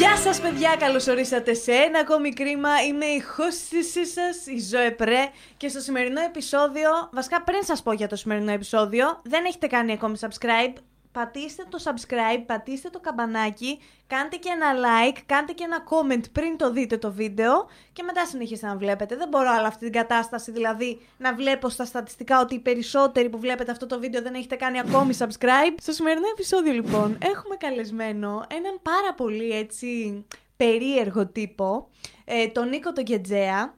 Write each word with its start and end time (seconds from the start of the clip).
Γεια 0.00 0.16
σας 0.16 0.40
παιδιά, 0.40 0.76
καλώς 0.78 1.06
ορίσατε 1.06 1.54
σε 1.54 1.72
ένα 1.72 1.98
ακόμη 1.98 2.32
κρίμα. 2.32 2.82
Είμαι 2.88 3.04
η 3.04 3.22
hostess 3.36 4.06
σας, 4.14 4.46
η 4.46 4.58
Ζωέ 4.70 4.90
Πρέ 4.90 5.28
και 5.56 5.68
στο 5.68 5.80
σημερινό 5.80 6.20
επεισόδιο, 6.20 6.90
βασικά 7.12 7.42
πριν 7.42 7.64
σας 7.64 7.82
πω 7.82 7.92
για 7.92 8.08
το 8.08 8.16
σημερινό 8.16 8.52
επεισόδιο, 8.52 9.20
δεν 9.22 9.44
έχετε 9.44 9.66
κάνει 9.66 9.92
ακόμη 9.92 10.18
subscribe, 10.20 10.72
πατήστε 11.12 11.64
το 11.68 11.78
subscribe, 11.84 12.42
πατήστε 12.46 12.90
το 12.90 13.00
καμπανάκι, 13.00 13.80
κάντε 14.06 14.36
και 14.36 14.48
ένα 14.48 14.72
like, 14.74 15.18
κάντε 15.26 15.52
και 15.52 15.64
ένα 15.64 15.84
comment 15.90 16.30
πριν 16.32 16.56
το 16.56 16.72
δείτε 16.72 16.96
το 16.98 17.12
βίντεο 17.12 17.68
και 17.92 18.02
μετά 18.02 18.26
συνεχίστε 18.26 18.66
να 18.66 18.76
βλέπετε. 18.76 19.16
Δεν 19.16 19.28
μπορώ 19.28 19.50
άλλα 19.50 19.66
αυτή 19.66 19.84
την 19.84 19.92
κατάσταση, 19.92 20.50
δηλαδή 20.50 21.00
να 21.16 21.34
βλέπω 21.34 21.68
στα 21.68 21.84
στατιστικά 21.84 22.40
ότι 22.40 22.54
οι 22.54 22.58
περισσότεροι 22.58 23.28
που 23.28 23.38
βλέπετε 23.38 23.70
αυτό 23.70 23.86
το 23.86 24.00
βίντεο 24.00 24.22
δεν 24.22 24.34
έχετε 24.34 24.56
κάνει 24.56 24.78
ακόμη 24.78 25.16
subscribe. 25.18 25.74
Στο 25.80 25.92
σημερινό 25.92 26.26
επεισόδιο 26.32 26.72
λοιπόν 26.72 27.18
έχουμε 27.22 27.56
καλεσμένο 27.56 28.44
έναν 28.50 28.80
πάρα 28.82 29.14
πολύ 29.16 29.50
έτσι 29.50 30.24
περίεργο 30.56 31.26
τύπο, 31.26 31.88
ε, 32.24 32.48
τον 32.48 32.68
Νίκο 32.68 32.92
τον 32.92 33.04
Κετζέα. 33.04 33.74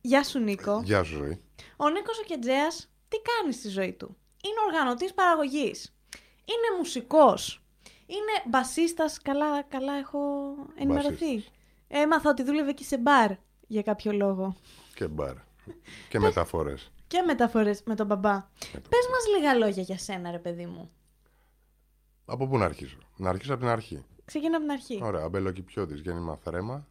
Γεια 0.00 0.24
σου 0.24 0.38
Νίκο. 0.38 0.82
Γεια 0.84 1.02
σου 1.02 1.16
ζωή. 1.16 1.42
Ο 1.76 1.88
Νίκος 1.88 2.18
ο 2.18 2.22
Κετζέας 2.22 2.90
τι 3.08 3.16
κάνει 3.20 3.52
στη 3.52 3.68
ζωή 3.68 3.92
του; 3.92 4.16
Είναι 4.44 4.60
οργανωτής 4.66 5.14
παραγωγής. 5.14 5.94
Είναι 6.52 6.78
μουσικός. 6.78 7.62
Είναι 8.06 8.42
μπασίστας. 8.50 9.22
Καλά, 9.22 9.62
καλά 9.62 9.92
έχω 9.92 10.18
ενημερωθεί. 10.76 11.34
Μπασίστας. 11.34 11.52
Έμαθα 11.88 12.30
ότι 12.30 12.42
δούλευε 12.42 12.72
και 12.72 12.84
σε 12.84 12.98
μπαρ 12.98 13.30
για 13.66 13.82
κάποιο 13.82 14.12
λόγο. 14.12 14.56
Και 14.94 15.08
μπαρ. 15.08 15.34
και 16.10 16.18
μεταφορές. 16.18 16.92
Και 17.06 17.22
μεταφορές 17.22 17.82
με 17.84 17.94
τον 17.94 18.06
μπαμπά. 18.06 18.32
τον 18.72 18.82
Πες 18.88 19.06
μας 19.10 19.36
λίγα 19.36 19.54
λόγια 19.54 19.82
για 19.82 19.98
σένα 19.98 20.30
ρε 20.30 20.38
παιδί 20.38 20.66
μου. 20.66 20.90
Από 22.24 22.46
πού 22.48 22.58
να 22.58 22.64
αρχίσω; 22.64 22.98
Να 23.16 23.28
αρχίσω 23.28 23.52
από 23.52 23.60
την 23.62 23.70
αρχή. 23.70 24.04
Ξεκινά 24.24 24.56
από 24.56 24.64
την 24.64 24.72
αρχή. 24.74 25.00
Ωραία. 25.02 25.22
Αμπελοκυπιώτης, 25.22 26.00
γέννημα 26.00 26.36
θρέμα. 26.36 26.86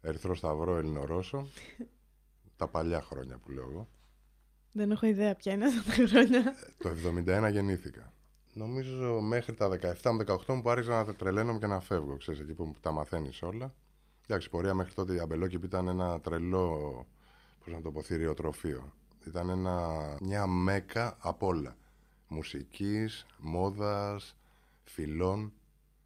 Ερυθρό 0.00 0.34
Σταυρό, 0.34 0.76
Ελληνορώσο. 0.76 1.48
Τα 2.56 2.68
παλιά 2.68 3.00
χρόνια 3.02 3.38
που 3.38 3.50
λέω 3.50 3.68
εγώ. 3.70 3.88
Δεν 4.72 4.90
έχω 4.90 5.06
ιδέα 5.06 5.34
ποια 5.34 5.52
είναι 5.52 5.64
αυτά 5.66 5.82
τα 5.82 5.92
χρόνια. 6.06 6.54
Το 6.78 6.90
71 7.46 7.50
γεννήθηκα. 7.52 8.12
Νομίζω 8.54 9.20
μέχρι 9.20 9.54
τα 9.54 9.78
17 10.02 10.10
με 10.10 10.24
18 10.26 10.36
μου 10.54 10.62
που 10.62 10.70
άρχισα 10.70 11.04
να 11.04 11.14
τρελαίνομαι 11.14 11.58
και 11.58 11.66
να 11.66 11.80
φεύγω. 11.80 12.16
Ξέρεις, 12.16 12.40
εκεί 12.40 12.52
που 12.52 12.74
τα 12.80 12.92
μαθαίνεις 12.92 13.42
όλα. 13.42 13.74
Εντάξει, 14.26 14.46
η 14.46 14.50
πορεία 14.50 14.74
μέχρι 14.74 14.94
τότε 14.94 15.14
η 15.14 15.18
Αμπελόκηπη 15.18 15.66
ήταν 15.66 15.88
ένα 15.88 16.20
τρελό, 16.20 17.06
πώς 17.64 17.72
να 17.74 17.80
το 17.80 17.90
πω, 17.90 18.02
θηριοτροφείο. 18.02 18.92
Ήταν 19.26 19.48
ένα, 19.48 19.78
μια 20.20 20.46
μέκα 20.46 21.16
απ' 21.20 21.42
όλα. 21.42 21.76
Μουσικής, 22.28 23.26
μόδας, 23.38 24.36
φυλών. 24.84 25.52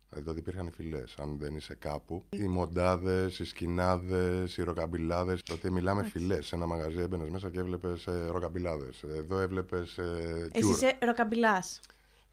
Δηλαδή 0.09 0.27
τότε 0.27 0.39
υπήρχαν 0.39 0.67
οι 0.67 0.71
φυλές, 0.71 1.15
αν 1.19 1.39
δεν 1.39 1.55
είσαι 1.55 1.75
κάπου. 1.75 2.25
Οι 2.31 2.49
μοντάδες, 2.49 3.39
οι 3.39 3.45
σκινάδες, 3.45 4.57
οι 4.57 4.63
ροκαμπιλάδες. 4.63 5.43
Τότε 5.43 5.71
μιλάμε 5.71 6.05
φυλές. 6.05 6.47
Σε 6.47 6.55
ένα 6.57 6.67
μαγαζί 6.67 6.99
έμπαινες 6.99 7.31
μέσα 7.31 7.51
και 7.51 7.59
έβλεπες 7.59 8.07
ε, 8.07 8.27
ροκαμπιλάδες. 8.31 9.03
Εδώ 9.03 9.39
έβλεπες 9.39 9.99
ε, 9.99 10.49
Εσύ 10.53 10.69
είσαι 10.69 10.99
ροκαμπιλάς. 11.01 11.81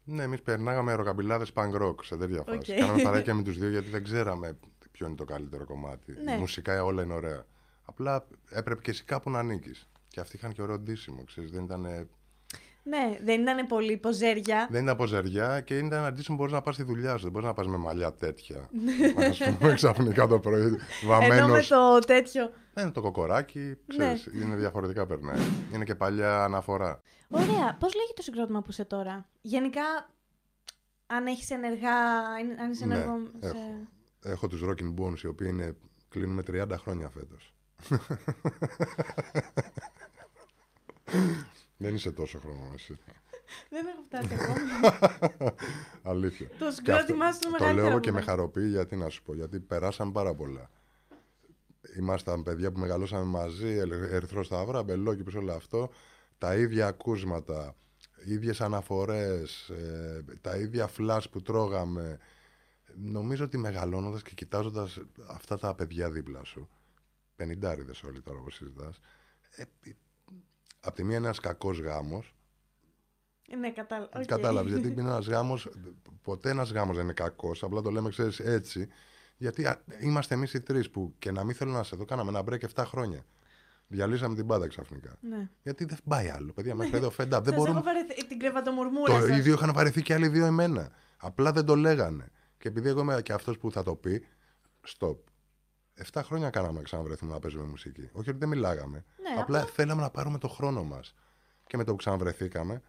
Ναι, 0.04 0.22
εμείς 0.22 0.42
περνάγαμε 0.42 0.94
ροκαμπιλάδες 0.94 1.44
punk 1.54 1.82
rock 1.82 1.94
σε 2.02 2.16
τέτοια 2.16 2.42
φάση. 2.42 2.72
Οκ. 2.72 2.78
Κάναμε 2.78 3.02
παρέα 3.02 3.34
με 3.34 3.42
τους 3.42 3.58
δύο 3.58 3.68
γιατί 3.68 3.88
δεν 3.90 4.04
ξέραμε 4.04 4.58
ποιο 4.92 5.06
είναι 5.06 5.16
το 5.16 5.24
καλύτερο 5.24 5.64
κομμάτι. 5.64 6.12
Ναι. 6.24 6.36
Μουσικά 6.36 6.84
όλα 6.84 7.02
είναι 7.02 7.14
ωραία. 7.14 7.46
Απλά 7.84 8.26
έπρεπε 8.50 8.80
και 8.82 8.90
εσύ 8.90 9.04
κάπου 9.04 9.30
να 9.30 9.38
ανήκει. 9.38 9.70
Και 10.08 10.20
αυτοί 10.20 10.36
είχαν 10.36 10.52
και 10.52 10.62
ωραίο 10.62 10.78
ντύσιμο, 10.78 11.24
ξέρεις. 11.24 11.50
Δεν 11.50 11.64
ήταν, 11.64 12.08
Ναι, 12.86 13.18
δεν 13.22 13.40
ήταν 13.42 13.66
πολύ 13.66 13.96
ποζέρια. 13.96 14.66
δεν 14.70 14.82
ήταν 14.82 14.94
από 14.94 15.06
ζαριά 15.06 15.60
και 15.60 15.78
ήταν 15.78 15.92
ένα 15.98 16.12
ντύσιμο 16.12 16.36
που 16.36 16.42
μπορείς 16.42 16.52
να 16.52 16.62
πας 16.62 16.74
στη 16.74 16.84
δουλειά 16.84 17.16
σου. 17.16 17.22
Δεν 17.22 17.32
μπορείς 17.32 17.46
να 17.48 17.54
πας 17.54 17.66
με 17.66 17.76
μαλλιά 17.76 18.12
τέτοια. 18.12 18.68
Ναι. 18.70 18.92
Α 19.26 19.30
πούμε 19.58 19.74
ξαφνικά 19.80 20.26
το 20.26 20.38
πρωί 20.38 20.62
Ενώ 20.62 20.76
βαμμένος. 21.06 21.70
με 21.70 21.76
το 21.76 21.98
τέτοιο. 21.98 22.50
Ναι, 22.74 22.90
το 22.90 23.00
κοκοράκι, 23.00 23.76
ξέρεις, 23.86 24.26
είναι 24.34 24.56
διαφορετικά 24.56 25.06
περνάει. 25.06 25.40
Είναι 25.74 25.84
και 25.84 25.94
παλιά 25.94 26.44
αναφορά. 26.44 27.00
Ωραία. 27.28 27.76
Πώς 27.80 27.94
λέγεται 27.94 28.12
το 28.14 28.22
συγκρότημα 28.22 28.60
που 28.62 28.70
είσαι 28.70 28.84
τώρα; 28.84 29.28
Γενικά, 29.40 29.82
αν 31.06 31.26
έχεις 31.26 31.50
ενεργά, 31.50 31.96
αν 32.62 32.70
είσαι 32.70 32.86
Ναι, 32.86 32.94
ενεργό 32.94 33.16
σε... 33.40 33.46
έχω. 33.48 33.58
Έχω 34.22 34.48
τους 34.48 34.60
Rockin' 34.64 34.94
Bones 35.00 35.18
οι 35.22 35.26
οποίοι 35.26 35.48
είναι, 35.50 35.76
κλείνουμε 36.08 36.42
30 36.50 36.64
χρόνια 36.78 37.08
φέτος. 37.08 37.54
Δεν 41.76 41.94
είσαι 41.94 42.10
τόσο 42.12 42.38
χρόνο 42.38 42.70
εσύ. 42.74 42.98
Δεν 43.70 43.86
έχω 43.86 44.02
φτάσει 44.06 44.34
ακόμα. 44.34 45.54
Αλήθεια. 46.12 46.48
Το 46.58 46.64
Και 46.66 46.70
συγκρότημά 46.70 47.26
αυτό- 47.26 47.42
σου 47.42 47.48
είναι 47.48 47.56
Το 47.58 47.64
μεγαλύτερο 47.64 47.86
λέω 47.86 47.96
από 47.96 48.00
και 48.04 48.12
με 48.12 48.18
μένα. 48.18 48.30
χαροποιεί 48.30 48.66
γιατί 48.70 48.96
να 48.96 49.08
σου 49.08 49.22
πω. 49.22 49.34
Γιατί 49.34 49.60
περάσαν 49.60 50.12
πάρα 50.12 50.34
πολλά. 50.34 50.70
Ήμασταν 51.98 52.42
παιδιά 52.42 52.72
που 52.72 52.78
μεγαλώσαμε 52.80 53.24
μαζί, 53.24 53.66
Ερ- 53.68 53.92
Ερυθρό 54.12 54.42
Σταυρό, 54.42 54.78
Αμπελόκηπης, 54.78 55.34
όλο 55.34 55.52
αυτό. 55.52 55.90
Τα 56.38 56.56
ίδια 56.56 56.86
ακούσματα, 56.86 57.76
ίδιες 58.24 58.60
αναφορές, 58.60 59.68
ε, 59.68 60.24
τα 60.40 60.56
ίδια 60.56 60.86
φλάς 60.86 61.28
που 61.28 61.42
τρώγαμε. 61.42 62.18
Νομίζω 62.96 63.44
ότι 63.44 63.58
μεγαλώνοντας 63.58 64.22
και 64.22 64.32
κοιτάζοντας 64.34 64.98
αυτά 65.26 65.58
τα 65.58 65.74
παιδιά 65.74 66.10
δίπλα 66.10 66.44
σου, 66.44 66.68
πενηντάριδες 67.36 68.02
όλοι 68.02 68.20
τώρα 68.20 68.38
όπως 68.38 68.54
συζητάς, 68.54 69.00
ε, 69.56 69.62
απ' 70.84 70.94
τη 70.94 71.04
μία 71.04 71.16
είναι 71.16 71.26
ένας 71.26 71.40
κακός 71.40 71.80
γάμος, 71.80 72.34
Ναι, 73.58 73.70
κατάλαβα. 73.72 74.10
Οκ. 74.18 74.24
Κατάλαβες. 74.24 74.72
Γιατί 74.72 74.88
είναι 75.00 75.00
ένας 75.00 75.26
γάμος. 75.26 75.68
Ποτέ 76.22 76.50
ένας 76.50 76.72
γάμος 76.72 76.94
δεν 76.96 77.04
είναι 77.04 77.12
κακός. 77.12 77.62
Απλά 77.62 77.80
το 77.80 77.90
λέμε, 77.90 78.08
ξέρεις, 78.10 78.40
έτσι. 78.40 78.88
Γιατί 79.36 79.66
α, 79.66 79.82
είμαστε 80.00 80.34
εμείς 80.34 80.54
οι 80.54 80.60
τρεις 80.60 80.90
που 80.90 81.14
και 81.18 81.30
να 81.32 81.44
μην 81.44 81.54
θέλω 81.54 81.72
να 81.72 81.82
σε 81.82 81.96
δω, 81.96 82.04
κάναμε 82.04 82.30
ένα 82.30 82.42
break 82.48 82.64
7 82.74 82.84
χρόνια. 82.86 83.24
Διαλύσαμε 83.86 84.34
την 84.34 84.46
μπάντα 84.46 84.66
ξαφνικά. 84.66 85.16
Ναι. 85.20 85.48
Γιατί 85.62 85.84
δεν 85.84 85.98
πάει 86.08 86.28
άλλο, 86.28 86.52
παιδιά. 86.52 86.74
Μέχρι 86.74 86.96
εδώ 86.96 87.08
fed 87.16 87.22
up. 87.22 87.28
Δεν 87.42 87.44
Σας 87.44 87.54
μπορούμε. 87.54 87.78
έχω 87.78 87.82
βαρεθεί 87.86 88.26
την 88.26 88.38
κρεβατομουρμούρα 88.38 89.20
Το 89.20 89.26
σας. 89.26 89.38
ίδιο 89.38 89.52
είχαν 89.54 89.72
βαρεθεί 89.74 90.02
και 90.02 90.14
άλλοι 90.14 90.28
δύο 90.28 90.46
εμένα. 90.46 90.90
Απλά 91.16 91.52
δεν 91.52 91.64
το 91.64 91.76
λέγανε. 91.76 92.28
Και 92.58 92.68
επειδή 92.68 92.88
εγώ 92.88 93.00
είμαι 93.00 93.22
και 93.22 93.32
αυτός 93.32 93.58
που 93.58 93.70
θα 93.70 93.82
το 93.82 93.94
πει, 93.94 94.26
stop. 94.98 95.16
7 96.12 96.20
χρόνια 96.24 96.50
κάναμε 96.50 96.76
να 96.78 96.82
ξαναβρεθούμε 96.82 97.32
να 97.32 97.38
παίζουμε 97.38 97.64
μουσική. 97.64 98.08
Όχι 98.12 98.30
ότι 98.30 98.38
δεν 98.38 98.48
μιλάγαμε. 98.48 99.04
Ναι, 99.22 99.28
απλά 99.40 99.42
απλά- 99.60 99.64
θέλαμε 99.72 100.02
να 100.02 100.10
πάρουμε 100.10 100.38
το 100.38 100.48
χρόνο 100.48 100.84
μας. 100.84 101.14
Και 101.66 101.76
με 101.76 101.84
το 101.84 101.90
που 101.90 101.96
ξαναβρεθήκαμε, 101.96 102.82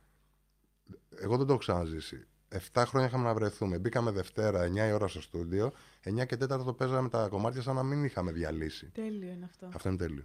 εγώ 1.16 1.38
δεν 1.38 1.46
το 1.46 1.52
έχω 1.52 1.62
ξαναζήσει. 1.62 2.28
7 2.74 2.84
χρόνια 2.86 3.08
είχαμε 3.08 3.24
να 3.24 3.34
βρεθούμε. 3.34 3.78
Μπήκαμε 3.80 4.12
Δευτέρα, 4.12 4.62
9 4.64 4.88
η 4.88 4.92
ώρα 4.92 5.08
στο 5.08 5.22
στούντιο. 5.22 5.72
9 6.04 6.26
και 6.26 6.36
4 6.38 6.48
το 6.64 6.74
παίζαμε 6.74 7.10
τα 7.10 7.28
κομμάτια 7.28 7.62
σαν 7.62 7.76
να 7.76 7.84
μην 7.84 8.04
είχαμε 8.04 8.32
διαλύσει. 8.32 8.86
Τέλειο 8.90 9.32
είναι 9.32 9.46
αυτό. 9.46 9.70
Αυτό 9.74 9.90
είναι 9.90 9.98
τέλειο. 9.98 10.24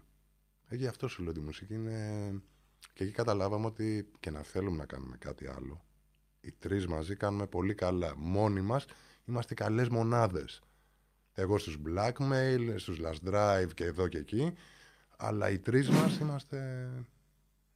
Ε, 0.69 0.77
γι' 0.77 0.87
αυτό 0.87 1.09
σου 1.09 1.23
λέω 1.23 1.31
ότι 1.31 1.41
η 1.41 1.43
μουσική 1.43 1.75
είναι. 1.75 2.35
Και 2.93 3.05
εκεί 3.05 3.13
καταλάβαμε 3.13 3.67
ότι 3.67 4.11
και 4.21 4.31
να 4.31 4.43
θέλουμε 4.43 4.77
να 4.77 4.87
κάνουμε 4.87 5.17
κάτι 5.17 5.47
άλλο. 5.47 5.85
Οι 6.41 6.53
τρεις 6.59 6.87
μαζί 6.87 7.17
κάνουμε 7.17 7.47
πολύ 7.47 7.75
καλά. 7.75 8.13
Μόνοι 8.17 8.61
μας 8.61 8.85
είμαστε 9.25 9.55
καλές 9.55 9.89
μονάδες. 9.89 10.63
Εγώ 11.41 11.59
στους 11.59 11.77
Blackmail, 11.87 12.75
στους 12.77 12.99
Last 13.01 13.33
Drive 13.33 13.69
και 13.75 13.85
εδώ 13.85 14.09
και 14.09 14.19
εκεί. 14.19 14.53
Αλλά 15.17 15.51
οι 15.51 15.59
τρεις 15.59 15.89
μας 15.89 16.19
είμαστε. 16.19 16.89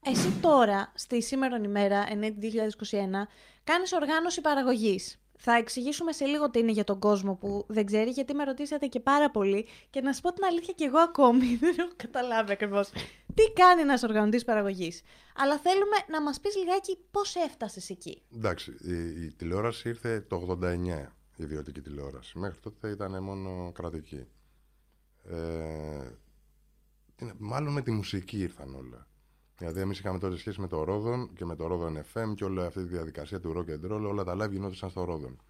Εσύ 0.06 0.30
τώρα, 0.40 0.92
στη 0.94 1.22
σήμερα 1.22 1.60
ημέρα, 1.64 2.06
ενέτη 2.08 2.38
2021, 2.40 3.28
κάνεις 3.64 3.92
οργάνωση 3.92 4.40
παραγωγής. 4.40 5.18
Θα 5.38 5.56
εξηγήσουμε 5.56 6.12
σε 6.12 6.24
λίγο 6.24 6.50
τι 6.50 6.58
είναι 6.58 6.72
για 6.72 6.84
τον 6.84 6.98
κόσμο 6.98 7.34
που 7.34 7.64
δεν 7.68 7.86
ξέρει, 7.86 8.10
γιατί 8.10 8.34
με 8.34 8.44
ρωτήσατε 8.44 8.86
και 8.86 9.00
πάρα 9.00 9.30
πολύ. 9.30 9.66
Και 9.90 10.00
να 10.00 10.12
σου 10.12 10.20
πω 10.20 10.32
την 10.32 10.44
αλήθεια 10.44 10.74
και 10.76 10.84
εγώ 10.84 10.98
ακόμη 10.98 11.56
δεν 11.60 11.74
έχω 11.78 11.92
καταλάβει 11.96 12.52
ακριβώς 12.52 12.90
τι 13.34 13.52
κάνει 13.52 13.80
ένας 13.80 14.02
οργανωτής 14.02 14.44
παραγωγής. 14.44 15.02
Αλλά 15.36 15.58
θέλουμε 15.58 15.96
να 16.08 16.22
μας 16.22 16.40
πεις 16.40 16.56
λιγάκι 16.56 16.98
πώς 17.10 17.34
έφτασες 17.34 17.90
εκεί. 17.90 18.22
Εντάξει, 18.34 18.76
η, 18.80 19.24
η 19.24 19.32
τηλεόραση 19.36 19.88
ήρθε 19.88 20.20
το 20.20 20.58
89, 20.62 20.66
η 20.66 21.13
ιδιωτική 21.36 21.80
τηλεόραση. 21.80 22.38
Μέχρι 22.38 22.60
τότε 22.60 22.88
ήταν 22.90 23.22
μόνο 23.22 23.72
κρατική. 23.72 24.26
Ε, 25.24 26.08
τι 27.16 27.24
να- 27.24 27.34
μάλλον 27.38 27.72
με 27.72 27.82
τη 27.82 27.90
μουσική 27.90 28.38
ήρθαν 28.38 28.74
όλα. 28.74 29.06
Δηλαδή, 29.58 29.80
εμείς 29.80 29.98
είχαμε 29.98 30.18
τότε 30.18 30.36
σχέση 30.36 30.60
με 30.60 30.66
το 30.68 30.84
Ρόδον 30.84 31.32
και 31.34 31.44
με 31.44 31.56
το 31.56 31.66
Ρόδον 31.66 31.98
FM 31.98 32.34
και 32.34 32.44
όλη 32.44 32.60
αυτή 32.60 32.82
τη 32.82 32.88
διαδικασία 32.88 33.40
του 33.40 33.52
rock 33.56 33.70
and 33.70 33.92
roll, 33.92 34.02
όλα 34.08 34.24
τα 34.24 34.34
live 34.36 34.50
γινόντουσαν 34.50 34.90
στο 34.90 35.04
Ρόδον. 35.04 35.40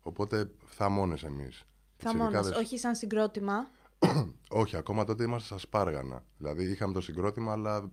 Οπότε 0.00 0.50
θαμώνες 0.66 1.22
εμείς. 1.22 1.64
Θα 1.96 2.16
μόνος, 2.16 2.50
όχι 2.50 2.78
σαν 2.78 2.94
συγκρότημα. 2.94 3.70
όχι, 4.48 4.76
ακόμα 4.76 5.04
τότε 5.04 5.24
είμαστε 5.24 5.46
στα 5.46 5.58
Σπάργανα. 5.58 6.24
Δηλαδή, 6.38 6.64
είχαμε 6.70 6.92
το 6.92 7.00
συγκρότημα, 7.00 7.52
αλλά 7.52 7.90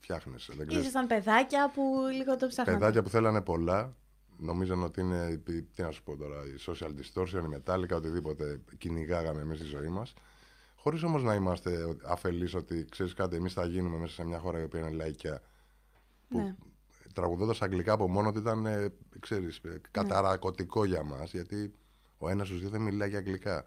φτιάχνεσαι. 0.00 0.52
Δεν 0.56 0.66
ξέρεις. 0.66 0.86
Ήσασταν 0.88 1.06
παιδάκια 1.06 1.70
που 1.70 1.82
λίγο 2.16 2.36
το 2.36 2.46
ψάχνατε. 2.46 2.78
Παιδάκια 2.78 3.02
που 3.02 3.08
θέλανε 3.08 3.40
πολλά. 3.40 3.96
Νομίζαν 4.38 4.82
ότι 4.82 5.00
είναι, 5.00 5.42
τι 5.74 5.82
να 5.82 5.90
σου 5.90 6.02
πω 6.02 6.16
τώρα, 6.16 6.36
η 6.44 6.54
social 6.66 6.88
distortion, 6.88 7.44
η 7.44 7.48
μετάλλικα, 7.48 7.96
οτιδήποτε 7.96 8.60
κυνηγάγαμε 8.78 9.40
εμείς 9.40 9.58
στη 9.58 9.66
ζωή 9.66 9.88
μας. 9.88 10.14
Χωρίς 10.76 11.02
όμως 11.02 11.22
να 11.22 11.34
είμαστε 11.34 11.96
αφελείς 12.04 12.54
ότι 12.54 12.84
ξέρεις 12.90 13.14
κάτι, 13.14 13.36
εμείς 13.36 13.52
θα 13.52 13.66
γίνουμε 13.66 13.96
μέσα 13.96 14.12
σε 14.14 14.24
μια 14.24 14.38
χώρα 14.38 14.60
η 14.60 14.62
οποία 14.62 14.80
είναι 14.80 14.90
λαϊκιά. 14.90 15.42
Που 16.28 16.38
Ναι. 16.38 16.54
τραγουδώντας 17.14 17.62
αγγλικά 17.62 17.92
από 17.92 18.08
μόνο 18.08 18.32
του 18.32 18.38
ήταν, 18.38 18.66
ε, 18.66 18.92
ξέρεις, 19.20 19.56
ε, 19.58 19.80
καταρακωτικό 19.90 20.84
για 20.84 21.02
μας. 21.02 21.32
Γιατί 21.32 21.74
ο 22.18 22.28
ένας 22.28 22.46
στους 22.46 22.60
δύο 22.60 22.68
δεν 22.68 22.80
μιλάει 22.80 23.08
για 23.08 23.18
αγγλικά. 23.18 23.66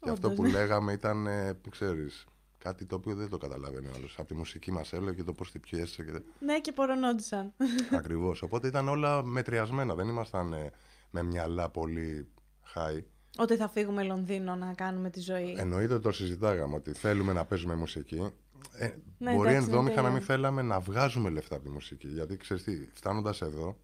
Και 0.00 0.10
αυτό 0.10 0.26
Όντως, 0.26 0.34
που 0.34 0.42
ναι. 0.42 0.50
λέγαμε 0.58 0.92
ήταν, 0.92 1.26
ε, 1.26 1.58
ξέρεις, 1.70 2.24
κάτι 2.64 2.84
το 2.84 2.94
οποίο 2.94 3.14
δεν 3.14 3.28
το 3.28 3.38
καταλαβαίνει 3.38 3.86
ο 3.86 3.90
άλλος. 3.96 4.18
Από 4.18 4.28
τη 4.28 4.34
μουσική 4.34 4.72
μας 4.72 4.92
έλεγε 4.92 5.16
και 5.16 5.22
το 5.22 5.32
πώς 5.32 5.50
την 5.50 5.60
πιέσαι. 5.60 6.04
Και... 6.04 6.22
Ναι, 6.38 6.60
και 6.60 6.72
πορωνόντουσαν. 6.72 7.52
Ακριβώς. 7.98 8.42
Οπότε 8.42 8.66
ήταν 8.66 8.88
όλα 8.88 9.22
μετριασμένα. 9.24 9.94
Δεν 9.94 10.08
ήμασταν 10.08 10.52
ε, 10.52 10.70
με 11.10 11.22
μυαλά 11.22 11.68
πολύ 11.70 12.28
high. 12.74 13.02
Ότι 13.38 13.56
θα 13.56 13.68
φύγουμε 13.68 14.02
Λονδίνο 14.02 14.54
να 14.54 14.74
κάνουμε 14.74 15.10
τη 15.10 15.20
ζωή. 15.20 15.54
Εννοείται 15.58 15.94
ότι 15.94 16.02
το 16.02 16.12
συζητάγαμε 16.12 16.74
ότι 16.74 16.92
θέλουμε 16.92 17.32
να 17.32 17.44
παίζουμε 17.44 17.74
μουσική. 17.74 18.32
Ε, 18.78 18.90
Ναι, 19.18 19.34
μπορεί 19.34 19.48
εντάξει, 19.48 19.66
ενδόμηχα 19.66 20.00
είναι 20.00 20.08
να 20.08 20.14
μην 20.14 20.26
τέλειο. 20.26 20.42
θέλαμε 20.42 20.62
να 20.62 20.80
βγάζουμε 20.80 21.30
λεφτά 21.30 21.54
από 21.54 21.64
τη 21.64 21.70
μουσική. 21.70 22.08
Γιατί 22.08 22.36
ξέρεις 22.36 22.62
τι, 22.62 22.88
φτάνοντας 22.94 23.42
εδώ, 23.42 23.76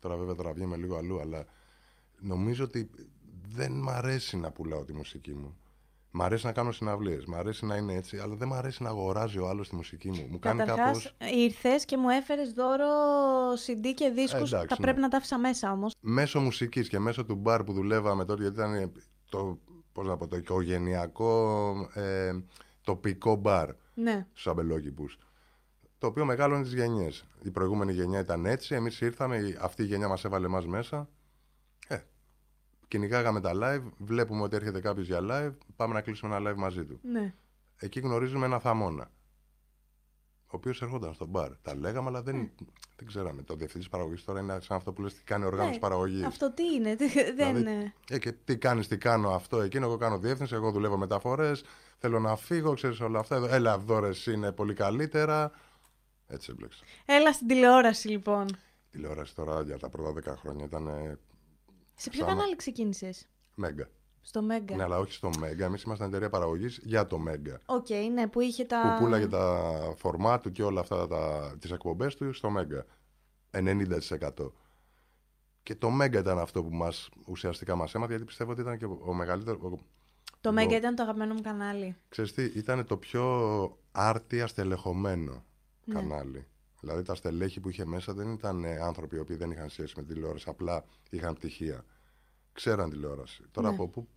τώρα 0.00 0.16
βέβαια 0.16 0.34
τώρα 0.34 0.52
βγαίνουμε 0.52 0.76
λίγο 0.76 0.96
αλλού, 0.96 1.20
αλλά 1.20 1.44
νομίζω 2.20 2.64
ότι 2.64 2.90
δεν 3.48 3.72
μ' 3.72 3.88
αρέσει 3.88 4.36
να 4.36 4.50
πουλάω 4.50 4.84
τη 4.84 4.92
μουσική 4.92 5.34
μου. 5.34 5.56
Μ' 6.10 6.22
αρέσει 6.22 6.46
να 6.46 6.52
κάνω 6.52 6.72
συναυλίες, 6.72 7.24
μ' 7.26 7.34
αρέσει 7.34 7.66
να 7.66 7.76
είναι 7.76 7.94
έτσι, 7.94 8.18
αλλά 8.18 8.34
δεν 8.34 8.48
μ' 8.48 8.52
αρέσει 8.54 8.82
να 8.82 8.88
αγοράζει 8.88 9.38
ο 9.38 9.48
άλλος 9.48 9.68
τη 9.68 9.74
μουσική 9.74 10.10
μου. 10.10 10.26
Μου 10.30 10.38
κάνει 10.38 10.58
Καταρχάς, 10.58 10.86
κάπως... 10.86 11.14
ήρθες 11.36 11.84
και 11.84 11.96
μου 11.96 12.08
έφερες 12.08 12.52
δώρο 12.52 12.86
CD 13.66 13.92
και 13.94 14.08
δίσκους. 14.08 14.52
Ε, 14.52 14.54
εντάξει, 14.54 14.66
τα 14.68 14.76
ναι. 14.78 14.84
πρέπει 14.84 15.00
να 15.00 15.08
τα 15.08 15.16
άφησα 15.16 15.38
μέσα 15.38 15.72
όμως. 15.72 15.94
μέσω 16.00 16.40
μουσικής 16.40 16.88
και 16.88 16.98
μέσω 16.98 17.24
του 17.24 17.34
μπαρ 17.34 17.64
που 17.64 17.72
δουλεύαμε 17.72 18.24
τότε, 18.24 18.42
γιατί 18.42 18.56
ήταν 18.56 18.92
το, 19.28 19.58
πώς 19.92 20.06
να 20.06 20.16
πω, 20.16 20.26
το 20.26 20.36
οικογενειακό 20.36 21.74
ε, 21.94 22.32
τοπικό 22.82 23.36
μπαρ 23.36 23.70
Ναι. 23.94 24.26
στους 24.32 24.46
αμπελόκηπους. 24.46 25.18
Το 25.98 26.06
οποίο 26.06 26.24
μεγάλωνε 26.24 26.62
τις 26.62 26.74
γενιές. 26.74 27.24
Η 27.42 27.50
προηγούμενη 27.50 27.92
γενιά 27.92 28.20
ήταν 28.20 28.46
έτσι, 28.46 28.74
εμείς 28.74 29.00
ήρθαμε, 29.00 29.36
η- 29.36 29.58
αυτή 29.60 29.82
η 29.82 29.86
γενιά 29.86 30.08
μας 30.08 30.24
έβαλε 30.24 30.46
εμάς 30.46 30.66
μέσα. 30.66 31.08
Ε, 32.88 32.96
κυνηγάγαμε 32.96 33.40
τα 33.40 33.52
live, 33.54 33.90
βλέπουμε 33.98 34.42
ότι 34.42 34.56
έρχεται 34.56 34.80
κάποιος 34.80 35.06
για 35.06 35.18
live, 35.22 35.52
πάμε 35.76 35.94
να 35.94 36.00
κλείσουμε 36.00 36.36
ένα 36.36 36.50
live 36.50 36.56
μαζί 36.56 36.84
του. 36.84 36.98
ναι. 37.02 37.34
Εκεί 37.80 38.00
γνωρίζουμε 38.00 38.46
ένα 38.46 38.58
θαμώνα. 38.58 39.10
Ο 40.50 40.56
οποίος 40.56 40.82
ερχόταν 40.82 41.14
στο 41.14 41.26
μπαρ. 41.26 41.50
Τα 41.62 41.76
λέγαμε, 41.76 42.08
αλλά 42.08 42.22
δεν, 42.22 42.50
δεν 42.96 43.06
ξέραμε. 43.06 43.42
Το 43.42 43.54
διευθυντής 43.54 43.88
παραγωγής 43.88 44.24
τώρα 44.24 44.40
είναι 44.40 44.58
σαν 44.60 44.76
αυτό 44.76 44.92
που 44.92 45.02
λες 45.02 45.14
τι 45.14 45.22
κάνει 45.24 45.44
οργάνωση 45.44 45.72
Ναι, 45.74 45.78
παραγωγής. 45.78 46.24
Αυτό 46.24 46.52
τι 46.52 46.62
είναι, 46.74 46.96
τι- 46.96 47.12
δεν 47.12 47.34
Δηλαδή, 47.36 47.60
είναι. 47.60 47.92
Ε, 48.10 48.18
και 48.18 48.32
τι 48.32 48.56
κάνεις, 48.58 48.88
τι 48.88 48.98
κάνω 48.98 49.30
αυτό, 49.30 49.60
εκείνο. 49.60 49.86
Εγώ 49.86 49.96
κάνω 49.96 50.18
διεύθυνση, 50.18 50.54
εγώ 50.54 50.70
δουλεύω 50.70 50.96
μεταφορές. 50.96 51.64
Θέλω 51.98 52.18
να 52.20 52.36
φύγω, 52.36 52.74
ξέρεις 52.74 53.00
όλα 53.00 53.18
αυτά. 53.18 53.36
Έλα, 53.50 53.72
εδώ 53.74 53.98
ρε, 53.98 54.08
εσύ 54.08 54.32
είναι 54.32 54.52
πολύ 54.52 54.74
καλύτερα. 54.74 55.50
Έτσι 56.26 56.50
έμπλεξα. 56.52 56.84
Έλα 57.04 57.32
στην 57.32 57.46
τηλεόραση 57.46 58.08
λοιπόν. 58.08 58.46
Τηλεόραση 58.90 59.34
τώρα 59.34 59.62
για 59.62 59.78
τα 59.78 59.88
πρώτα 59.88 60.32
10 60.34 60.36
χρόνια 60.38 60.64
ήταν 60.64 60.86
ε, 60.86 61.18
Σε 62.00 62.10
ποιο 62.10 62.24
Sama. 62.24 62.28
κανάλι 62.28 62.56
ξεκίνησες, 62.56 63.26
Μέγκα. 63.54 63.88
Στο 64.20 64.42
Μέγκα. 64.42 64.76
Ναι, 64.76 64.82
αλλά 64.82 64.98
όχι 64.98 65.12
στο 65.12 65.30
Μέγκα. 65.38 65.64
Εμείς 65.64 65.82
ήμασταν 65.82 66.08
εταιρεία 66.08 66.28
παραγωγής 66.30 66.80
για 66.82 67.06
το 67.06 67.18
Μέγκα. 67.18 67.60
Οκ, 67.66 67.86
ναι, 68.12 68.26
που 68.26 68.40
είχε 68.40 68.64
τα. 68.64 68.94
Που 68.98 69.04
πουλάγε 69.04 69.26
τα 69.26 69.70
φορμά 69.96 70.40
του 70.40 70.50
και 70.52 70.62
όλα 70.62 70.80
αυτά 70.80 71.06
τα, 71.08 71.54
τις 71.60 71.70
εκπομπές 71.70 72.16
του 72.16 72.32
στο 72.32 72.50
Μέγκα. 72.50 72.84
90%. 73.50 74.52
Και 75.62 75.74
το 75.74 75.90
Μέγκα 75.90 76.18
ήταν 76.18 76.38
αυτό 76.38 76.62
που 76.64 76.74
μας, 76.74 77.08
ουσιαστικά 77.24 77.74
μας 77.76 77.94
έμαθε, 77.94 78.10
γιατί 78.12 78.26
πιστεύω 78.26 78.50
ότι 78.52 78.60
ήταν 78.60 78.78
και 78.78 78.84
ο 78.84 79.12
μεγαλύτερο, 79.14 79.58
ο- 79.62 79.78
Το 80.40 80.52
Μέγκα 80.52 80.66
Λοιπόν. 80.66 80.78
ήταν 80.82 80.94
το 80.94 81.02
αγαπημένο 81.02 81.34
μου 81.34 81.40
κανάλι. 81.40 81.96
Ξέρεις 82.08 82.32
τι, 82.32 82.42
ήταν 82.44 82.86
το 82.86 82.96
πιο 82.96 83.24
άρτια 83.92 84.46
στελεχωμένο 84.46 85.44
Ναι. 85.84 85.94
κανάλι. 85.94 86.46
Δηλαδή 86.80 87.02
τα 87.02 87.14
στελέχη 87.14 87.60
που 87.60 87.68
είχε 87.68 87.84
μέσα 87.84 88.12
δεν 88.14 88.32
ήταν 88.32 88.64
ε, 88.64 88.76
άνθρωποι 88.80 89.16
οι 89.16 89.18
οποίοι 89.18 89.36
δεν 89.36 89.50
είχαν 89.50 89.68
σχέση 89.68 89.94
με 89.96 90.02
τηλεόραση, 90.02 90.44
απλά 90.48 90.84
είχαν 91.10 91.34
πτυχία. 91.34 91.84
Ξέραν 92.52 92.90
τηλεόραση. 92.90 93.42
Τώρα 93.50 93.68
Ναι. 93.68 93.74
από 93.74 93.88
πού. 93.88 94.08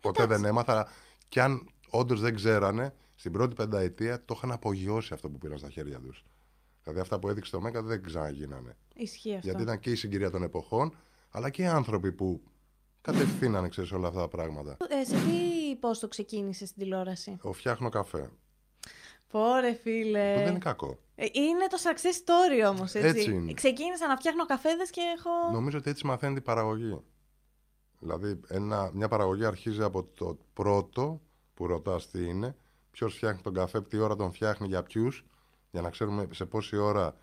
Ποτέ 0.00 0.26
δεν 0.26 0.44
έμαθα. 0.44 0.88
Και 1.28 1.40
αν 1.42 1.68
όντως 1.90 2.20
δεν 2.20 2.34
ξέρανε, 2.34 2.94
στην 3.14 3.32
πρώτη 3.32 3.54
πενταετία 3.54 4.24
το 4.24 4.34
είχαν 4.36 4.52
απογειώσει 4.52 5.14
αυτό 5.14 5.30
που 5.30 5.38
πήραν 5.38 5.58
στα 5.58 5.70
χέρια 5.70 6.00
τους. 6.00 6.24
Δηλαδή 6.82 7.00
αυτά 7.00 7.18
που 7.18 7.28
έδειξε 7.28 7.50
το 7.50 7.60
Μέγκα 7.60 7.82
δεν 7.82 8.02
ξαναγίνανε. 8.02 8.76
Ισχύει 8.94 9.34
αυτό. 9.34 9.46
Γιατί 9.46 9.62
ήταν 9.62 9.78
και 9.78 9.90
η 9.90 9.94
συγκυρία 9.94 10.30
των 10.30 10.42
εποχών, 10.42 10.96
αλλά 11.30 11.50
και 11.50 11.62
οι 11.62 11.66
άνθρωποι 11.66 12.12
που 12.12 12.42
κατευθύνανε, 13.00 13.68
ξέρεις, 13.68 13.92
όλα 13.92 14.08
αυτά 14.08 14.20
τα 14.20 14.28
πράγματα. 14.28 14.76
Ε, 14.88 15.04
σε 15.04 15.14
τι 15.14 15.76
πόστο 15.80 16.08
ξεκίνησε 16.08 16.66
στην 16.66 16.82
τηλεόραση; 16.82 17.38
Ο 17.42 17.52
φτιάχνω 17.52 17.88
καφέ. 17.88 18.30
Πόρε 19.30 19.74
φίλε. 19.82 20.32
Που 20.34 20.40
δεν 20.40 20.48
είναι 20.50 20.58
κακό. 20.58 20.98
Ε, 21.14 21.26
είναι 21.32 21.66
το 21.66 21.76
success 21.82 22.24
story 22.24 22.70
όμως, 22.70 22.94
έτσι. 22.94 23.08
Έτσι 23.08 23.32
είναι. 23.32 23.52
Ξεκίνησα 23.52 24.06
να 24.06 24.16
φτιάχνω 24.16 24.46
καφέδες 24.46 24.90
και 24.90 25.00
έχω. 25.16 25.52
Νομίζω 25.52 25.78
ότι 25.78 25.90
έτσι 25.90 26.06
μαθαίνει 26.06 26.36
η 26.36 26.40
παραγωγή. 26.40 27.00
Δηλαδή, 27.98 28.40
ένα, 28.48 28.90
μια 28.94 29.08
παραγωγή 29.08 29.44
αρχίζει 29.44 29.82
από 29.82 30.04
το 30.14 30.38
πρώτο 30.52 31.20
που 31.54 31.66
ρωτάς 31.66 32.10
τι 32.10 32.24
είναι, 32.24 32.56
ποιος 32.90 33.14
φτιάχνει 33.14 33.40
τον 33.42 33.54
καφέ, 33.54 33.80
τι 33.82 33.98
ώρα 33.98 34.16
τον 34.16 34.32
φτιάχνει, 34.32 34.66
για 34.66 34.82
ποιους, 34.82 35.24
για 35.70 35.80
να 35.80 35.90
ξέρουμε 35.90 36.28
σε 36.30 36.44
πόση 36.44 36.76
ώρα 36.76 37.16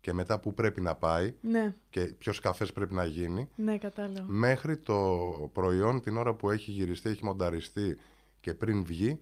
και 0.00 0.12
μετά 0.12 0.40
που 0.40 0.54
πρέπει 0.54 0.80
να 0.80 0.94
πάει 0.94 1.34
Ναι, 1.40 1.74
και 1.90 2.00
ποιος 2.04 2.40
καφές 2.40 2.72
πρέπει 2.72 2.94
να 2.94 3.04
γίνει, 3.04 3.48
ναι, 3.56 3.78
κατάλαβα. 3.78 4.24
μέχρι 4.26 4.76
το 4.76 5.18
προϊόν 5.52 6.00
την 6.00 6.16
ώρα 6.16 6.34
που 6.34 6.50
έχει 6.50 6.70
γυριστεί, 6.70 7.08
έχει 7.08 7.24
μονταριστεί 7.24 7.98
και 8.40 8.54
πριν 8.54 8.84
βγει, 8.84 9.20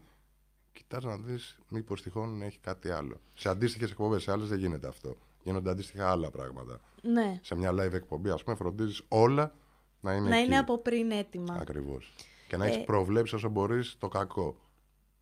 κοιτάς 0.75 1.05
να 1.05 1.17
δεις 1.17 1.59
μήπως 1.69 2.03
τυχόν 2.03 2.43
έχει 2.43 2.59
κάτι 2.59 2.91
άλλο. 2.91 3.21
Σε 3.35 3.49
αντίστοιχες 3.49 3.91
εκπομπές, 3.91 4.23
σε 4.23 4.33
άλλες 4.33 4.49
δεν 4.49 4.59
γίνεται 4.59 4.89
αυτό. 4.89 5.17
Γίνονται 5.43 5.71
αντίστοιχα 5.71 6.11
άλλα 6.11 6.31
πράγματα. 6.31 6.81
Ναι. 7.03 7.39
Σε 7.43 7.55
μια 7.55 7.71
live 7.73 7.93
εκπομπή, 7.93 8.31
ας 8.31 8.45
πούμε, 8.45 8.57
φροντίζεις 8.57 9.03
όλα 9.09 9.55
να 10.01 10.13
είναι 10.15 10.29
Να 10.29 10.37
εκεί. 10.37 10.47
είναι 10.47 10.59
από 10.59 10.79
πριν 10.79 11.11
έτοιμα. 11.11 11.55
Ακριβώς. 11.61 12.15
Και 12.49 12.57
να 12.57 12.65
έχεις 12.67 12.77
Ε, 12.77 12.85
προβλέψει 12.85 13.35
όσο 13.35 13.49
μπορείς 13.49 13.97
το 13.99 14.09
κακό. 14.09 14.57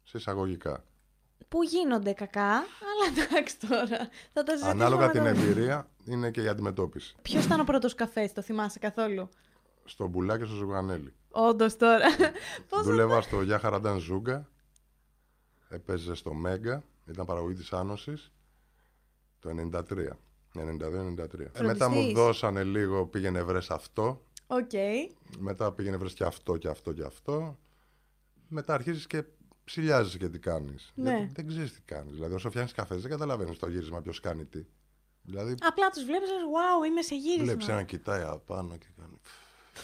Σε 0.02 0.16
εισαγωγικά. 0.16 0.84
Που 1.48 1.62
γίνονται 1.62 2.12
κακά, 2.12 2.50
αλλά 2.52 3.26
εντάξει 3.28 3.58
τώρα. 3.68 4.08
Θα 4.32 4.42
τα 4.42 4.52
συζητήσουμε. 4.56 4.84
Ανάλογα 4.84 5.10
την 5.10 5.26
εμπειρία 5.26 5.88
είναι 6.04 6.30
και 6.30 6.42
η 6.42 6.48
αντιμετώπιση. 6.48 7.14
Ποιος 7.22 7.44
ήταν 7.44 7.60
ο 7.60 7.64
πρώτος 7.64 7.94
καφές, 7.94 8.30
το 8.34 8.42
θυμάσαι 8.42 8.78
καθόλου; 8.78 9.28
Στο 9.84 10.06
Μπουλά 10.06 10.40
και 10.40 10.46
στο 10.46 10.54
Ζουγανέλη. 10.56 11.12
Όντως 11.30 11.76
τώρα. 11.76 12.04
Πώς 12.68 12.82
Δούλευα 12.82 13.20
στο 13.20 13.42
Γεια 13.42 13.58
Χαραντάν 13.58 13.98
Ζούγκα. 13.98 14.48
Έπαιζε 15.72 16.14
στο 16.14 16.34
Μέγκα. 16.34 16.84
Ήταν 17.06 17.26
παραγωγή 17.26 17.54
της 17.54 17.72
Άνωσης. 17.72 18.32
Το 19.38 19.50
93. 19.50 20.18
92-93. 20.54 21.40
Ε, 21.52 21.62
μετά 21.62 21.88
μου 21.88 21.94
Φροντιστής. 21.94 22.12
δώσανε 22.12 22.64
λίγο, 22.64 23.06
πήγαινε 23.06 23.42
βρες 23.42 23.70
αυτό. 23.70 24.24
Οκ. 24.46 24.70
Μετά 25.38 25.72
πήγαινε 25.72 25.96
βρες 25.96 26.14
και 26.14 26.24
αυτό 26.24 26.56
και 26.56 26.68
αυτό 26.68 26.92
και 26.92 27.02
αυτό. 27.02 27.58
Μετά 28.48 28.74
αρχίζεις 28.74 29.06
και 29.06 29.24
ψηλιάζεις 29.64 30.16
και 30.16 30.28
τι 30.28 30.38
κάνεις. 30.38 30.92
Ναι. 30.94 31.16
Γιατί 31.16 31.32
δεν 31.32 31.46
ξέρεις 31.46 31.72
τι 31.72 31.80
κάνεις. 31.80 32.12
Δηλαδή 32.14 32.34
όσο 32.34 32.48
φτιάχνεις 32.48 32.72
καφές 32.72 33.00
δεν 33.02 33.10
καταλαβαίνεις 33.10 33.58
το 33.58 33.68
γύρισμα 33.68 34.00
ποιος 34.00 34.20
κάνει 34.20 34.44
τι. 34.44 34.66
Δηλαδή 35.22 35.54
Απλά 35.60 35.90
τους 35.90 36.04
βλέπεις, 36.04 36.28
wow, 36.28 36.86
είμαι 36.86 37.02
σε 37.02 37.14
γύρισμα. 37.14 37.44
βλέπεις 37.44 37.68
έναν 37.68 37.84
κοιτάει 37.84 38.22
απάνω 38.22 38.76
και 38.76 38.86
κάνει... 38.96 39.20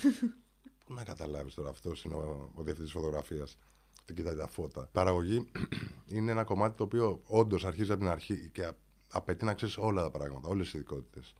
Πού 0.84 0.94
να 0.94 1.04
καταλάβεις 1.04 1.54
τώρα 1.54 1.68
αυτός 1.68 2.04
είναι 2.04 2.14
ο, 2.14 2.50
ο 2.54 2.62
διευθυντής 2.62 2.92
φωτογραφίας. 2.92 3.58
Τι 4.08 4.14
κοιτάει 4.14 4.36
τα 4.36 4.46
φώτα. 4.46 4.88
Παραγωγή 4.92 5.50
είναι 6.14 6.30
ένα 6.30 6.44
κομμάτι 6.44 6.76
το 6.76 6.84
οποίο 6.84 7.20
όντως 7.26 7.64
αρχίζει 7.64 7.90
από 7.90 8.00
την 8.00 8.08
αρχή 8.08 8.48
και 8.52 8.64
α- 8.64 8.76
απαιτεί 9.08 9.44
να 9.44 9.54
ξέρεις 9.54 9.76
όλα 9.76 10.02
τα 10.02 10.10
πράγματα, 10.10 10.48
όλες 10.48 10.64
τις 10.64 10.74
ειδικότητες. 10.74 11.34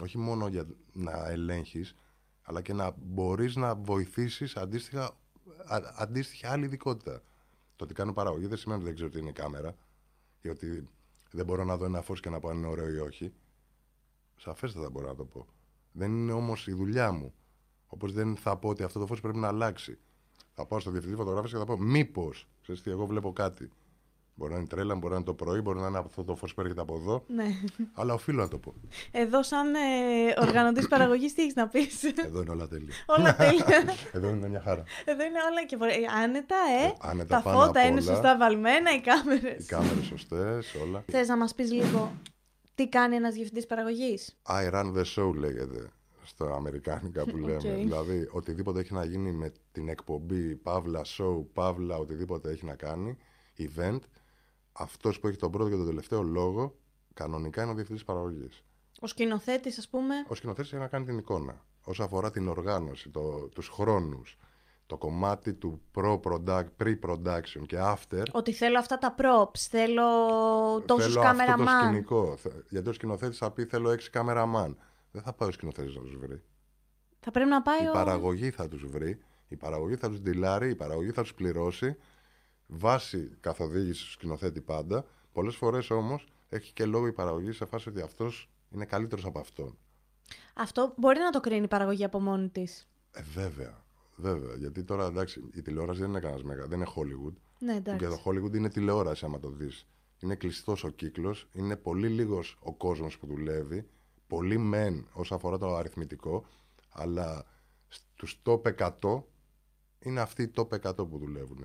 Όχι 0.00 0.18
μόνο 0.18 0.48
για 0.48 0.66
να 0.92 1.28
ελέγχεις, 1.28 1.94
αλλά 2.42 2.62
και 2.62 2.72
να 2.72 2.94
μπορείς 2.96 3.56
να 3.56 3.74
βοηθήσεις 3.74 4.56
αντίστοιχα, 4.56 5.04
α, 5.64 5.80
αντίστοιχη 5.96 6.46
άλλη 6.46 6.64
ειδικότητα. 6.64 7.22
Το 7.76 7.84
ότι 7.84 7.94
κάνω 7.94 8.12
παραγωγή 8.12 8.46
δεν 8.46 8.58
σημαίνει 8.58 8.80
ότι 8.80 8.88
δεν 8.88 8.94
ξέρω 8.96 9.10
τι 9.10 9.18
είναι 9.18 9.30
η 9.30 9.32
κάμερα 9.32 9.76
ή 10.40 10.48
ότι 10.48 10.88
δεν 11.30 11.44
μπορώ 11.44 11.64
να 11.64 11.76
δω 11.76 11.84
ένα 11.84 12.02
φως 12.02 12.20
και 12.20 12.30
να 12.30 12.40
πω 12.40 12.48
αν 12.48 12.56
είναι 12.56 12.66
ωραίο 12.66 12.88
ή 12.90 12.98
όχι. 12.98 13.32
Σαφέστατα 14.36 14.90
μπορώ 14.90 15.06
να 15.06 15.14
το 15.14 15.24
πω. 15.24 15.46
Δεν 15.92 16.10
είναι 16.12 16.32
όμως 16.32 16.66
η 16.66 16.72
δουλειά 16.72 17.12
μου. 17.12 17.34
Όπως 17.86 18.12
δεν 18.12 18.36
θα 18.36 18.56
πω 18.56 18.68
ότι 18.68 18.82
αυτό 18.82 18.98
το 18.98 19.06
φως 19.06 19.20
πρέπει 19.20 19.38
να 19.38 19.48
αλλάξει. 19.48 19.98
Θα 20.60 20.66
πάω 20.66 20.80
στο 20.80 20.90
διευθυντή 20.90 21.16
φωτογράφηση 21.16 21.52
και 21.52 21.58
θα 21.58 21.64
πω 21.64 21.76
μήπως. 21.78 22.48
Ξέρεις 22.62 22.82
τι, 22.82 22.90
εγώ 22.90 23.06
βλέπω 23.06 23.32
κάτι. 23.32 23.70
Μπορεί 24.34 24.52
να 24.52 24.58
είναι 24.58 24.66
τρέλα, 24.66 24.94
μπορεί 24.94 25.08
να 25.10 25.16
είναι 25.16 25.24
το 25.24 25.34
πρωί, 25.34 25.60
μπορεί 25.60 25.78
να 25.78 25.86
είναι 25.86 25.98
αυτό 25.98 26.24
το 26.24 26.36
φως 26.36 26.54
που 26.54 26.60
έρχεται 26.60 26.80
από 26.80 26.94
εδώ. 26.96 27.24
Ναι. 27.26 27.44
Αλλά 27.94 28.14
οφείλω 28.14 28.42
να 28.42 28.48
το 28.48 28.58
πω. 28.58 28.74
Εδώ, 29.10 29.42
σαν 29.42 29.74
ε, 29.74 29.78
οργανωτής 30.40 30.88
παραγωγής, 30.94 31.34
τι 31.34 31.42
έχεις 31.42 31.54
να 31.54 31.68
πεις; 31.68 32.04
Εδώ 32.04 32.40
είναι 32.40 32.50
όλα 32.50 32.68
τέλεια. 32.68 32.94
όλα 33.06 33.36
τέλεια. 33.36 33.84
Εδώ 34.12 34.28
είναι 34.28 34.48
μια 34.48 34.60
χαρά. 34.60 34.82
Εδώ 35.04 35.24
είναι 35.24 35.38
όλα 35.50 35.64
και 35.66 35.76
βορε- 35.76 35.94
ε, 35.96 36.04
άνετα, 36.22 36.56
ε. 36.82 36.86
Ε, 36.86 36.92
άνετα 37.00 37.36
Τα 37.36 37.42
πάνω 37.42 37.58
φώτα 37.58 37.80
απ' 37.80 37.86
είναι 37.90 38.00
όλα. 38.00 38.12
σωστά 38.12 38.36
βαλμένα, 38.36 38.94
οι 38.94 39.00
κάμερες. 39.00 39.64
Οι 39.64 39.66
κάμερες 39.68 40.04
σωστές, 40.04 40.74
όλα. 40.86 41.04
Θες 41.10 41.28
να 41.28 41.36
μας 41.36 41.54
πεις 41.54 41.72
λίγο 41.72 42.12
τι 42.74 42.88
κάνει 42.88 43.16
ένας 43.16 43.34
διευθυντής 43.34 43.66
παραγωγής; 43.66 44.38
I 44.48 44.70
run 44.74 44.92
the 44.96 45.04
show 45.14 45.34
λέγεται 45.34 45.90
στα 46.28 46.54
αμερικάνικα 46.54 47.24
που 47.24 47.36
λέμε. 47.46 47.54
Οκ. 47.54 47.60
Δηλαδή, 47.60 48.28
οτιδήποτε 48.32 48.80
έχει 48.80 48.92
να 48.94 49.04
γίνει 49.04 49.32
με 49.32 49.52
την 49.72 49.88
εκπομπή, 49.88 50.54
παύλα, 50.56 51.02
show, 51.04 51.44
παύλα, 51.52 51.96
οτιδήποτε 51.96 52.50
έχει 52.50 52.64
να 52.64 52.74
κάνει, 52.74 53.16
event, 53.58 53.98
αυτός 54.72 55.20
που 55.20 55.28
έχει 55.28 55.36
τον 55.36 55.50
πρώτο 55.50 55.70
και 55.70 55.76
τον 55.76 55.86
τελευταίο 55.86 56.22
λόγο, 56.22 56.76
κανονικά 57.14 57.62
είναι 57.62 57.70
ο 57.70 57.74
διευθυντής 57.74 58.04
παραγωγής. 58.04 58.62
Ο 59.00 59.06
σκηνοθέτης, 59.06 59.78
ας 59.78 59.88
πούμε. 59.88 60.14
Ο 60.28 60.34
σκηνοθέτης 60.34 60.72
έχει 60.72 60.80
να 60.82 60.88
κάνει 60.88 61.04
την 61.04 61.18
εικόνα. 61.18 61.64
Όσο 61.84 62.02
αφορά 62.02 62.30
την 62.30 62.48
οργάνωση, 62.48 63.08
το, 63.10 63.48
τους 63.54 63.68
χρόνους, 63.68 64.38
το 64.86 64.96
κομμάτι 64.96 65.54
του 65.54 65.80
pre-production 66.78 67.62
και 67.66 67.76
after. 67.80 68.22
Ότι 68.32 68.52
θέλω 68.52 68.78
αυτά 68.78 68.98
τα 68.98 69.14
props, 69.18 69.58
θέλω 69.70 70.02
τόσους 70.86 71.12
θέλω 71.12 71.24
κάμερα 71.24 71.52
αυτό 71.52 71.64
το 71.64 71.70
man. 71.70 71.82
σκηνικό. 71.84 72.36
Θε- 72.36 72.52
Γιατί 72.68 72.88
ο 72.88 72.92
σκηνοθέτης 72.92 73.38
θα 73.38 73.50
πει 73.50 73.64
θέλω 73.64 73.90
έξι 73.90 74.10
κάμερα 74.10 74.44
man. 74.56 74.74
Δεν 75.10 75.22
θα 75.22 75.32
πάει 75.32 75.48
ο 75.48 75.52
σκηνοθέτης 75.52 75.94
να 75.94 76.00
τους 76.00 76.16
βρει. 76.16 76.42
Θα 77.20 77.30
πρέπει 77.30 77.50
να 77.50 77.62
πάει 77.62 77.84
Η 77.84 77.88
ο... 77.88 77.92
παραγωγή 77.92 78.50
θα 78.50 78.68
τους 78.68 78.86
βρει, 78.86 79.18
η 79.48 79.56
παραγωγή 79.56 79.96
θα 79.96 80.08
τους 80.08 80.20
ντυλάρει, 80.20 80.70
η 80.70 80.74
παραγωγή 80.74 81.10
θα 81.10 81.22
τους 81.22 81.34
πληρώσει 81.34 81.96
βάσει 82.66 83.30
καθοδήγηση 83.40 84.04
του 84.04 84.10
σκηνοθέτη 84.10 84.60
πάντα. 84.60 85.04
Πολλές 85.32 85.56
φορές 85.56 85.90
όμως 85.90 86.28
έχει 86.48 86.72
και 86.72 86.84
λόγο 86.84 87.06
η 87.06 87.12
παραγωγή 87.12 87.52
σε 87.52 87.64
φάση 87.64 87.88
ότι 87.88 88.00
αυτός 88.00 88.50
είναι 88.70 88.84
καλύτερος 88.84 89.24
από 89.24 89.38
αυτόν. 89.38 89.78
Αυτό 90.54 90.94
μπορεί 90.96 91.18
να 91.18 91.30
το 91.30 91.40
κρίνει 91.40 91.64
η 91.64 91.68
παραγωγή 91.68 92.04
από 92.04 92.20
μόνη 92.20 92.48
της. 92.48 92.88
Ε, 93.12 93.22
βέβαια. 93.22 93.84
Βέβαια. 94.16 94.54
Γιατί 94.56 94.84
τώρα 94.84 95.06
εντάξει, 95.06 95.50
η 95.54 95.62
τηλεόραση 95.62 96.00
δεν 96.00 96.08
είναι 96.08 96.20
κανένας 96.20 96.42
μέγα, 96.42 96.66
δεν 96.66 96.80
είναι 96.80 96.90
Hollywood. 96.96 97.32
Ναι, 97.58 97.74
εντάξει. 97.74 98.04
Και 98.04 98.10
το 98.10 98.22
Hollywood 98.24 98.54
είναι 98.54 98.68
τηλεόραση, 98.68 99.24
άμα 99.24 99.38
το 99.38 99.50
δεις. 99.50 99.86
Είναι 100.20 100.34
κλειστός 100.34 100.84
ο 100.84 100.88
κύκλος, 100.88 101.48
είναι 101.52 101.76
πολύ 101.76 102.08
λίγος 102.08 102.58
ο 102.60 102.74
κόσμος 102.74 103.18
που 103.18 103.26
δουλεύει. 103.26 103.88
Πολύ 104.28 104.58
μεν 104.58 105.08
όσον 105.12 105.36
αφορά 105.36 105.58
το 105.58 105.74
αριθμητικό, 105.76 106.44
αλλά 106.90 107.44
στους 107.88 108.42
top 108.44 108.60
100 109.00 109.22
είναι 109.98 110.20
αυτοί 110.20 110.42
οι 110.42 110.50
top 110.54 110.68
100 110.68 110.94
που 110.96 111.18
δουλεύουν. 111.18 111.64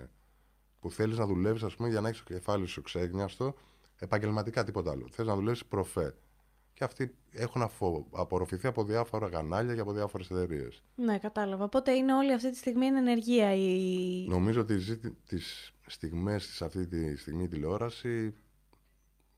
Που 0.79 0.91
θέλεις 0.91 1.17
να 1.17 1.25
δουλεύεις, 1.25 1.63
ας 1.63 1.75
πούμε, 1.75 1.89
για 1.89 2.01
να 2.01 2.07
έχεις 2.07 2.23
το 2.23 2.33
κεφάλι 2.33 2.65
σου 2.65 2.81
ξέγνιαστο, 2.81 3.53
επαγγελματικά 3.99 4.63
τίποτα 4.63 4.91
άλλο. 4.91 5.07
Θες 5.11 5.25
να 5.25 5.35
δουλεύεις 5.35 5.65
προφέ. 5.65 6.15
Και 6.73 6.83
αυτοί 6.83 7.15
έχουν 7.31 7.61
αφο- 7.61 8.07
απορροφηθεί 8.11 8.67
από 8.67 8.83
διάφορα 8.83 9.29
κανάλια 9.29 9.73
και 9.75 9.79
από 9.81 9.91
διάφορες 9.93 10.29
εταιρείες. 10.31 10.83
Ναι, 10.95 11.17
κατάλαβα. 11.19 11.63
Οπότε 11.63 11.91
είναι 11.91 12.13
όλη 12.15 12.33
αυτή 12.33 12.49
τη 12.51 12.57
στιγμή 12.57 12.85
είναι 12.85 12.99
ενεργεία 12.99 13.55
η... 13.55 14.25
Νομίζω 14.27 14.61
ότι 14.61 14.77
ζει 14.77 14.97
τις 15.27 15.73
στιγμές 15.87 16.47
της 16.47 16.61
αυτή 16.61 16.87
τη 16.87 17.15
στιγμή 17.17 17.43
η 17.43 17.47
τηλεόραση 17.47 18.35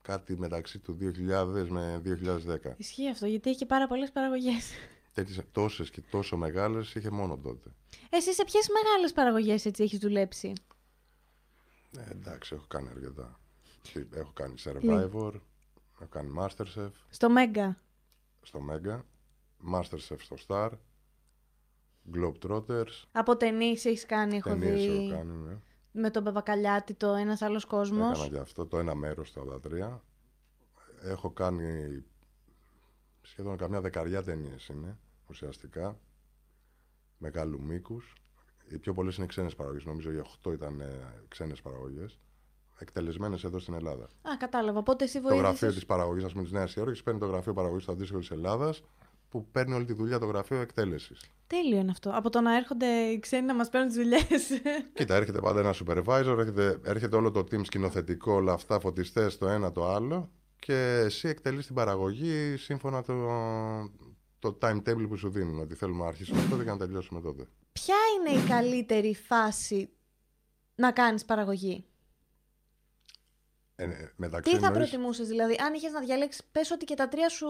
κάτι 0.06 0.38
μεταξύ 0.38 0.80
του 0.80 0.98
2000 1.02 1.68
με 1.70 2.02
2010. 2.06 2.74
Ισχύει 2.78 3.10
αυτό, 3.10 3.26
γιατί 3.26 3.50
έχει 3.50 3.58
και 3.60 3.66
πάρα 3.66 3.88
πολλές 3.88 4.12
παραγωγές. 4.12 4.72
Τέτοιες 5.14 5.40
τόσες 5.52 5.90
και 5.90 6.02
τόσο 6.10 6.38
μεγάλες 6.38 6.96
είχε 6.96 7.10
μόνο 7.10 7.38
τότε. 7.38 7.70
Εσύ 8.10 8.34
σε 8.34 8.44
ποιες 8.44 8.68
μεγάλες 8.70 9.12
παραγωγές 9.14 9.66
έτσι 9.66 9.84
έχεις 9.84 10.00
δουλέψει; 10.00 10.54
Ε, 11.98 12.12
εντάξει, 12.12 12.56
έχω 12.56 12.66
κάνει 12.68 12.90
αρκετά. 12.90 13.40
Έχω 14.14 14.32
κάνει 14.34 14.54
Survivor, 14.64 15.32
έχω 16.00 16.08
κάνει 16.10 16.34
Masterchef 16.40 16.90
Στο 17.10 17.30
Μέγκα. 17.30 17.78
στο 18.42 18.60
Mega, 18.72 19.00
Masterchef 19.74 20.18
στο 20.20 20.36
Star, 20.48 20.70
Globetrotters, 22.14 23.04
Από 23.12 23.38
ταινίες 23.38 23.86
έχεις 23.86 24.06
κάνει, 24.06 24.36
έχω 24.36 24.50
ταινίες 24.50 24.82
δει. 24.82 25.06
έχω 25.06 25.16
κάνει, 25.18 25.34
ναι. 25.38 25.58
Με 25.98 26.10
τον 26.10 26.24
Παπακαλιάτη, 26.24 26.94
το 26.94 27.08
ένας 27.08 27.42
άλλος 27.42 27.66
κόσμος. 27.66 28.20
Έκανα 28.20 28.30
και 28.30 28.40
αυτό 28.40 28.66
το 28.66 28.78
ένα 28.80 28.96
μέρος 28.96 29.32
το 29.34 29.42
83. 29.42 30.00
Έχω 31.02 31.30
κάνει 31.30 32.04
σχεδόν 33.22 33.58
καμιά 33.58 33.82
δεκαριά 33.82 34.24
ταινίες 34.24 34.68
είναι 34.68 34.98
ουσιαστικά. 35.30 36.00
Μεγάλου 37.18 37.62
μήκους. 37.62 38.14
Οι 38.70 38.78
πιο 38.78 38.94
πολλές 38.94 39.18
είναι 39.18 39.26
ξένες 39.26 39.56
παραγωγές. 39.56 39.86
Νομίζω 39.86 40.12
οι 40.12 40.22
8 40.44 40.52
ήταν 40.54 40.80
ε, 40.80 41.24
ξένες 41.28 41.62
παραγωγές. 41.62 42.20
Εκτελεσμένες 42.80 43.44
εδώ 43.44 43.60
στην 43.60 43.74
Ελλάδα. 43.74 44.04
Α, 44.04 44.38
κατάλαβα. 44.38 44.80
Οπότε 44.80 45.04
εσύ 45.04 45.22
Το 45.22 45.28
γραφείο 45.28 45.44
βοήθησες... 45.44 45.74
της 45.74 45.86
παραγωγής, 45.86 46.24
ας 46.24 46.32
πούμε, 46.32 46.44
της 46.44 46.52
Νέας 46.52 46.76
Υόρκης 46.76 47.04
παίρνει 47.04 47.20
το 47.20 47.26
γραφείο 47.26 47.54
παραγωγής 47.54 47.84
στο 47.84 47.92
αντίστοιχο 47.92 48.20
της 48.20 48.32
Ελλάδας 48.32 48.84
που 49.30 49.48
παίρνει 49.52 49.74
όλη 49.74 49.86
τη 49.86 49.94
δουλειά 49.94 50.20
το 50.20 50.26
γραφείο 50.26 50.60
εκτέλεσης. 50.62 51.22
Τέλειο 51.48 51.78
είναι 51.78 51.92
αυτό. 51.92 52.12
Από 52.14 52.30
το 52.30 52.42
να 52.42 52.56
έρχονται 52.56 52.86
οι 52.86 53.20
ξένοι 53.20 53.46
να 53.46 53.54
μας 53.54 53.70
παίρνουν 53.70 53.90
τις 53.90 53.98
δουλειές. 53.98 54.62
Κοίτα, 54.94 55.16
έρχεται 55.16 55.40
πάντα 55.40 55.60
ένα 55.60 55.74
supervisor, 55.74 56.38
έρχεται, 56.38 56.80
έρχεται 56.84 57.16
όλο 57.16 57.32
το 57.32 57.40
team 57.40 57.66
σκηνοθετικό, 57.66 58.34
όλα 58.34 58.54
αυτά, 58.54 58.80
φωτιστές, 58.80 59.38
το 59.38 59.48
ένα 59.48 59.72
το 59.72 59.90
άλλο. 59.90 60.30
Και 60.60 61.02
εσύ 61.06 61.28
εκτελείς 61.28 61.66
την 61.66 61.76
παραγωγή 61.76 62.58
σύμφωνα 62.58 63.04
το, 63.04 63.16
το 64.40 64.58
timetable 64.62 65.06
που 65.08 65.18
σου 65.18 65.30
δίνουν. 65.30 65.60
Ότι 65.60 65.76
θέλουμε 65.76 66.04
να 66.04 66.08
αρχίσουμε 66.08 66.48
τότε 66.50 66.64
και 66.64 66.70
να 66.70 66.78
τελειώσουμε 66.78 67.22
τότε. 67.22 67.48
Ποια 67.72 67.96
είναι 68.18 68.40
η 68.40 68.48
καλύτερη 68.48 69.16
φάση 69.16 69.90
να 70.76 70.92
κάνεις 70.92 71.26
παραγωγή; 71.26 71.86
Ε, 73.76 73.84
ε, 73.84 74.12
μεταξύ 74.16 74.52
Τι 74.52 74.60
θα 74.60 74.68
εννοείς- 74.68 74.90
προτιμούσες 74.90 75.28
δηλαδή, 75.28 75.56
αν 75.66 75.74
είχες 75.74 75.92
να 75.92 76.00
διαλέξεις, 76.00 76.44
πες 76.52 76.72
ότι 76.72 76.86
και 76.86 76.96
τα 76.96 77.08
τρία 77.08 77.30
σου 77.30 77.48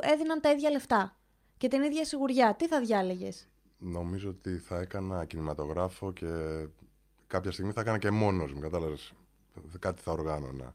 έδιναν 0.00 0.40
τα 0.40 0.50
ίδια 0.50 0.70
λεφτά 0.70 1.16
και 1.56 1.68
την 1.68 1.82
ίδια 1.82 2.04
σιγουριά, 2.04 2.54
τι 2.54 2.66
θα 2.66 2.80
διάλεγες; 2.80 3.48
Νομίζω 3.78 4.28
ότι 4.28 4.58
θα 4.58 4.78
έκανα 4.80 5.24
κινηματογράφο 5.24 6.12
και 6.12 6.26
κάποια 7.26 7.50
στιγμή 7.50 7.72
θα 7.72 7.80
έκανα 7.80 7.98
και 7.98 8.10
μόνος 8.10 8.52
μου, 8.52 8.60
κατάλαβες. 8.60 9.12
Κάτι 9.78 10.02
θα 10.02 10.12
οργάνωνα. 10.12 10.74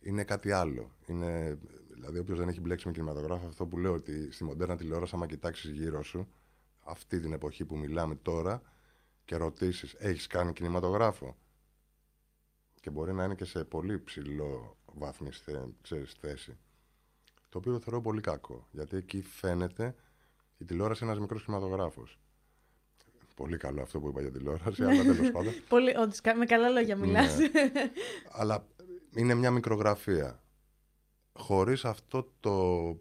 Είναι 0.00 0.24
κάτι 0.24 0.52
άλλο. 0.52 0.90
Είναι, 1.06 1.58
δηλαδή, 1.94 2.18
όποιος 2.18 2.38
δεν 2.38 2.48
έχει 2.48 2.60
μπλέξει 2.60 2.86
με 2.86 2.92
κινηματογράφο, 2.92 3.46
αυτό 3.46 3.66
που 3.66 3.78
λέω 3.78 3.92
ότι 3.92 4.32
στη 4.32 4.44
μοντέρνα 4.44 4.76
τηλεόραση, 4.76 5.12
άμα 5.14 5.26
κοιτάξεις 5.26 5.70
γύρω 5.70 6.02
σου, 6.02 6.28
αυτή 6.84 7.20
την 7.20 7.32
εποχή 7.32 7.64
που 7.64 7.76
μιλάμε 7.76 8.14
τώρα, 8.14 8.62
και 9.24 9.36
ρωτήσεις, 9.36 9.94
έχεις 9.98 10.26
κάνει 10.26 10.52
κινηματογράφο; 10.52 11.36
Και 12.82 12.90
μπορεί 12.90 13.12
να 13.12 13.24
είναι 13.24 13.34
και 13.34 13.44
σε 13.44 13.64
πολύ 13.64 14.00
ψηλό 14.00 14.76
βάθμι 14.94 15.28
ξέρεις, 15.82 16.12
θέση. 16.20 16.56
Το 17.48 17.58
οποίο 17.58 17.72
το 17.72 17.78
θεωρώ 17.80 18.00
πολύ 18.00 18.20
κακό. 18.20 18.66
Γιατί 18.70 18.96
εκεί 18.96 19.22
φαίνεται 19.22 19.94
η 20.58 20.64
τηλεόραση 20.64 21.02
είναι 21.04 21.12
ένας 21.12 21.22
μικρός 21.22 21.44
κινηματογράφος. 21.44 22.18
Πολύ 23.34 23.56
καλό 23.56 23.82
αυτό 23.82 24.00
που 24.00 24.08
είπα 24.08 24.20
για 24.20 24.30
τηλεόραση, 24.30 24.82
αλλά 24.82 25.02
τέλος 25.02 25.30
πάντων. 25.32 25.52
Πολύ, 25.68 25.96
όντως, 25.96 26.20
κα- 26.20 26.34
με 26.36 26.44
καλά 26.46 26.68
λόγια 26.68 26.96
μιλάς. 26.96 27.38
Ναι. 27.38 27.48
Αλλά 28.30 28.66
είναι 29.14 29.34
μια 29.34 29.50
μικρογραφία. 29.50 30.41
Χωρίς 31.34 31.84
αυτό 31.84 32.28
το. 32.40 32.52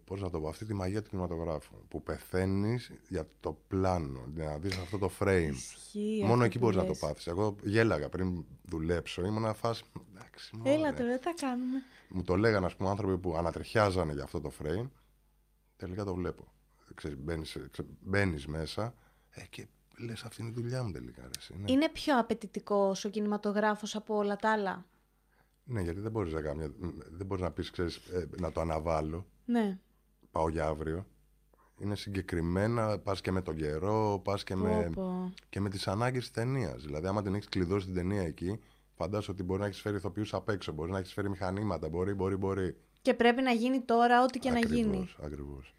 Πώς 0.05 0.21
να 0.21 0.29
το 0.29 0.39
πω, 0.41 0.47
αυτή 0.47 0.65
τη 0.65 0.73
μαγεία 0.73 1.01
του 1.01 1.09
κινηματογράφου. 1.09 1.75
Που 1.87 2.03
πεθαίνεις 2.03 2.91
για 3.07 3.27
το 3.39 3.57
πλάνο, 3.67 4.23
για 4.35 4.45
να 4.45 4.57
δεις 4.57 4.77
αυτό 4.77 4.97
το 4.97 5.11
frame. 5.19 5.49
Ισχύει 5.51 6.17
Μόνο 6.21 6.31
αυτό 6.33 6.43
εκεί 6.43 6.57
που 6.57 6.63
μπορείς 6.63 6.77
να 6.77 6.83
το 6.83 6.89
λες. 6.89 6.99
πάθεις. 6.99 7.27
Εγώ 7.27 7.55
γέλαγα 7.63 8.09
πριν 8.09 8.45
δουλέψω, 8.63 9.25
ήμουν 9.25 9.53
φάση. 9.55 9.83
Εντάξει, 10.15 10.55
μωρέ. 10.57 10.73
Έλα 10.73 10.93
τώρα, 10.93 11.17
τι 11.17 11.23
θα 11.23 11.33
κάνουμε. 11.47 11.77
Μου 12.09 12.23
το 12.23 12.35
λέγανε, 12.35 12.65
ας 12.65 12.75
πούμε, 12.75 12.89
άνθρωποι 12.89 13.17
που 13.17 13.35
ανατριχιάζανε 13.37 14.13
για 14.13 14.23
αυτό 14.23 14.41
το 14.41 14.51
frame. 14.63 14.89
Τελικά 15.75 16.03
το 16.03 16.13
βλέπω. 16.13 16.47
Ξέρεις, 16.95 17.17
μπαίνεις, 17.17 17.57
ξε- 17.71 17.85
μπαίνεις 18.01 18.47
μέσα 18.47 18.93
ε, 19.29 19.41
και 19.49 19.67
λες 19.97 20.23
αυτή 20.23 20.41
είναι 20.41 20.49
η 20.49 20.53
δουλειά 20.53 20.83
μου 20.83 20.91
τελικά. 20.91 21.21
Ρε, 21.21 21.29
εσύ, 21.37 21.53
ναι. 21.57 21.71
Είναι 21.71 21.89
πιο 21.89 22.19
απαιτητικός 22.19 23.05
ο 23.05 23.09
κινηματογράφος 23.09 23.95
από 23.95 24.15
όλα 24.15 24.35
τα 24.35 24.51
άλλα; 24.51 24.85
Ναι, 25.63 25.81
γιατί 25.81 25.99
δεν 25.99 26.11
μπορείς 26.11 26.33
να, 26.33 26.41
κάνεις, 26.41 26.67
δεν 27.11 27.25
μπορείς 27.25 27.43
να 27.43 27.51
πεις, 27.51 27.69
ξέρεις, 27.71 27.95
ε, 27.95 28.27
να 28.39 28.51
το 28.51 28.61
αναβάλω, 28.61 29.25
Ναι. 29.45 29.79
πάω 30.31 30.49
για 30.49 30.65
αύριο. 30.65 31.05
Είναι 31.79 31.95
συγκεκριμένα, 31.95 32.99
πας 32.99 33.21
και 33.21 33.31
με 33.31 33.41
τον 33.41 33.55
καιρό, 33.55 34.21
πας 34.23 34.43
και, 34.43 34.55
με, 34.55 34.91
Πω, 34.95 35.01
πω. 35.01 35.33
και 35.49 35.59
με 35.59 35.69
τις 35.69 35.87
ανάγκες 35.87 36.21
της 36.21 36.31
ταινίας. 36.31 36.83
Δηλαδή, 36.83 37.07
άμα 37.07 37.21
την 37.21 37.33
έχεις 37.35 37.49
κλειδώσει 37.49 37.85
την 37.85 37.95
ταινία 37.95 38.21
εκεί, 38.21 38.59
φαντάσου 38.95 39.31
ότι 39.33 39.43
μπορεί 39.43 39.59
να 39.59 39.65
έχεις 39.65 39.81
φέρει 39.81 39.95
ηθοποιούς 39.95 40.33
απ' 40.33 40.49
έξω, 40.49 40.71
μπορεί 40.71 40.91
να 40.91 40.97
έχεις 40.97 41.13
φέρει 41.13 41.29
μηχανήματα, 41.29 41.89
μπορεί, 41.89 42.13
μπορεί, 42.13 42.35
μπορεί. 42.35 42.75
Και 43.01 43.13
πρέπει 43.13 43.41
να 43.41 43.51
γίνει 43.51 43.81
τώρα 43.81 44.23
ό,τι 44.23 44.39
και 44.39 44.49
να 44.51 44.59
γίνει. 44.59 44.87
Ακριβώς, 44.87 45.17
ακριβώς. 45.23 45.73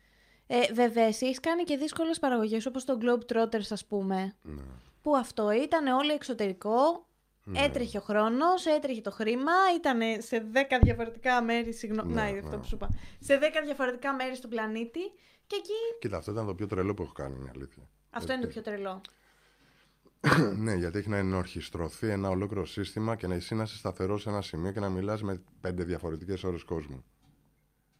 Ε, 0.47 0.73
βέβαια, 0.73 1.05
εσύ 1.05 1.27
έχεις 1.27 1.41
κάνει 1.41 1.63
και 1.63 1.77
δύσκολες 1.77 2.19
παραγωγές 2.19 2.67
όπως 2.67 2.85
το 2.85 2.99
Globetrotters, 3.01 3.67
ας 3.71 3.87
πούμε. 3.87 4.35
Ναι. 4.43 4.63
Που 5.03 5.17
αυτό 5.17 5.51
ήταν 5.53 5.87
όλο 5.87 6.13
εξωτερικό. 6.13 7.07
Έτρεχε 7.55 7.99
ο 7.99 8.01
χρόνος, 8.01 8.67
έτρεχε 8.67 9.01
το 9.01 9.11
χρήμα, 9.11 9.53
ήταν 9.77 10.01
σε 10.23 10.47
10 10.53 10.57
διαφορετικά 10.83 11.43
μέρη. 11.43 11.73
Συγγνώμη, 11.73 12.13
Ναι, 12.13 12.23
να, 12.23 12.39
αυτό 12.39 12.51
ναι. 12.51 12.57
που 12.57 12.65
σου 12.65 12.75
είπα. 12.75 12.89
Σε 13.21 13.39
10 13.39 13.43
διαφορετικά 13.65 14.15
μέρη 14.15 14.39
του 14.39 14.49
πλανήτη. 14.49 15.01
Και 15.47 15.57
εκεί. 15.59 15.99
Κοίτα, 16.01 16.17
αυτό 16.17 16.31
ήταν 16.33 16.47
το 16.47 16.55
πιο 16.55 16.67
τρελό 16.67 16.95
που 16.95 17.03
έχω 17.03 17.13
κάνει, 17.13 17.37
είναι 17.37 17.47
η 17.47 17.51
αλήθεια. 17.55 17.83
Αυτό 18.11 18.33
είναι 18.33 18.43
το 18.43 18.49
πιο 18.49 18.63
τρελό. 18.63 19.01
ναι, 20.65 20.75
γιατί 20.75 20.99
έχει 20.99 21.09
να 21.09 21.17
ενορχιστρωθεί 21.17 22.09
ένα 22.09 22.29
ολόκληρο 22.29 22.65
σύστημα 22.67 23.17
και 23.17 23.27
να 23.27 23.35
εσύ 23.35 23.55
να 23.55 23.63
είσαι 23.63 23.77
σταθερό 23.77 24.19
σε 24.19 24.29
ένα 24.29 24.43
σημείο 24.43 24.73
και 24.73 24.81
να 24.81 24.89
μιλάς 24.89 25.23
με 25.23 25.43
πέντε 25.61 25.85
διαφορετικές 25.85 26.45
ώρες 26.45 26.65
κόσμου. 26.65 27.05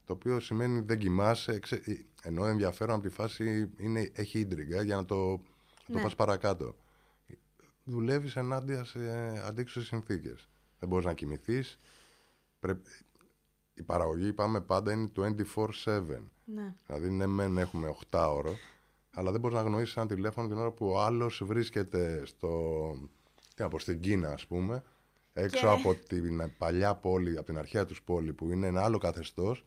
Το 0.07 0.13
οποίο 0.13 0.41
σημαίνει 0.41 0.81
δεν 0.81 0.99
κοιμάσαι, 0.99 1.53
εξε... 1.53 1.83
ενώ 2.23 2.47
ενδιαφέρον 2.47 2.95
από 2.95 3.03
τη 3.09 3.15
φάση 3.15 3.71
είναι, 3.77 4.11
έχει 4.15 4.39
ίντριγκα 4.39 4.83
για 4.83 4.97
να 4.97 5.05
το, 5.05 5.15
να 5.17 5.37
το 5.87 5.93
Ναι. 5.93 6.03
πας 6.03 6.15
παρακάτω. 6.15 6.75
Δουλεύεις 7.85 8.37
ενάντια 8.37 8.85
σε 8.85 8.99
αντίξωες 9.47 9.87
συνθήκες. 9.87 10.49
Δεν 10.79 10.89
μπορείς 10.89 11.05
να 11.05 11.15
κοιμηθείς. 11.15 11.79
Πρέπει... 12.61 12.91
Η 13.75 13.83
παραγωγή, 13.83 14.27
είπαμε 14.27 14.61
πάντα, 14.61 14.93
είναι 14.93 15.11
24-7. 15.57 15.67
Ναι. 16.45 16.75
Δηλαδή, 16.87 17.11
ναι, 17.11 17.27
μεν 17.27 17.59
έχουμε 17.59 17.95
8 18.11 18.27
ώρο, 18.31 18.57
αλλά 19.11 19.31
δεν 19.31 19.41
μπορείς 19.41 19.57
να 19.57 19.63
γνωρίσει 19.63 19.95
ένα 19.97 20.07
τηλέφωνο 20.07 20.49
την 20.49 20.57
ώρα 20.57 20.71
που 20.71 20.87
ο 20.89 21.01
άλλος 21.01 21.43
βρίσκεται 21.45 22.23
στο. 22.27 22.93
Τι 23.55 23.63
να 23.63 23.69
πω, 23.69 23.79
στην 23.79 24.01
Κίνα, 24.01 24.29
ας 24.33 24.47
πούμε, 24.47 24.83
έξω 25.33 25.59
Και- 25.59 25.67
από 25.73 25.95
την 25.95 26.57
παλιά 26.59 26.95
πόλη, 26.95 27.37
από 27.37 27.47
την 27.47 27.59
αρχαία 27.59 27.85
τους 27.85 28.03
πόλη, 28.03 28.33
που 28.33 28.51
είναι 28.51 28.67
ένα 28.67 28.83
άλλο 28.83 28.99
καθεστώς, 28.99 29.65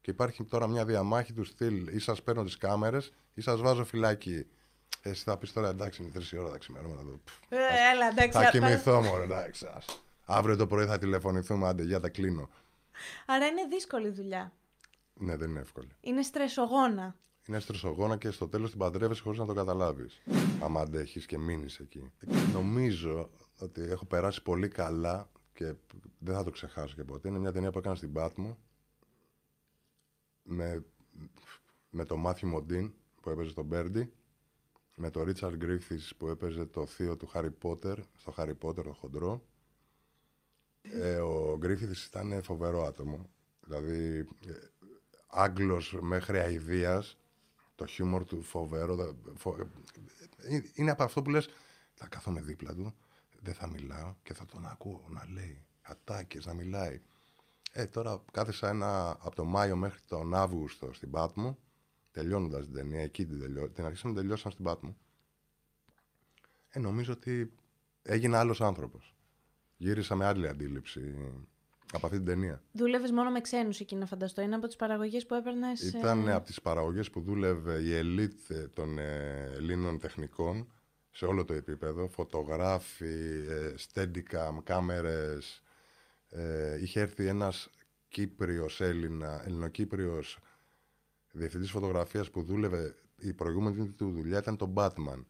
Και 0.00 0.10
υπάρχει 0.10 0.44
τώρα 0.44 0.66
μια 0.66 0.84
διαμάχη 0.84 1.32
του 1.32 1.44
στυλ 1.44 1.86
ή 1.86 1.98
σας 1.98 2.22
παίρνω 2.22 2.44
τις 2.44 2.56
κάμερες 2.56 3.12
ή 3.34 3.40
σας 3.40 3.60
βάζω 3.60 3.84
φυλάκι. 3.84 4.46
Εσύ 5.02 5.22
θα 5.22 5.36
πεις 5.38 5.52
τώρα 5.52 5.68
εντάξει, 5.68 6.02
είναι 6.02 6.10
τρεις 6.10 6.32
ώρα 6.32 6.50
τα 6.50 6.58
ξημερώματα 6.58 7.00
εδώ. 7.00 7.20
Ε, 7.48 7.56
έλα, 7.92 8.06
εντάξει. 8.10 8.38
Θα 8.38 8.40
α- 8.40 8.50
κοιμηθώ 8.50 9.02
μόνο, 9.02 9.22
εντάξει. 9.22 9.66
ας. 9.74 9.84
Αύριο 10.24 10.56
το 10.56 10.66
πρωί 10.66 10.86
θα 10.86 10.98
τηλεφωνηθούμε, 10.98 11.66
άντε, 11.68 11.82
για 11.82 12.00
τα 12.00 12.08
κλείνω. 12.08 12.48
Άρα 13.26 13.46
είναι 13.46 13.64
δύσκολη 13.70 14.08
δουλειά. 14.10 14.52
Ναι, 15.14 15.36
δεν 15.36 15.50
είναι 15.50 15.60
εύκολη. 15.60 15.88
Είναι 16.00 16.22
στρεσογόνα. 16.22 17.16
Είναι 17.46 17.60
στρεσογόνα 17.60 18.16
και 18.16 18.30
στο 18.30 18.48
τέλος 18.48 18.70
την 18.70 18.78
παντρεύεσαι 18.78 19.22
χωρίς 19.22 19.38
να 19.38 19.46
το 19.46 19.54
καταλάβεις. 19.54 20.22
Άμα 20.62 20.80
αντέχει 20.80 21.26
και 21.26 21.38
μείνεις 21.38 21.78
εκεί. 21.78 22.12
Νομίζω 22.52 23.30
ότι 23.58 23.82
έχω 23.82 24.04
περάσει 24.04 24.42
πολύ 24.42 24.68
καλά 24.68 25.28
και 25.52 25.74
δεν 26.18 26.34
θα 26.34 26.44
το 26.44 26.50
ξεχάσω 26.50 26.94
και 26.94 27.04
ποτέ. 27.04 27.28
Είναι 27.28 27.38
μια 27.38 27.52
ταινία 27.52 27.70
που 27.70 27.78
έκανα 27.78 27.94
στην 27.94 28.12
Πάτμο 28.12 28.58
με, 30.42 30.84
με 31.90 32.04
τον 32.04 32.20
Μάθιου 32.20 32.48
Μοντίν 32.48 32.92
που 33.20 33.30
έπαιζε 33.30 33.52
τον 33.52 33.64
Μπέρντι, 33.64 34.12
με 34.98 35.10
τον 35.10 35.22
Ρίτσαρντ 35.24 35.56
Γκρίφθις 35.56 36.14
που 36.16 36.28
έπαιζε 36.28 36.64
το 36.66 36.86
θείο 36.86 37.16
του 37.16 37.26
Χάρι 37.26 37.50
Πότερ, 37.50 37.98
στο 38.18 38.30
Χάρι 38.30 38.54
Πότερ 38.54 38.84
το 38.84 38.92
χοντρό. 38.92 39.42
Ε, 40.82 41.16
ο 41.16 41.56
Γκρίφθις 41.58 42.04
ήταν 42.04 42.42
φοβερό 42.42 42.82
άτομο. 42.82 43.30
Δηλαδή, 43.60 44.18
ε, 44.46 44.52
Άγγλος 45.26 45.96
μέχρι 46.00 46.38
αηδίας, 46.38 47.18
το 47.74 47.86
χιούμορ 47.86 48.24
του 48.24 48.42
φοβερό. 48.42 48.96
δε- 48.96 49.12
φο- 49.34 49.56
ε, 50.36 50.60
Είναι 50.74 50.90
από 50.90 51.02
αυτό 51.02 51.22
που 51.22 51.30
λες, 51.30 51.48
θα 51.94 52.06
κάθομαι 52.06 52.40
δίπλα 52.40 52.74
του, 52.74 52.94
δεν 53.40 53.54
θα 53.54 53.66
μιλάω 53.68 54.14
και 54.22 54.34
θα 54.34 54.44
τον 54.44 54.66
ακούω 54.66 55.04
να 55.08 55.26
λέει 55.32 55.64
ατάκες, 55.82 56.46
να 56.46 56.54
μιλάει. 56.54 57.00
Ε, 57.72 57.86
τώρα 57.86 58.22
κάθεσα 58.32 58.68
ένα, 58.68 59.10
από 59.10 59.34
τον 59.34 59.46
Μάιο 59.48 59.76
μέχρι 59.76 60.00
τον 60.08 60.34
Αύγουστο 60.34 60.92
στην 60.92 61.10
Πάτμο, 61.10 61.58
τελειώνοντας 62.16 62.64
την 62.64 62.74
ταινία, 62.74 63.02
εκεί 63.02 63.26
την, 63.26 63.40
τελειώ, 63.40 63.68
την 63.68 63.84
αρχίσαμε 63.84 64.14
να 64.14 64.20
τελειώσαμε 64.20 64.52
στην 64.52 64.64
Πάτμο. 64.64 64.96
Ε, 66.68 66.78
νομίζω 66.78 67.12
ότι 67.12 67.52
έγινα 68.02 68.38
άλλος 68.38 68.60
άνθρωπος. 68.60 69.14
Γύρισα 69.76 70.14
με 70.14 70.24
άλλη 70.24 70.48
αντίληψη 70.48 71.14
από 71.92 72.06
αυτή 72.06 72.18
την 72.18 72.26
ταινία. 72.26 72.62
Δούλευες 72.72 73.10
μόνο 73.10 73.30
με 73.30 73.40
ξένους 73.40 73.80
εκεί, 73.80 73.94
να 73.94 74.06
φανταστώ. 74.06 74.42
Είναι 74.42 74.54
από 74.54 74.66
τις 74.66 74.76
παραγωγές 74.76 75.26
που 75.26 75.34
έπαιρνες. 75.34 75.82
Ήταν 75.82 76.28
από 76.28 76.46
τις 76.46 76.60
παραγωγές 76.60 77.10
που 77.10 77.20
δούλευε 77.20 77.78
η 77.78 77.94
ελίτ 77.94 78.50
ε, 78.50 78.68
των 78.68 78.98
ε, 78.98 79.50
Ελλήνων 79.54 79.98
τεχνικών 79.98 80.72
σε 81.10 81.24
όλο 81.24 81.44
το 81.44 81.54
επίπεδο. 81.54 82.08
Φωτογράφοι, 82.08 83.44
ε, 83.48 83.74
steadicam, 83.78 84.62
κάμερες. 84.64 85.62
Ε, 86.28 86.82
είχε 86.82 87.00
έρθει 87.00 87.26
ένας 87.26 87.70
Κύπριος 88.08 88.80
Έλληνα, 88.80 89.42
Ελληνοκύπριος 89.44 90.38
διευθυντής 91.36 91.70
φωτογραφίας 91.70 92.30
που 92.30 92.42
δούλευε, 92.42 92.94
η 93.16 93.32
προηγούμενη 93.32 93.88
του 93.88 94.10
δουλειά 94.10 94.38
ήταν 94.38 94.56
το 94.56 94.72
Batman. 94.76 95.24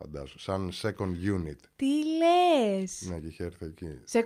Φαντάσου, 0.00 0.38
σαν 0.38 0.70
second 0.72 1.14
unit. 1.36 1.56
Τι 1.76 1.86
λες! 2.16 3.06
Ναι, 3.08 3.18
και 3.20 3.26
είχε 3.26 3.44
έρθει 3.44 3.64
εκεί. 3.64 4.00
Second 4.10 4.20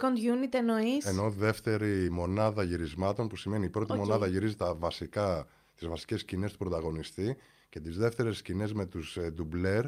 unit 0.44 0.52
εννοείς; 0.52 1.04
Ενώ 1.06 1.30
δεύτερη 1.30 2.10
μονάδα 2.10 2.62
γυρισμάτων, 2.62 3.28
που 3.28 3.36
σημαίνει 3.36 3.64
η 3.64 3.68
πρώτη 3.70 3.92
Οκ. 3.92 3.98
μονάδα 3.98 4.26
γυρίζει 4.26 4.56
τα 4.56 4.74
βασικά, 4.74 5.46
τις 5.74 5.88
βασικές 5.88 6.20
σκηνές 6.20 6.52
του 6.52 6.58
πρωταγωνιστή 6.58 7.36
και 7.68 7.80
τις 7.80 7.96
δεύτερες 7.96 8.36
σκηνές 8.36 8.72
με 8.72 8.86
τους 8.86 9.16
ε, 9.16 9.30
ντουμπλέρ 9.30 9.84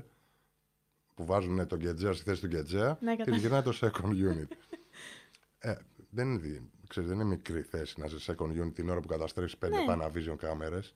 που 1.14 1.24
βάζουν 1.24 1.58
ε, 1.58 1.66
τον 1.66 1.78
Κεντζέα 1.78 2.12
στη 2.12 2.24
θέση 2.24 2.40
του 2.40 2.46
Κεντζέα 2.46 2.98
Ναι, 3.00 3.10
και 3.10 3.16
κατάλαβα. 3.16 3.36
γυρνάει 3.42 3.62
το 3.62 3.72
second 3.80 4.10
unit. 4.10 4.48
ε, 5.58 5.74
δεν, 6.10 6.28
είναι, 6.28 6.38
δι- 6.38 6.62
ξέρεις, 6.88 7.08
δεν 7.08 7.18
είναι 7.18 7.28
μικρή 7.28 7.62
θέση 7.62 8.00
να 8.00 8.06
είσαι 8.06 8.34
second 8.36 8.62
unit 8.64 8.72
την 8.74 8.88
ώρα 8.88 9.00
που 9.00 9.08
καταστρέφεις 9.08 9.56
πέντε 9.56 9.76
Ναι. 9.76 9.84
Panavision 9.88 10.36
κάμερες 10.38 10.94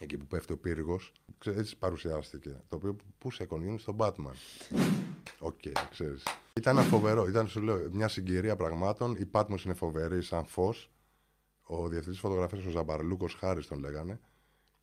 εκεί 0.00 0.16
που 0.16 0.26
πέφτει 0.26 0.52
ο 0.52 0.58
πύργος. 0.58 1.12
Ξέρεις, 1.38 1.58
έτσι 1.58 1.76
παρουσιάστηκε. 1.76 2.60
Το 2.68 2.76
οποίο 2.76 2.96
που 3.18 3.32
second 3.32 3.72
unit 3.72 3.78
στον 3.78 3.96
Batman. 3.98 4.34
Οκ, 5.38 5.60
ξέρεις. 5.90 6.22
Ήταν 6.52 6.82
φοβερό. 6.82 7.26
Ήταν, 7.26 7.48
σου 7.48 7.60
λέω, 7.60 7.88
μια 7.92 8.08
συγκυρία 8.08 8.56
πραγμάτων. 8.56 9.16
Η 9.18 9.24
Πάτμος 9.24 9.64
είναι 9.64 9.74
φοβερή 9.74 10.22
σαν 10.22 10.46
φως. 10.46 10.90
Ο 11.62 11.88
διευθυντής 11.88 12.20
φωτογραφίας, 12.20 12.64
ο 12.64 12.70
Ζαμπαρλούκος 12.70 13.34
Χάρης 13.34 13.66
τον 13.66 13.78
λέγανε. 13.78 14.20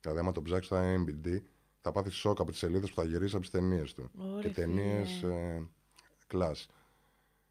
Δηλαδή, 0.02 0.20
άμα 0.20 0.32
τον 0.32 0.44
ψάξεις 0.44 0.66
στο 0.66 0.78
MBD, 0.78 1.42
θα 1.82 1.92
πάθεις 1.92 2.14
σοκ 2.16 2.40
από 2.40 2.50
τις 2.52 2.60
σελίδες 2.60 2.90
που 2.90 2.96
θα 2.96 3.04
γυρίσει 3.04 3.34
από 3.34 3.44
τις 3.44 3.52
ταινίες 3.54 3.94
του. 3.94 4.12
Ωρε, 4.18 4.42
και 4.42 4.50
ταινίες 4.50 5.24
ε, 5.24 5.68
class. 6.28 6.70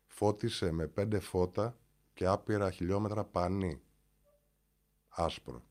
Φώτισε 0.06 0.72
με 0.72 0.86
πέντε 0.86 1.18
φώτα 1.18 1.76
και 2.14 2.26
άπειρα 2.26 2.70
χιλιόμετρα 2.70 3.24
πανί. 3.24 3.80
Άσπρο. 5.08 5.62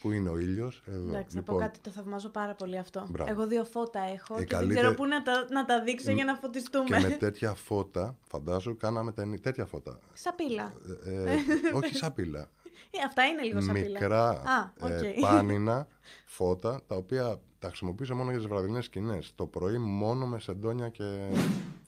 Πού 0.00 0.12
είναι 0.12 0.28
ο 0.28 0.38
ήλιος, 0.38 0.82
εδώ. 0.86 1.08
Εντάξει, 1.08 1.36
να 1.36 1.42
πω 1.42 1.54
κάτι, 1.56 1.78
το 1.78 1.90
θαυμάζω 1.90 2.28
πάρα 2.28 2.54
πολύ 2.54 2.78
αυτό. 2.78 3.06
Μπράβο. 3.10 3.30
Εγώ 3.30 3.46
δύο 3.46 3.64
φώτα 3.64 4.00
έχω 4.00 4.34
Ε, 4.34 4.36
και 4.38 4.44
δεν 4.44 4.46
καλύτερη- 4.48 4.80
ξέρω 4.80 4.94
πού 4.94 5.06
να 5.06 5.22
τα, 5.22 5.46
να 5.50 5.64
τα 5.64 5.82
δείξω 5.82 6.10
για 6.12 6.24
να 6.24 6.32
και 6.32 6.38
φωτιστούμε. 6.42 7.00
με 7.00 7.08
τέτοια 7.10 7.54
φώτα, 7.54 8.16
φαντάζω, 8.28 8.74
κάναμε 8.76 9.12
ταινί- 9.12 9.40
τέτοια 9.42 9.66
φώτα. 9.66 9.98
Σαπίλα. 10.12 10.72
Ε, 11.04 11.30
ε, 11.32 11.36
όχι 11.74 11.94
σαπίλα. 11.96 12.48
Ε, 12.90 12.98
αυτά 13.06 13.24
είναι 13.26 13.42
λίγο 13.42 13.60
σαπίλα. 13.60 13.88
Μικρά 14.00 14.28
Α, 14.28 14.72
οκ. 14.80 14.90
ε, 14.90 15.14
πάνινα 15.20 15.86
φώτα, 16.26 16.80
τα 16.86 16.96
οποία 16.96 17.40
τα 17.58 17.68
χρησιμοποιούσα 17.68 18.14
μόνο 18.14 18.30
για 18.30 18.38
τις 18.38 18.48
βραδινές 18.48 18.84
σκηνές. 18.84 19.32
Το 19.34 19.46
πρωί 19.46 19.78
μόνο 19.78 20.26
με 20.26 20.40
σεντόνια 20.40 20.88
και 20.88 21.30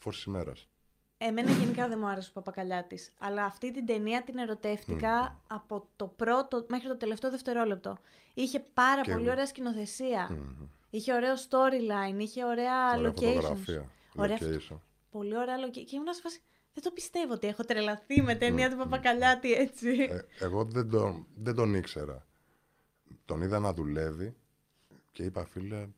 φως 0.01 0.25
ημέρας. 0.25 0.69
Εμένα 1.23 1.51
γενικά 1.51 1.89
δεν 1.89 1.99
μου 1.99 2.07
άρεσε 2.07 2.29
ο 2.29 2.33
Παπακαλιάτης. 2.33 3.13
Αλλά 3.19 3.45
αυτή 3.45 3.73
την 3.73 3.87
ταινία 3.87 4.23
την 4.23 4.39
ερωτεύτηκα 4.39 5.41
από 5.47 5.89
το 5.97 6.07
πρώτο 6.07 6.67
μέχρι 6.69 6.89
το 6.89 6.97
τελευταίο 6.97 7.31
δευτερόλεπτο. 7.31 7.99
Είχε 8.35 8.61
πάρα 8.75 9.01
Και 9.03 9.11
πολύ 9.13 9.23
εγώ. 9.25 9.33
ωραία 9.33 9.47
σκηνοθεσία. 9.47 10.39
Είχε 10.91 11.13
ωραίο 11.15 11.35
storyline, 11.35 12.19
είχε 12.19 12.45
ωραία 12.45 12.97
Ωραία 12.97 13.11
locations. 13.11 13.35
φωτογραφία. 13.35 13.91
Ωραία 14.15 14.39
location. 14.41 14.77
Πολύ 15.11 15.37
ωραία 15.37 15.57
location. 15.67 15.85
Και 15.87 15.97
ήμουν 15.97 16.13
σε 16.15 16.21
φάση, 16.21 16.41
Δεν 16.75 16.83
το 16.83 16.91
πιστεύω 16.91 17.33
ότι 17.33 17.47
έχω 17.47 17.65
τρελαθεί 17.65 18.23
με 18.23 18.35
ταινία 18.35 18.71
του 18.71 18.77
Παπακαλιάτη 18.77 19.53
έτσι. 19.53 19.89
Ε, 20.11 20.45
εγώ 20.45 20.65
δεν 20.65 20.91
τον, 20.91 21.27
δεν 21.35 21.55
τον 21.55 21.75
ήξερα. 21.75 22.27
Τον 23.25 23.43
είδα 23.43 23.59
να 23.59 23.73
δουλεύει 23.73 24.35
και 25.13 25.23
είπα, 25.23 25.45
φίλε, 25.45 25.89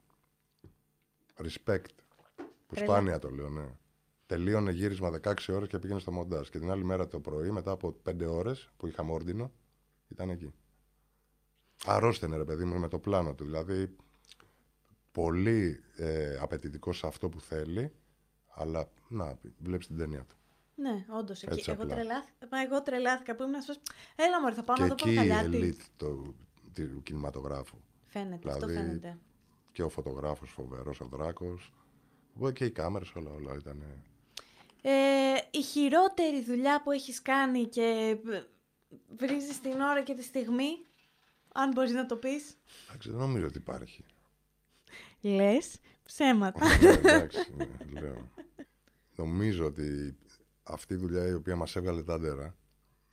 respect. 1.36 1.84
Που 2.66 2.74
Τρελά. 2.74 2.92
σπάνια 2.92 3.18
το 3.18 3.30
λέω, 3.30 3.48
ναι. 3.48 3.64
Τελείωνε 4.32 4.70
γύρισμα 4.72 5.10
16 5.22 5.34
ώρες 5.48 5.68
και 5.68 5.78
πήγαινε 5.78 6.00
στο 6.00 6.12
μοντάζ. 6.12 6.48
Και 6.48 6.58
την 6.58 6.70
άλλη 6.70 6.84
μέρα 6.84 7.08
το 7.08 7.20
πρωί, 7.20 7.50
μετά 7.50 7.70
από 7.70 7.96
5 8.10 8.26
ώρες 8.28 8.70
που 8.76 8.86
είχαμε 8.86 9.12
όρντινο, 9.12 9.52
ήταν 10.08 10.30
εκεί. 10.30 10.52
Αρρώστενε 11.84 12.36
ρε 12.36 12.44
παιδί 12.44 12.64
μου 12.64 12.78
με 12.78 12.88
το 12.88 12.98
πλάνο 12.98 13.34
του. 13.34 13.44
Δηλαδή, 13.44 13.96
πολύ 15.12 15.80
ε, 15.96 16.36
απαιτητικό 16.40 16.92
σε 16.92 17.06
αυτό 17.06 17.28
που 17.28 17.40
θέλει, 17.40 17.92
αλλά 18.48 18.88
να, 19.08 19.38
βλέπεις 19.58 19.86
την 19.86 19.96
ταινία 19.96 20.24
του. 20.24 20.36
ναι, 20.74 21.04
όντως. 21.18 21.42
Έτσι 21.42 21.70
Εγώ, 21.70 21.82
απλά. 21.82 21.94
τρελάθηκα, 21.94 22.46
μα 22.50 22.60
εγώ 22.62 22.82
τρελάθηκα 22.82 23.34
που 23.34 23.42
ήμουν 23.42 23.60
σε 23.60 23.66
φάση, 23.66 23.80
Έλα 24.16 24.40
μωρέ, 24.40 24.54
θα 24.54 24.62
πάω 24.64 24.76
και 24.76 24.82
να 24.82 24.88
δω 24.88 24.94
εκεί 24.98 25.10
η 25.12 25.14
Παπακαλιάτη. 25.16 25.56
ελίτ 25.56 25.80
του, 25.96 26.34
του 26.74 27.02
κινηματογράφου. 27.02 27.76
Φαίνεται, 28.04 28.48
αυτό 28.50 28.66
Δηλαδή, 28.66 28.86
φαίνεται. 28.86 29.18
και 29.72 29.82
ο 29.82 29.88
φωτογράφος 29.88 30.50
φοβερός, 30.50 31.00
ο 31.00 31.04
Δράκος. 31.04 31.72
Οπότε 32.36 32.52
και 32.52 32.64
οι 32.64 32.70
κάμερες 32.70 33.12
όλα, 33.14 33.30
όλα 33.30 33.54
ήταν... 33.54 33.82
Ε, 34.84 35.34
η 35.50 35.62
χειρότερη 35.62 36.42
δουλειά 36.42 36.82
που 36.82 36.90
έχεις 36.90 37.22
κάνει 37.22 37.66
και 37.66 38.18
ε, 38.30 38.42
βρίζεις 39.16 39.60
την 39.60 39.80
ώρα 39.80 40.02
και 40.02 40.14
τη 40.14 40.22
στιγμή, 40.22 40.86
αν 41.52 41.70
μπορείς 41.70 41.92
να 41.92 42.06
το 42.06 42.16
πεις. 42.16 42.56
Εντάξει, 42.88 43.10
δεν 43.10 43.18
νομίζω 43.18 43.46
ότι 43.46 43.58
υπάρχει. 43.58 44.04
Λες 45.20 45.76
ψέματα. 46.02 46.78
Ναι, 46.78 46.88
εντάξει, 46.88 47.54
ναι, 47.56 47.68
λέω. 48.00 48.30
Νομίζω 49.16 49.64
ότι 49.64 50.16
αυτή 50.62 50.94
η 50.94 50.96
δουλειά 50.96 51.26
η 51.26 51.32
οποία 51.32 51.56
μας 51.56 51.76
έβγαλε 51.76 52.02
τα 52.02 52.14
άντερα 52.14 52.56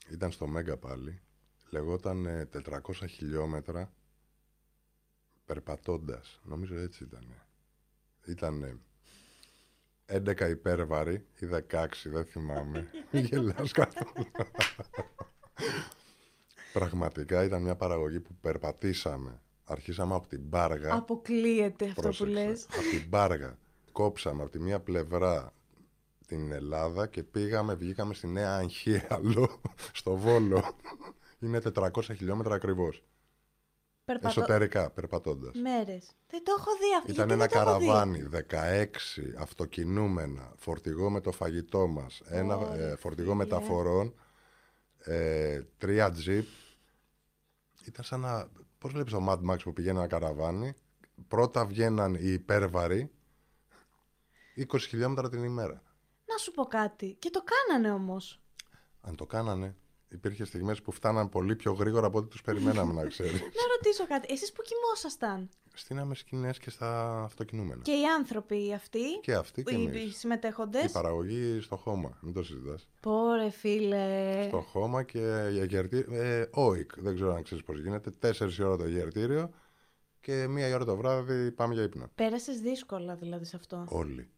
ήταν 0.09 0.31
στο 0.31 0.47
Μέγκα 0.47 0.77
πάλι. 0.77 1.21
Λεγόταν 1.69 2.25
ε, 2.25 2.49
400 2.65 2.79
χιλιόμετρα 3.07 3.93
περπατώντας. 5.45 6.39
Νομίζω 6.43 6.75
έτσι 6.75 7.03
ήταν. 7.03 7.43
Ήταν 8.25 8.81
11 10.11 10.49
υπέρβαροι 10.49 11.25
ή 11.39 11.47
16, 11.71 11.85
δεν 12.03 12.25
θυμάμαι. 12.25 12.89
Γελάς 13.11 13.71
καθόλου. 13.71 14.25
Πραγματικά 16.73 17.43
ήταν 17.43 17.61
μια 17.61 17.75
παραγωγή 17.75 18.19
που 18.19 18.35
περπατήσαμε. 18.41 19.41
Αρχίσαμε 19.63 20.15
από 20.15 20.27
την 20.27 20.49
Πάργα. 20.49 20.93
Αποκλείεται 20.93 21.85
αυτό 21.85 22.01
Πρόσεξε. 22.01 22.23
που 22.23 22.47
λες. 22.47 22.65
Από 22.65 22.89
την 22.89 23.09
Πάργα. 23.09 23.57
Κόψαμε 23.91 24.41
από 24.41 24.51
τη 24.51 24.59
μία 24.59 24.79
πλευρά 24.79 25.53
την 26.27 26.51
Ελλάδα 26.51 27.07
και 27.07 27.23
πήγαμε, 27.23 27.73
βγήκαμε 27.75 28.13
στη 28.13 28.27
Νέα 28.27 28.55
Αγχίαλο, 28.55 29.61
στο 29.99 30.15
Βόλο. 30.15 30.75
Είναι 31.39 31.61
400 31.73 31.89
χιλιόμετρα 32.03 32.55
ακριβώς. 32.55 33.03
Περπατώ... 34.09 34.39
Εσωτερικά, 34.39 34.89
περπατώντας. 34.89 35.55
Μέρες. 35.55 36.11
Δεν 36.29 36.43
το 36.43 36.55
έχω 36.57 36.71
δει 36.71 36.95
αυτό. 36.97 37.11
Ήταν 37.11 37.27
Γιατί 37.27 37.33
ένα 37.33 37.45
δεν 37.45 37.49
το 37.49 37.69
έχω 37.69 37.79
δει; 37.79 37.85
καραβάνι, 37.85 38.29
16 39.33 39.39
αυτοκινούμενα, 39.39 40.53
φορτηγό 40.57 41.09
με 41.09 41.21
το 41.21 41.31
φαγητό 41.31 41.87
μας, 41.87 42.21
ένα 42.25 42.55
Ωρε 42.57 42.91
ε, 42.91 42.95
φορτηγό 42.95 43.31
φίλε. 43.31 43.43
μεταφορών, 43.43 44.13
ε, 44.97 45.61
τρία 45.77 46.11
τζιπ 46.11 46.47
ήταν 47.85 48.05
σαν 48.05 48.19
να. 48.19 48.49
Πώς 48.77 48.91
βλέπεις 48.91 49.13
το 49.13 49.25
Mad 49.29 49.51
Max 49.51 49.57
που 49.63 49.73
πηγαίνει 49.73 49.97
ένα 49.97 50.07
καραβάνι. 50.07 50.73
Πρώτα 51.27 51.65
βγαίναν 51.65 52.13
οι 52.13 52.31
υπέρβαροι 52.31 53.11
20 54.71 54.79
χιλιόμετρα 54.79 55.29
την 55.29 55.43
ημέρα. 55.43 55.83
Να 56.25 56.37
σου 56.37 56.51
πω 56.51 56.65
κάτι. 56.65 57.15
Και 57.19 57.29
το 57.29 57.43
κάνανε 57.43 57.91
όμως. 57.91 58.41
Αν 59.01 59.15
το 59.15 59.25
κάνανε, 59.25 59.75
υπήρχε 60.09 60.45
στιγμές 60.45 60.81
που 60.81 60.91
φτάναν 60.91 61.29
πολύ 61.29 61.55
πιο 61.55 61.71
γρήγορα 61.71 62.07
από 62.07 62.17
ό,τι 62.17 62.27
τους 62.29 62.41
περιμέναμε, 62.41 62.93
να 62.93 63.07
ξέρεις. 63.07 63.41
Να 63.59 63.75
ρωτήσω 63.75 64.07
κάτι. 64.07 64.33
Εσείς 64.33 64.51
που 64.51 64.61
κοιμόσασταν; 64.61 65.49
Στείναμε 65.73 66.15
σκηνέ 66.15 66.53
και 66.61 66.69
στα 66.69 67.21
αυτοκινούμενα. 67.23 67.81
Και 67.81 67.91
οι 67.91 68.05
άνθρωποι 68.17 68.73
αυτοί. 68.73 69.19
Και 69.21 69.33
αυτοί 69.33 69.63
και 69.63 69.75
οι 69.75 69.83
εμείς. 69.83 70.17
συμμετέχοντες; 70.17 70.83
Η 70.83 70.91
παραγωγή 70.91 71.61
στο 71.61 71.75
χώμα, 71.75 72.17
μην 72.21 72.33
το 72.33 72.43
συζητάς. 72.43 72.87
Πόρε, 73.01 73.49
φίλε. 73.49 74.43
Στο 74.47 74.61
χώμα 74.61 75.03
και 75.03 75.47
για 75.51 75.63
γερτήριο. 75.63 76.21
Ε, 76.21 76.49
όικ, 76.51 77.01
δεν 77.01 77.15
ξέρω 77.15 77.33
αν 77.33 77.43
ξέρεις 77.43 77.63
πώς 77.63 77.79
γίνεται. 77.79 78.11
Τέσσερις 78.11 78.57
η 78.57 78.63
ώρα 78.63 78.77
το 78.77 78.87
γερτήριο 78.87 79.49
και 80.19 80.47
μία 80.47 80.67
η 80.67 80.73
ώρα 80.73 80.85
το 80.85 80.95
βράδυ 80.95 81.51
πάμε 81.51 81.73
για 81.73 81.83
ύπνο. 81.83 82.09
Πέρασες 82.15 82.59
δύσκολα 82.59 83.15
δηλαδή 83.15 83.45
σε 83.45 83.55
αυτό; 83.55 83.85
Όλοι. 83.89 84.29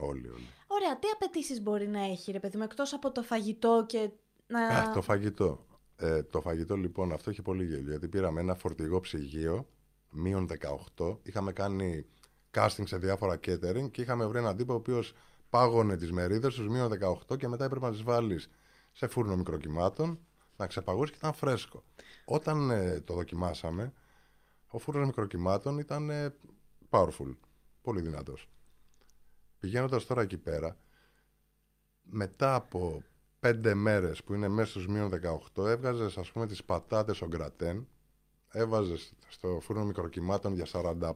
Όλοι, 0.00 0.28
όλοι. 0.28 0.48
Ωραία, 0.66 0.98
τι 0.98 1.08
απαιτήσεις 1.14 1.62
μπορεί 1.62 1.88
να 1.88 2.04
έχει, 2.04 2.32
ρε 2.32 2.40
παιδί 2.40 2.56
μου, 2.56 2.62
εκτός 2.62 2.92
από 2.92 3.12
το 3.12 3.22
φαγητό 3.22 3.84
και 3.88 4.10
να. 4.48 4.66
Α, 4.66 4.92
το 4.92 5.02
φαγητό. 5.02 5.66
Ε, 5.96 6.22
το 6.22 6.40
φαγητό 6.40 6.76
λοιπόν 6.76 7.12
αυτό 7.12 7.30
είχε 7.30 7.42
πολύ 7.42 7.64
γέλιο 7.64 7.90
γιατί 7.90 8.08
πήραμε 8.08 8.40
ένα 8.40 8.54
φορτηγό 8.54 9.00
ψυγείο 9.00 9.68
μείον 10.10 10.48
18. 10.96 11.18
Είχαμε 11.22 11.52
κάνει 11.52 12.06
casting 12.54 12.82
σε 12.84 12.98
διάφορα 12.98 13.34
catering 13.34 13.90
και 13.90 14.02
είχαμε 14.02 14.26
βρει 14.26 14.38
έναν 14.38 14.56
τύπο 14.56 14.72
ο 14.72 14.76
οποίος 14.76 15.14
πάγωνε 15.50 15.96
τις 15.96 16.12
μερίδες 16.12 16.54
τους 16.54 16.68
μείον 16.68 16.92
18 17.28 17.38
και 17.38 17.48
μετά 17.48 17.64
έπρεπε 17.64 17.86
να 17.86 17.92
τις 17.92 18.02
βάλεις 18.02 18.50
σε 18.92 19.06
φούρνο 19.06 19.36
μικροκυμάτων, 19.36 20.18
να 20.56 20.66
ξεπαγώσεις 20.66 21.10
και 21.10 21.18
ήταν 21.18 21.34
φρέσκο. 21.34 21.84
Όταν 22.24 22.70
ε, 22.70 23.00
το 23.00 23.14
δοκιμάσαμε, 23.14 23.92
ο 24.68 24.78
φούρνος 24.78 25.06
μικροκυμάτων 25.06 25.78
ήταν 25.78 26.10
ε, 26.10 26.34
powerful. 26.90 27.36
Πολύ 27.82 28.00
δυνατός. 28.00 28.48
Πηγαίνοντας 29.58 30.06
τώρα 30.06 30.22
εκεί 30.22 30.36
πέρα, 30.38 30.76
μετά 32.02 32.54
από 32.54 33.02
πέντε 33.48 33.74
μέρες 33.74 34.22
που 34.22 34.34
είναι 34.34 34.48
μέσα 34.48 34.70
στους 34.70 34.86
μείον 34.86 35.10
18, 35.54 35.66
έβγαζες 35.66 36.18
ας 36.18 36.30
πούμε 36.30 36.46
τις 36.46 36.64
πατάτες 36.64 37.22
ο 37.22 37.26
γκρατέν, 37.26 37.88
έβαζες 38.50 39.12
στο 39.28 39.60
φούρνο 39.62 39.84
μικροκυμάτων 39.84 40.54
για 40.54 40.66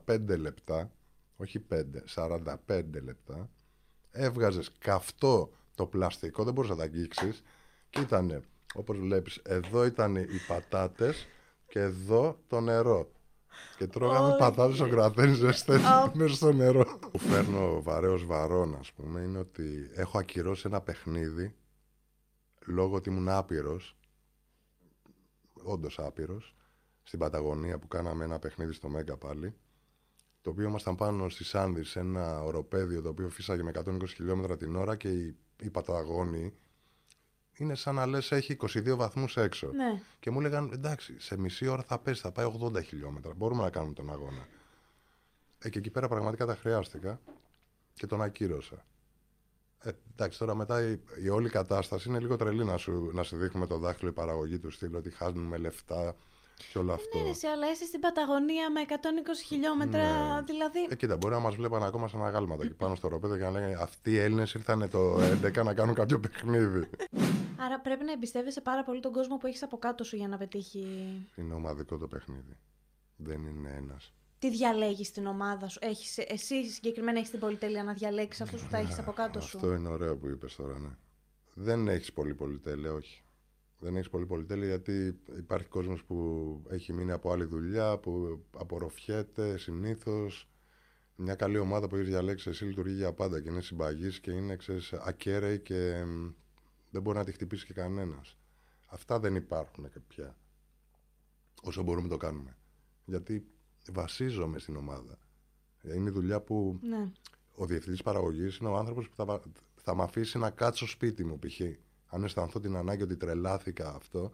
45 0.07 0.39
λεπτά, 0.39 0.91
όχι 1.37 1.59
5, 1.59 2.05
45 2.15 3.03
λεπτά, 3.05 3.51
έβγαζες 4.11 4.73
καυτό 4.79 5.53
το 5.75 5.87
πλαστικό, 5.87 6.45
δεν 6.45 6.53
μπορούσες 6.53 6.77
να 6.77 6.83
τα 6.83 6.89
αγγίξεις 6.91 7.43
και 7.91 8.01
ήταν, 8.01 8.45
όπως 8.75 8.99
βλέπεις, 8.99 9.41
εδώ 9.45 9.85
ήταν 9.85 10.17
οι 10.17 10.41
πατάτες 10.49 11.27
και 11.67 11.81
εδώ 11.81 12.39
το 12.49 12.61
νερό. 12.61 13.11
Και 13.77 13.87
τρώγαμε 13.87 14.29
Όχι. 14.29 14.39
πατάτες 14.39 14.81
ο 14.81 14.89
κρατένι 14.89 15.35
ζεστές 15.35 15.81
μέσα 16.13 16.35
στο 16.35 16.53
νερό. 16.53 16.99
Που 17.11 17.19
φέρνω 17.19 17.83
βαρέως 17.83 18.25
βαρών, 18.27 18.77
ας 18.81 18.93
πούμε, 18.93 19.21
είναι 19.21 19.39
ότι 19.39 19.91
έχω 19.95 20.19
ακυρώσει 20.19 20.63
ένα 20.67 20.81
παιχνίδι 20.81 21.55
λόγω 22.67 22.97
ότι 22.97 23.09
ήμουν 23.09 23.29
άπειρος, 23.29 23.97
όντως 25.63 25.99
άπειρος, 25.99 26.55
στην 27.03 27.19
Παταγωνία 27.19 27.79
που 27.79 27.89
κάναμε 27.89 28.25
ένα 28.25 28.39
παιχνίδι 28.39 28.73
στο 28.73 28.89
Μέγκα 28.89 29.17
πάλι, 29.17 29.55
το 30.41 30.51
οποίο 30.51 30.65
ήμασταν 30.65 30.97
πάνω 30.97 31.29
στη 31.29 31.45
Σάνδη 31.45 31.85
σε 31.85 32.01
ένα 32.01 32.43
οροπέδιο 32.43 33.03
το 33.03 33.09
οποίο 33.09 33.29
φύσαγε 33.29 33.63
με 33.63 33.73
120 33.75 34.09
χιλιόμετρα 34.09 34.57
την 34.57 34.77
ώρα 34.77 34.97
και 34.97 35.09
η, 35.09 35.37
η 35.61 35.71
Παταγώνη 35.71 36.55
είναι 37.55 37.75
σαν 37.75 37.95
να 37.95 38.07
λες 38.07 38.33
έχει 38.33 38.57
22 38.61 38.97
βαθμούς 38.97 39.37
έξω. 39.37 39.71
Ναι. 39.73 40.03
Και 40.21 40.31
μου 40.31 40.41
έλεγαν 40.41 40.71
εντάξει, 40.73 41.21
σε 41.21 41.39
μισή 41.39 41.67
ώρα 41.67 41.83
θα 41.83 41.99
πέσει, 41.99 42.21
θα 42.21 42.33
πάει 42.33 42.53
80 42.61 42.85
χιλιόμετρα. 42.85 43.35
Μπορούμε 43.35 43.63
να 43.63 43.71
κάνουμε 43.71 43.93
τον 43.93 44.11
αγώνα. 44.11 44.47
Ε, 45.59 45.69
και 45.69 45.79
εκεί 45.79 45.91
πέρα 45.91 46.09
πραγματικά 46.09 46.47
τα 46.47 46.57
χρειάστηκα 46.57 47.21
και 47.95 48.07
τον 48.07 48.23
ακύρωσα. 48.23 48.85
Ε, 49.85 49.91
εντάξει, 50.13 50.39
τώρα 50.39 50.55
μετά 50.55 50.83
η, 50.83 50.99
η 51.23 51.29
όλη 51.29 51.49
κατάσταση 51.49 52.09
είναι 52.09 52.19
λίγο 52.19 52.37
τρελή 52.37 52.65
να 52.65 52.77
σου, 52.77 53.11
να 53.13 53.23
σου 53.23 53.37
δείχνουμε 53.37 53.67
το 53.67 53.79
δάχτυλο 53.79 54.11
η 54.11 54.13
παραγωγή 54.13 54.59
του 54.59 54.71
στυλ, 54.71 54.95
ότι 54.95 55.11
χάνουμε 55.11 55.57
λεφτά 55.57 56.15
και 56.73 56.79
όλο 56.79 56.93
αυτό. 56.93 57.19
Ναι, 57.19 57.25
ρε, 57.25 57.31
εσύ, 57.31 57.47
αλλά 57.47 57.71
είσαι 57.71 57.85
στην 57.85 58.01
Παταγωνία 58.01 58.71
με 58.71 58.81
120 58.89 58.93
χιλιόμετρα, 59.47 60.35
Ναι. 60.35 60.43
δηλαδή. 60.43 60.87
Ε, 60.89 60.95
κοίτα, 60.97 61.17
μπορεί 61.17 61.35
να 61.35 61.41
μας 61.41 61.55
βλέπανε 61.55 61.87
ακόμα 61.87 62.09
σαν 62.09 62.25
αγάλματα 62.25 62.65
εκεί 62.65 62.75
πάνω 62.75 62.95
στο 62.95 63.09
ροπέδιο 63.09 63.37
και 63.37 63.43
να 63.43 63.51
λένε 63.51 63.77
Αυτοί 63.81 64.11
οι 64.11 64.19
Έλληνες 64.19 64.55
ήρθαν 64.55 64.91
το 64.91 65.17
11 65.45 65.63
να 65.65 65.75
κάνουν 65.75 65.95
κάποιο 65.95 66.21
παιχνίδι. 66.21 66.91
Άρα 67.57 67.81
πρέπει 67.81 68.05
να 68.05 68.13
εμπιστεύεσαι 68.13 68.61
πάρα 68.61 68.85
πολύ 68.85 69.01
τον 69.01 69.13
κόσμο 69.13 69.37
που 69.37 69.47
έχεις 69.47 69.63
από 69.63 69.79
κάτω 69.79 70.05
σου 70.05 70.17
για 70.17 70.29
να 70.29 70.37
πετύχει. 70.37 70.87
είναι 71.35 71.55
ομαδικό 71.55 71.97
το 71.99 72.07
παιχνίδι. 72.09 72.57
Δεν 73.17 73.47
είναι 73.47 73.75
ένας. 73.77 74.13
Τι 74.43 74.51
διαλέγεις 74.51 75.07
στην 75.07 75.27
ομάδα 75.27 75.69
σου; 75.69 75.79
Έχεις, 75.83 76.19
εσύ 76.19 76.71
συγκεκριμένα 76.71 77.19
έχεις 77.19 77.31
την 77.31 77.41
πολυτέλεια 77.41 77.85
να 77.85 77.93
διαλέξεις 77.93 78.43
αυτούς 78.43 78.63
που 78.63 78.69
θα 78.69 78.79
έχεις 78.79 78.99
από 78.99 79.13
κάτω 79.13 79.41
σου; 79.41 79.57
Αυτό 79.57 79.73
είναι 79.73 79.89
ωραίο 79.89 80.17
που 80.17 80.29
είπες 80.29 80.57
τώρα, 80.57 80.79
ναι. 80.79 80.97
Δεν 81.55 81.89
έχεις 81.89 82.13
πολύ 82.13 82.35
πολυτέλεια, 82.35 82.93
όχι. 82.93 83.25
Δεν 83.79 83.97
έχεις 83.97 84.09
πολύ 84.09 84.27
πολυτέλεια 84.27 84.67
γιατί 84.67 85.21
υπάρχει 85.37 85.69
κόσμος 85.69 86.05
που 86.05 86.17
έχει 86.69 86.93
μείνει 86.93 87.13
από 87.13 87.33
άλλη 87.33 87.45
δουλειά, 87.45 87.99
που 87.99 88.43
απορροφιέται 88.51 89.59
συνήθως. 89.59 90.49
Μια 91.17 91.35
καλή 91.35 91.59
ομάδα 91.59 91.89
που 91.89 91.97
έχεις 91.97 92.09
διαλέξει 92.09 92.51
εσύ 92.51 92.65
λειτουργεί 92.65 92.95
για 92.95 93.13
πάντα 93.13 93.41
και 93.41 93.49
είναι 93.49 93.61
συμπαγής 93.61 94.21
και 94.21 94.31
είναι 94.31 94.57
ξέρεις, 94.57 94.93
ακέραιη 94.93 95.61
και 95.61 96.05
μ, 96.05 96.31
δεν 96.91 97.03
μπορεί 97.03 97.19
να 97.19 97.25
τη 97.25 97.33
χτυπήσει 97.33 97.67
και 97.67 97.73
κανένας. 97.73 98.39
Αυτά 98.87 99.19
δεν 99.19 99.35
υπάρχουν 99.35 99.91
και 99.91 100.01
πια. 100.01 100.37
Όσο 101.63 101.83
μπορούμε 101.83 102.09
το 102.09 102.17
κάνουμε. 102.17 102.57
Γιατί 103.05 103.52
βασίζομαι 103.93 104.59
στην 104.59 104.77
ομάδα. 104.77 105.19
Είναι 105.83 106.09
η 106.09 106.13
δουλειά 106.13 106.41
που 106.41 106.79
Ναι. 106.83 107.11
ο 107.55 107.67
διευθυντής 107.67 108.03
παραγωγής 108.03 108.57
είναι 108.57 108.69
ο 108.69 108.77
άνθρωπος 108.77 109.09
που 109.09 109.15
θα, 109.17 109.41
θα 109.75 109.95
με 109.97 110.03
αφήσει 110.03 110.39
να 110.39 110.51
κάτσω 110.51 110.87
σπίτι 110.87 111.25
μου, 111.25 111.39
π.χ. 111.39 111.61
Αν 112.07 112.25
αισθανθώ 112.25 112.61
την 112.61 112.77
ανάγκη 112.77 113.03
ότι 113.03 113.17
τρελάθηκα 113.17 113.95
αυτό, 113.95 114.31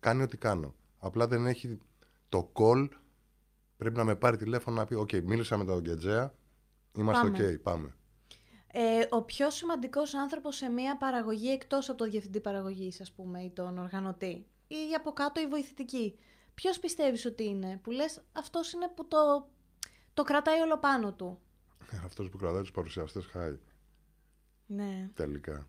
κάνει 0.00 0.22
ό,τι 0.22 0.36
κάνω. 0.36 0.74
Απλά 0.98 1.26
δεν 1.26 1.46
έχει 1.46 1.78
το 2.28 2.52
call. 2.54 2.88
Πρέπει 3.76 3.96
να 3.96 4.04
με 4.04 4.14
πάρει 4.16 4.36
τηλέφωνο 4.36 4.76
να 4.76 4.84
πει: 4.84 4.94
Οκ, 4.94 5.12
μίλησα 5.12 5.56
με 5.56 5.64
τον 5.64 5.80
Κεντζέα. 5.80 6.34
Είμαστε 6.96 7.26
οκ, 7.26 7.34
Πάμε. 7.36 7.58
πάμε. 7.62 7.94
Ε, 8.72 9.06
ο 9.10 9.22
πιο 9.22 9.50
σημαντικός 9.50 10.14
άνθρωπος 10.14 10.56
σε 10.56 10.68
μια 10.68 10.96
παραγωγή 10.96 11.50
εκτός 11.50 11.88
από 11.88 11.98
το 11.98 12.10
διευθυντή 12.10 12.40
παραγωγής 12.40 13.00
ας 13.00 13.12
πούμε 13.12 13.42
ή 13.42 13.50
τον 13.50 13.78
οργανωτή 13.78 14.46
ή 14.66 14.94
από 14.96 15.12
κάτω 15.12 15.40
η 15.40 15.46
βοηθητική; 15.46 16.18
Ποιος 16.60 16.78
πιστεύεις 16.78 17.24
ότι 17.24 17.44
είναι 17.44 17.80
που 17.82 17.90
λες 17.90 18.22
αυτός 18.32 18.72
είναι 18.72 18.88
που 18.94 19.08
το, 19.08 19.48
το 20.14 20.22
κρατάει 20.22 20.60
όλο 20.60 20.78
πάνω 20.78 21.12
του. 21.12 21.40
Αυτός 22.04 22.28
που 22.28 22.38
κρατάει 22.38 22.60
τους 22.60 22.70
παρουσιαστές 22.70 23.26
χάει. 23.26 23.58
Ναι. 24.66 25.10
Τελικά. 25.14 25.68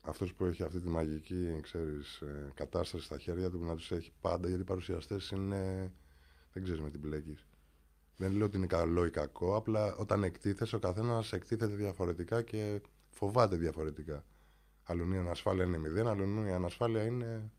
Αυτός 0.00 0.34
που 0.34 0.44
έχει 0.44 0.62
αυτή 0.62 0.80
τη 0.80 0.88
μαγική 0.88 1.60
ξέρεις, 1.62 2.20
ε, 2.20 2.50
κατάσταση 2.54 3.04
στα 3.04 3.18
χέρια 3.18 3.50
του 3.50 3.58
που 3.58 3.64
να 3.64 3.76
τους 3.76 3.92
έχει 3.92 4.12
πάντα, 4.20 4.46
γιατί 4.46 4.62
οι 4.62 4.66
παρουσιαστές 4.66 5.30
είναι. 5.30 5.92
Δεν 6.52 6.62
ξέρεις 6.62 6.80
με 6.80 6.90
τι 6.90 6.98
μπλέκεις. 6.98 7.46
Δεν 8.16 8.32
λέω 8.32 8.46
ότι 8.46 8.56
είναι 8.56 8.66
καλό 8.66 9.04
ή 9.04 9.10
κακό, 9.10 9.56
απλά 9.56 9.94
όταν 9.96 10.22
εκτίθεσαι, 10.22 10.76
ο 10.76 10.78
καθένας 10.78 11.32
εκτίθεται 11.32 11.74
διαφορετικά 11.74 12.42
και 12.42 12.80
φοβάται 13.10 13.56
διαφορετικά. 13.56 14.24
Αλλού 14.82 15.12
η 15.12 15.18
ανασφάλεια 15.18 15.64
είναι 15.64 15.78
μηδέν, 15.78 16.06
αλλού 16.06 16.44
η 16.44 16.52
ανασφάλεια 16.52 17.04
είναι. 17.04 17.50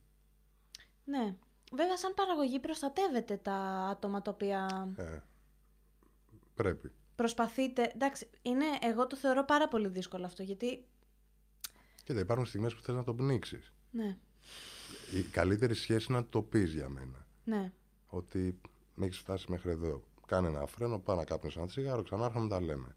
Ναι. 1.03 1.35
Βέβαια 1.73 1.97
σαν 1.97 2.13
παραγωγή 2.13 2.59
προστατεύετε 2.59 3.37
τα 3.37 3.53
άτομα 3.91 4.21
τα 4.21 4.31
οποία 4.31 4.89
Ε, 4.97 5.19
πρέπει. 6.55 6.91
προσπαθείτε. 7.15 7.91
Εντάξει, 7.95 8.29
είναι, 8.41 8.65
εγώ 8.81 9.07
το 9.07 9.15
θεωρώ 9.15 9.45
πάρα 9.45 9.67
πολύ 9.67 9.87
δύσκολο 9.87 10.25
αυτό 10.25 10.43
γιατί... 10.43 10.85
Κοίτα, 12.03 12.19
υπάρχουν 12.19 12.45
στιγμές 12.45 12.75
που 12.75 12.81
θες 12.81 12.95
να 12.95 13.03
το 13.03 13.13
πνίξεις. 13.13 13.73
Ναι, 13.91 14.17
Η 15.13 15.21
καλύτερη 15.23 15.73
σχέση 15.73 16.05
είναι 16.09 16.19
να 16.19 16.25
το 16.25 16.41
πεις 16.41 16.73
για 16.73 16.89
μένα. 16.89 17.25
ναι. 17.43 17.71
ότι 18.07 18.59
με 18.95 19.05
έχεις 19.05 19.17
φτάσει 19.17 19.45
μέχρι 19.51 19.71
εδώ. 19.71 20.03
Κάνε 20.27 20.47
ένα 20.47 20.65
φρένο, 20.65 20.99
πάω 20.99 21.15
να 21.15 21.23
κάπνεις 21.23 21.55
ένα 21.55 21.67
τσιγάρο, 21.67 22.03
ξανάρχομαι 22.03 22.47
τα 22.49 22.61
λέμε. 22.61 22.95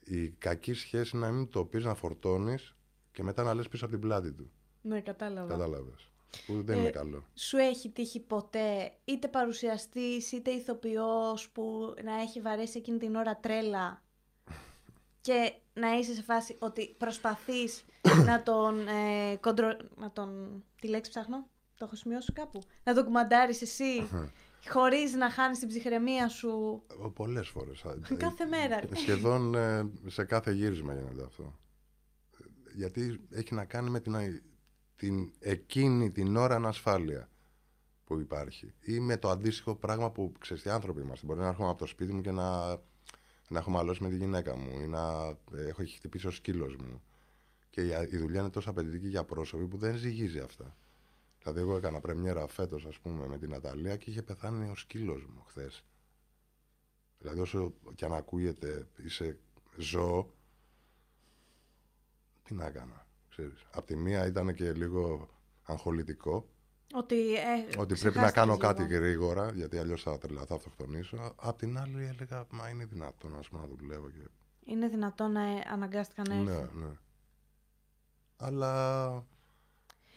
Η 0.00 0.28
κακή 0.28 0.72
σχέση 0.72 1.16
είναι 1.16 1.26
να 1.26 1.32
μην 1.32 1.48
το 1.48 1.64
πεις, 1.64 1.84
να 1.84 1.94
φορτώνεις 1.94 2.74
και 3.12 3.22
μετά 3.22 3.42
να 3.42 3.54
λες 3.54 3.68
πίσω 3.68 3.84
από 3.84 3.94
την 3.94 4.02
πλάτη 4.02 4.32
του. 4.32 4.50
Ναι, 4.82 5.00
κατάλαβα. 5.00 5.48
Κατάλαβες. 5.48 6.08
Που 6.46 6.62
δεν 6.62 6.76
Ε, 6.76 6.80
είναι 6.80 6.90
καλό. 6.90 7.24
Σου 7.34 7.56
έχει 7.56 7.90
τύχει 7.90 8.20
ποτέ 8.20 8.92
είτε 9.04 9.28
παρουσιαστής 9.28 10.32
είτε 10.32 10.50
ηθοποιός 10.50 11.48
που 11.50 11.94
να 12.04 12.20
έχει 12.20 12.40
βαρέσει 12.40 12.78
εκείνη 12.78 12.98
την 12.98 13.14
ώρα 13.14 13.36
τρέλα 13.36 14.02
και 15.20 15.52
να 15.74 15.98
είσαι 15.98 16.14
σε 16.14 16.22
φάση 16.22 16.56
ότι 16.58 16.94
προσπαθείς 16.98 17.84
να 18.28 18.42
τον 18.42 18.88
ε, 18.88 19.36
κοντρο... 19.40 19.76
να 19.96 20.10
τον... 20.10 20.62
Τι 20.80 20.88
λέξη 20.88 21.10
ψάχνω; 21.10 21.46
Το 21.78 21.84
έχω 21.84 21.94
σημειώσει 21.96 22.32
κάπου. 22.32 22.60
Να 22.84 22.94
τον 22.94 23.04
κουμαντάρεις 23.04 23.62
εσύ 23.62 24.08
χωρίς 24.68 25.14
να 25.14 25.30
χάνεις 25.30 25.58
την 25.58 25.68
ψυχραιμία 25.68 26.28
σου; 26.28 26.82
Πολλές 27.14 27.48
φορές. 27.48 27.84
Κάθε 28.16 28.44
μέρα. 28.44 28.80
Σχεδόν 28.92 29.54
ε, 29.54 29.90
σε 30.06 30.24
κάθε 30.24 30.52
γύρισμα 30.52 30.94
γίνεται 30.94 31.24
αυτό. 31.24 31.54
Γιατί 32.74 33.20
έχει 33.30 33.54
να 33.54 33.64
κάνει 33.64 33.90
με 33.90 34.00
την, 34.00 34.14
την 34.96 35.32
εκείνη 35.38 36.10
την 36.10 36.36
ώρα 36.36 36.54
ανασφάλεια. 36.54 37.28
που 38.04 38.20
υπάρχει. 38.20 38.74
Ή 38.80 39.00
με 39.00 39.16
το 39.16 39.30
αντίστοιχο 39.30 39.74
πράγμα 39.74 40.10
που 40.10 40.32
ξέρεις 40.38 40.62
τι 40.62 40.70
άνθρωποι 40.70 41.00
είμαστε. 41.00 41.26
Μπορεί 41.26 41.40
να 41.40 41.46
έρχομαι 41.46 41.68
από 41.68 41.78
το 41.78 41.86
σπίτι 41.86 42.12
μου 42.12 42.20
και 42.20 42.30
να, 42.30 42.68
να 43.48 43.58
έχω 43.58 43.70
μαλώσει 43.70 44.02
με 44.02 44.08
τη 44.08 44.16
γυναίκα 44.16 44.56
μου 44.56 44.80
ή 44.80 44.86
να 44.86 45.36
ε, 45.54 45.66
έχω 45.66 45.82
χτυπήσει 45.96 46.26
ο 46.26 46.30
σκύλος 46.30 46.76
μου. 46.76 47.02
Και 47.70 47.80
η, 47.80 48.08
η 48.10 48.16
δουλειά 48.16 48.40
είναι 48.40 48.50
τόσο 48.50 48.70
απαιτητική 48.70 49.08
για 49.08 49.24
πρόσωποι 49.24 49.66
που 49.66 49.76
δεν 49.76 49.96
ζυγίζει 49.96 50.38
αυτά. 50.38 50.76
Δηλαδή, 51.42 51.60
εγώ 51.60 51.76
έκανα 51.76 52.00
πρεμιέρα 52.00 52.46
φέτος, 52.46 52.84
ας 52.86 52.98
πούμε, 52.98 53.26
με 53.26 53.38
την 53.38 53.50
Ναταλία 53.50 53.96
και 53.96 54.10
είχε 54.10 54.22
πεθάνει 54.22 54.70
ο 54.70 54.74
σκύλος 54.74 55.26
μου 55.26 55.44
χθες. 55.46 55.84
Δηλαδή, 57.18 57.40
όσο 57.40 57.74
και 57.94 58.04
αν 58.04 58.12
ακούγεται, 58.12 58.88
είσαι 58.96 59.38
ζώο, 59.76 60.34
τι 62.42 62.54
να 62.54 62.66
έκανα. 62.66 63.03
Ξέρεις. 63.36 63.64
Απ' 63.70 63.86
τη 63.86 63.96
μία 63.96 64.26
ήταν 64.26 64.54
και 64.54 64.72
λίγο 64.72 65.28
αγχολητικό. 65.62 66.48
Ότι, 66.94 67.34
ε, 67.34 67.78
ότι 67.78 67.94
πρέπει 67.94 68.18
να 68.18 68.30
κάνω 68.30 68.56
ξεχάστηκες 68.56 68.58
κάτι 68.58 68.82
λίγο. 68.82 68.98
γρήγορα, 69.04 69.50
γιατί 69.54 69.78
αλλιώς 69.78 70.02
θα 70.02 70.18
τρελαθώ, 70.18 70.46
θα 70.46 70.54
αυτοκτονήσω. 70.54 71.34
Απ' 71.36 71.58
την 71.58 71.78
άλλη 71.78 72.04
έλεγα, 72.04 72.46
μα 72.50 72.68
είναι 72.68 72.84
δυνατόν 72.84 73.36
ας 73.38 73.48
πούμε, 73.48 73.62
να 73.62 73.68
δουλεύω. 73.76 74.10
Και... 74.10 74.28
Είναι 74.64 74.88
δυνατόν 74.88 75.32
να 75.32 75.42
ε, 75.42 75.62
αναγκάστηκαν 75.72 76.24
να 76.28 76.34
έρθουν. 76.34 76.78
Ναι, 76.78 76.86
ναι. 76.86 76.92
Αλλά. 78.36 79.12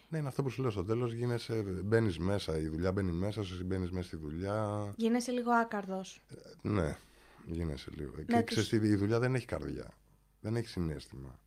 Ναι, 0.10 0.18
είναι 0.18 0.28
αυτό 0.28 0.44
που 0.44 0.50
σου 0.50 0.62
λέω 0.62 0.72
στο 0.72 0.84
τέλος. 0.84 1.14
Γίνεσαι, 1.14 1.62
μπαίνεις 1.62 2.18
μέσα, 2.20 2.58
η 2.58 2.68
δουλειά 2.68 2.92
μπαίνει 2.92 3.12
μέσα 3.12 3.44
σου, 3.44 3.54
εσύ 3.54 3.64
μπαίνεις 3.64 3.92
μέσα 3.92 4.08
στη 4.08 4.18
δουλειά. 4.18 4.94
Γίνεσαι 4.96 5.32
λίγο 5.32 5.52
άκαρδος. 5.52 6.22
Ναι, 6.62 6.98
γίνεσαι 7.46 7.92
λίγο. 7.96 8.12
Ναι, 8.16 8.24
και 8.24 8.34
τους- 8.34 8.44
ξέρεις, 8.46 8.70
τι, 8.70 8.76
η 8.90 8.96
δουλειά 8.96 9.20
δεν 9.20 9.36
έχει 9.36 9.46
καρδιά. 9.46 9.94
Δεν 10.40 10.56
έχει 10.56 10.68
συνέστημα. 10.68 11.40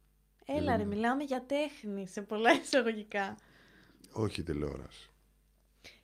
Έλα 0.56 0.76
ρε, 0.76 0.82
Είναι- 0.82 0.94
μιλάμε 0.94 1.22
για 1.24 1.44
τέχνη 1.46 2.08
σε 2.08 2.22
πολλά 2.22 2.52
εισαγωγικά. 2.62 3.36
Όχι 4.12 4.42
τηλεόραση. 4.42 5.10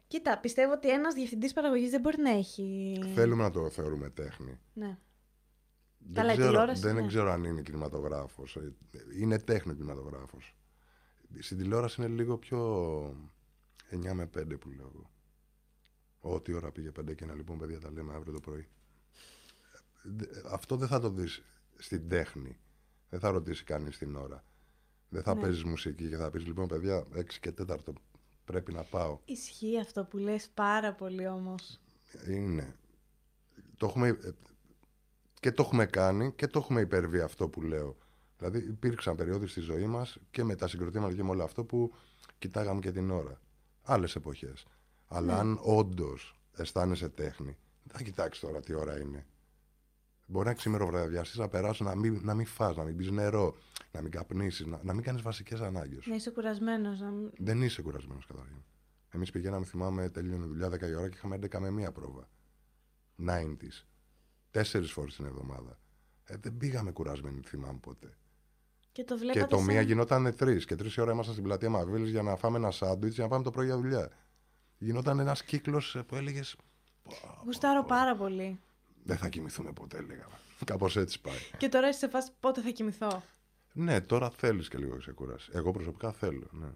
Κοίτα, 0.09 0.39
πιστεύω 0.39 0.73
ότι 0.73 0.91
ένας 0.91 1.15
διευθυντής 1.15 1.53
παραγωγής 1.53 1.91
δεν 1.91 2.01
μπορεί 2.01 2.21
να 2.21 2.31
έχει... 2.31 2.99
Θέλουμε 3.15 3.43
να 3.43 3.51
το 3.51 3.71
θεωρούμε 3.71 4.11
τέχνη. 4.11 4.59
Ναι. 4.73 4.99
Δεν, 5.99 6.15
Καλά, 6.15 6.33
η 6.33 6.37
ξέρω, 6.37 6.49
τηλεόραση, 6.51 6.83
δεν 6.83 6.95
ναι. 6.95 7.07
ξέρω 7.07 7.31
αν 7.31 7.45
είναι 7.45 7.63
κινηματογράφος. 7.63 8.59
Είναι 9.19 9.39
τέχνη 9.39 9.75
κινηματογράφος. 9.75 10.55
Στην 11.39 11.59
τηλεόραση 11.59 12.03
είναι 12.03 12.11
λίγο 12.11 12.39
πιο 12.39 12.61
9 13.91 14.13
με 14.13 14.31
5 14.39 14.59
που 14.61 14.71
λέω 14.71 14.91
εγώ. 14.95 15.11
Ό,τι 16.21 16.53
ώρα 16.53 16.71
πήγε 16.73 16.91
5 17.01 17.15
και 17.15 17.25
να 17.25 17.35
λοιπόν 17.35 17.59
παιδιά 17.59 17.81
τα 17.81 17.91
λέμε 17.91 18.15
αύριο 18.15 18.33
το 18.33 18.41
πρωί. 18.41 18.69
Ε, 20.21 20.41
Αυτό 20.51 20.77
δεν 20.77 20.89
θα 20.89 21.01
το 21.01 21.11
δεις 21.11 21.43
στην 21.77 22.09
τέχνη. 22.09 22.57
Δεν 23.09 23.21
θα 23.21 23.31
ρωτήσει 23.31 23.65
κανείς 23.65 23.99
την 23.99 24.17
ώρα. 24.17 24.45
Δεν 25.09 25.23
θα 25.23 25.35
Ναι. 25.35 25.41
παίζεις 25.41 25.65
μουσική 25.65 26.09
και 26.09 26.17
θα 26.17 26.31
πεις 26.31 26.47
λοιπόν 26.47 26.67
παιδιά 26.69 27.07
6 27.15 27.39
και 27.41 27.53
4 27.53 27.93
πρέπει 28.45 28.73
να 28.73 28.83
πάω. 28.83 29.19
Ισχύει 29.25 29.79
αυτό 29.81 30.05
που 30.05 30.17
λες 30.17 30.49
πάρα 30.55 30.93
πολύ 30.95 31.27
όμως. 31.29 31.81
Είναι. 32.29 32.77
Το 33.77 33.87
έχουμε, 33.87 34.09
ε, 34.09 34.31
και 35.41 35.53
το 35.53 35.63
έχουμε 35.63 35.87
κάνει 35.87 36.33
και 36.33 36.47
το 36.47 36.59
έχουμε 36.59 36.81
υπερβεί 36.81 37.21
αυτό 37.21 37.49
που 37.49 37.63
λέω. 37.63 37.97
Δηλαδή 38.39 38.59
υπήρξαν 38.59 39.17
περιόδοι 39.17 39.47
στη 39.47 39.61
ζωή 39.61 39.87
μας 39.87 40.19
και 40.31 40.45
με 40.45 40.55
τα 40.57 40.69
συγκροτήματα 40.69 41.15
και 41.15 41.23
με 41.23 41.31
όλο 41.31 41.45
αυτό 41.45 41.65
που 41.65 41.93
κοιτάγαμε 42.39 42.81
και 42.81 42.93
την 42.93 43.11
ώρα. 43.11 43.41
Άλλες 43.83 44.15
εποχές. 44.17 44.67
Αλλά 45.09 45.33
Ναι. 45.35 45.39
αν 45.41 45.59
όντως 45.63 46.41
αισθάνεσαι 46.57 47.09
τέχνη, 47.09 47.57
δεν 47.83 47.97
θα 47.97 48.03
κοιτάξεις 48.03 48.43
τώρα 48.43 48.61
τι 48.61 48.75
ώρα 48.75 48.99
είναι. 49.01 49.27
Μπορεί 50.27 50.47
να 50.47 50.55
ξημεροβραδιαστείς, 50.55 51.37
να 51.39 51.49
περάσεις, 51.49 51.81
να 51.87 51.95
μην, 51.95 52.21
να 52.23 52.35
μην 52.35 52.47
φας, 52.47 52.77
να 52.77 52.85
μην 52.85 52.97
πεις 52.97 53.11
νερό, 53.11 53.57
να 53.93 54.03
μην 54.03 54.11
καπνίσεις, 54.11 54.67
να, 54.67 54.81
να 54.83 54.93
μην 54.93 55.03
κάνεις 55.03 55.23
βασικές 55.23 55.61
ανάγκες. 55.61 56.07
Να 56.07 56.15
είσαι 56.15 56.31
κουρασμένος. 56.31 57.01
Να... 57.01 57.11
μην- 57.11 57.31
Δεν 57.39 57.63
είσαι 57.63 57.83
κουρασμένος 57.83 58.27
καταρχήν. 58.27 58.63
Εμείς 59.11 59.31
πηγαίναμε, 59.31 59.65
θυμάμαι, 59.65 60.09
τελείωνε 60.09 60.45
η 60.45 60.49
δουλειά 60.49 60.69
10 60.69 60.81
η 60.89 60.95
ώρα 60.95 61.09
και 61.09 61.15
είχαμε 61.17 61.37
11 61.37 61.59
με 61.59 61.71
μία 61.71 61.93
πρόβα. 61.93 62.29
90s. 63.29 63.85
Τέσσερις 64.51 64.93
φορές 64.93 65.17
την 65.17 65.25
εβδομάδα. 65.25 65.79
Ε, 66.25 66.35
δεν 66.41 66.57
πήγαμε 66.57 66.91
κουρασμένοι, 66.91 67.41
θυμάμαι 67.45 67.79
ποτέ. 67.83 68.17
Και 68.93 69.05
το 69.05 69.15
Και 69.15 69.21
βλέπατε 69.21 69.47
το 69.47 69.57
σαν- 69.57 69.67
μία 69.67 69.81
γινόταν 69.81 70.35
τρεις. 70.37 70.65
Και 70.65 70.75
τρεις 70.75 70.99
ώρα 70.99 71.13
ήμασταν 71.13 71.33
στην 71.35 71.47
πλατεία 71.47 71.71
Μαβίλη 71.71 72.11
για 72.11 72.23
να 72.23 72.37
φάμε 72.37 72.57
ένα 72.57 72.71
σάντουιτς 72.71 73.15
για 73.15 73.25
να 73.25 73.31
πάμε 73.31 73.45
το 73.45 73.51
πρωί 73.51 73.67
για 73.67 73.77
δουλειά. 73.77 74.11
Γινόταν 74.79 75.19
ένας 75.19 75.43
κύκλος 75.45 75.97
που 76.07 76.15
έλεγες. 76.17 76.57
Γουστάρω 77.45 77.85
πάρα 77.85 78.17
πολύ. 78.17 78.61
Δεν 79.07 79.17
θα 79.17 79.29
κοιμηθούμε 79.29 79.73
ποτέ, 79.73 80.01
λέγαμε. 80.01 80.35
Κάπως 80.65 80.97
έτσι 80.97 81.21
πάει. 81.21 81.37
Και 81.59 81.69
τώρα 81.69 81.89
είσαι 81.89 81.99
σε 81.99 82.09
φάση 82.09 82.31
πότε 82.41 82.61
θα 82.61 82.71
κοιμηθώ; 82.71 83.23
ναι, 83.73 84.01
τώρα 84.01 84.31
θέλεις 84.31 84.69
και 84.69 84.79
λίγο 84.79 84.97
ξεκούραση. 84.97 85.51
Εγώ 85.55 85.71
προσωπικά 85.71 86.13
θέλω. 86.13 86.49
Ναι. 86.51 86.67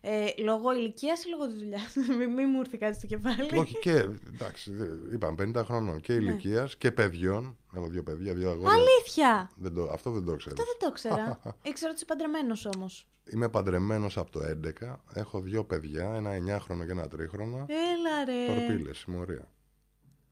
Ε, 0.00 0.26
λόγω 0.42 0.72
ηλικίας 0.74 1.24
ή 1.24 1.28
λόγω 1.28 1.46
της 1.46 1.54
δουλειάς; 1.58 1.94
μην 2.18 2.30
μη 2.32 2.46
μου 2.46 2.58
ήρθε 2.60 2.76
κάτι 2.76 2.96
στο 2.96 3.06
κεφάλι. 3.06 3.58
Όχι 3.58 3.78
και, 3.78 4.08
εντάξει, 4.34 4.72
δε- 4.72 5.14
είπαμε 5.14 5.50
50 5.56 5.64
χρονών 5.64 6.00
και 6.00 6.12
Ναι. 6.12 6.18
ηλικίας 6.24 6.76
και 6.76 6.92
παιδιών. 6.92 7.56
Έχω 7.76 7.86
δύο 7.88 8.02
παιδιά, 8.02 8.34
δύο 8.34 8.50
αγόρια. 8.50 8.72
Αλήθεια! 8.72 9.50
Δεν 9.56 9.74
το, 9.74 9.90
αυτό 9.92 10.10
δεν 10.10 10.24
το 10.24 10.36
ξέρω. 10.36 10.54
Αυτό 10.58 10.64
δεν 10.64 10.76
το 10.78 10.86
ήξερα. 10.90 11.40
Ήξερα 11.70 11.88
ότι 11.90 11.96
είσαι 11.96 12.04
παντρεμένος 12.04 12.68
όμως. 12.76 13.06
Είμαι 13.32 13.48
παντρεμένος 13.48 14.18
από 14.18 14.30
το 14.30 14.40
11. 14.82 14.94
Έχω 15.14 15.40
δύο 15.40 15.64
παιδιά, 15.64 16.14
ένα 16.14 16.30
9χρονο 16.30 16.84
και 16.86 16.90
ένα 16.90 17.04
3χρονο. 17.04 17.64
Έλα 17.68 18.24
ρε. 18.24 18.46
Τορπίλες, 18.46 18.98
συμμορία. 18.98 19.48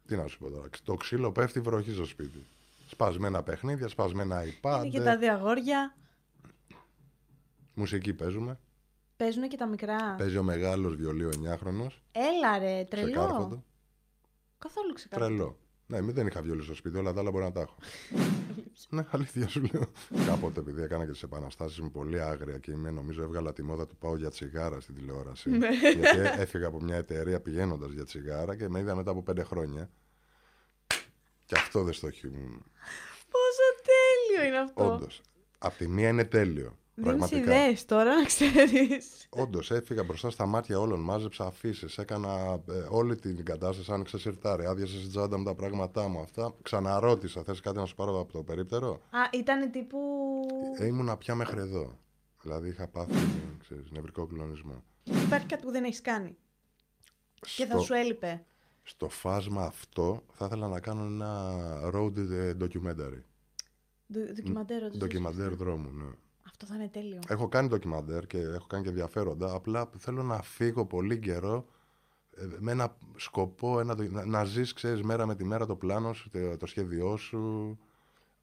Τι 0.06 0.16
να 0.16 0.26
σου 0.26 0.38
πω 0.38 0.50
τώρα. 0.50 0.68
Το 0.84 0.94
ξύλο 0.94 1.32
πέφτει 1.32 1.60
βροχή 1.60 1.92
στο 1.92 2.04
σπίτι. 2.04 2.46
Σπασμένα 2.86 3.42
παιχνίδια, 3.42 3.88
σπασμένα 3.88 4.42
iPad. 4.42 4.80
Είναι 4.80 4.88
και 4.88 5.00
τα 5.00 5.16
δύο 5.16 5.32
αγόρια. 5.32 5.96
Μουσική 7.74 8.12
παίζουμε. 8.14 8.58
Παίζουν 9.16 9.48
και 9.48 9.56
τα 9.56 9.66
μικρά. 9.66 10.14
Παίζει 10.18 10.38
ο 10.38 10.42
μεγάλος 10.42 10.96
βιολίο 10.96 11.28
9χρονο. 11.28 11.86
Έλα 12.12 12.58
ρε, 12.58 12.84
Ξεκάρφωτο. 12.84 13.46
τρελό. 13.46 13.64
Καθόλου 14.58 14.92
ξεκάρφωτο. 14.92 15.34
Τρελό. 15.34 15.56
Ναι, 15.86 16.00
μην 16.00 16.14
δεν 16.14 16.26
είχα 16.26 16.42
βιολί 16.42 16.62
στο 16.62 16.74
σπίτι, 16.74 16.98
όλα 16.98 17.12
τα 17.12 17.20
άλλα 17.20 17.30
μπορεί 17.30 17.44
να 17.44 17.52
τα 17.52 17.60
έχω. 17.60 17.76
ναι, 18.94 19.06
αλήθεια 19.10 19.48
σου 19.48 19.62
λέω. 19.72 19.92
Κάποτε, 20.26 20.60
επειδή 20.60 20.82
έκανα 20.82 21.04
και 21.04 21.10
τις 21.10 21.22
επαναστάσεις 21.22 21.80
μου 21.80 21.90
πολύ 21.90 22.20
άγρια 22.20 22.58
και 22.58 22.70
είμαι, 22.70 22.90
νομίζω, 22.90 23.22
έβγαλα 23.22 23.52
τη 23.52 23.62
μόδα 23.62 23.86
του 23.86 23.96
πάω 23.96 24.16
για 24.16 24.30
τσιγάρα 24.30 24.80
στην 24.80 24.94
τηλεόραση. 24.94 25.50
Ναι. 25.50 25.68
γιατί 25.70 26.40
έφυγα 26.40 26.66
από 26.66 26.80
μια 26.80 26.96
εταιρεία 26.96 27.40
πηγαίνοντας 27.40 27.92
για 27.92 28.04
τσιγάρα 28.04 28.56
και 28.56 28.68
με 28.68 28.80
είδα 28.80 28.94
μετά 28.94 29.10
από 29.10 29.22
πέντε 29.22 29.42
χρόνια. 29.42 29.90
Και 31.44 31.54
αυτό 31.54 31.82
δεν 31.82 31.92
στο 31.92 32.10
χειμώνα. 32.10 32.60
Πόσο 33.30 33.66
τέλειο 33.82 34.48
είναι 34.48 34.58
αυτό. 34.58 34.92
Όντως. 34.92 35.20
Απ' 35.58 35.76
τη 35.76 35.88
μία 35.88 36.08
είναι 36.08 36.24
τέλειο. 36.24 36.76
Δίνεις 36.94 37.10
Πραγματικά. 37.10 37.40
ιδέες 37.40 37.84
τώρα 37.84 38.14
να 38.14 38.24
ξέρεις. 38.24 39.26
Όντως, 39.30 39.70
έφυγα 39.70 40.02
μπροστά 40.04 40.30
στα 40.30 40.46
μάτια 40.46 40.78
όλων. 40.80 41.00
Μάζεψα 41.00 41.44
αφήσεις. 41.46 41.98
Έκανα 41.98 42.60
ε, 42.68 42.72
όλη 42.88 43.16
την 43.16 43.44
κατάσταση. 43.44 43.92
Άνοιξα 43.92 44.18
σιρτάρι. 44.18 44.64
Άδειασα 44.66 44.96
στην 44.98 45.08
τσάντα 45.10 45.38
μου 45.38 45.44
τα 45.44 45.54
πράγματά 45.54 46.08
μου. 46.08 46.20
Αυτά. 46.20 46.54
Ξαναρώτησα. 46.62 47.42
Θες 47.42 47.60
κάτι 47.60 47.76
να 47.76 47.84
σου 47.86 47.94
πάρω 47.94 48.20
από 48.20 48.32
το 48.32 48.42
περίπτερο; 48.42 48.90
Α, 49.10 49.18
ήταν 49.32 49.70
τύπου... 49.70 49.98
Ε, 50.78 50.86
ήμουνα 50.86 51.16
πια 51.16 51.34
μέχρι 51.34 51.60
εδώ. 51.60 51.98
Δηλαδή 52.42 52.68
είχα 52.68 52.88
πάθει 52.88 53.14
ξέρεις, 53.58 53.90
νευρικό 53.90 54.26
κλονισμό. 54.26 54.82
Υπάρχει 55.04 55.46
κάτι 55.46 55.62
που 55.64 55.70
δεν 55.70 55.84
έχεις 55.84 56.00
κάνει. 56.00 56.36
Και 57.56 57.66
θα 57.66 57.74
Στο, 57.74 57.82
σου 57.84 57.94
έλειπε. 57.94 58.44
στο 58.82 59.08
φάσμα 59.08 59.64
αυτό 59.64 60.22
θα 60.32 60.44
ήθελα 60.44 60.68
να 60.68 60.80
κάνω 60.80 61.04
ένα 61.04 61.50
road 61.94 62.16
ε, 62.16 62.52
documentary. 62.60 63.22
Ντο- 64.12 64.32
Ντοκιμαντέρ. 64.34 64.82
όντως. 64.82 64.98
Ντοκιμαντέρ 64.98 65.54
δρόμου, 65.56 65.90
ναι. 65.92 66.04
Αυτό 66.62 66.74
θα 66.74 66.80
είναι 66.80 66.88
τέλειο. 66.92 67.18
Έχω 67.28 67.48
κάνει 67.48 67.68
ντοκιμαντέρ 67.68 68.26
και 68.26 68.38
έχω 68.38 68.66
κάνει 68.66 68.82
και 68.82 68.88
ενδιαφέροντα. 68.88 69.52
Απλά 69.54 69.90
θέλω 69.98 70.22
να 70.22 70.42
φύγω 70.42 70.86
πολύ 70.86 71.18
καιρό 71.18 71.64
ε, 72.36 72.46
με 72.58 72.72
ένα 72.72 72.96
σκοπό, 73.16 73.80
ένα, 73.80 73.94
ντο- 73.94 74.10
να, 74.10 74.24
να 74.24 74.44
ζεις, 74.44 74.72
ξέρεις, 74.72 75.02
μέρα 75.02 75.26
με 75.26 75.34
τη 75.36 75.44
μέρα 75.44 75.66
το 75.66 75.76
πλάνο 75.76 76.12
σου, 76.12 76.30
το, 76.30 76.56
το 76.56 76.66
σχέδιό 76.66 77.16
σου. 77.16 77.78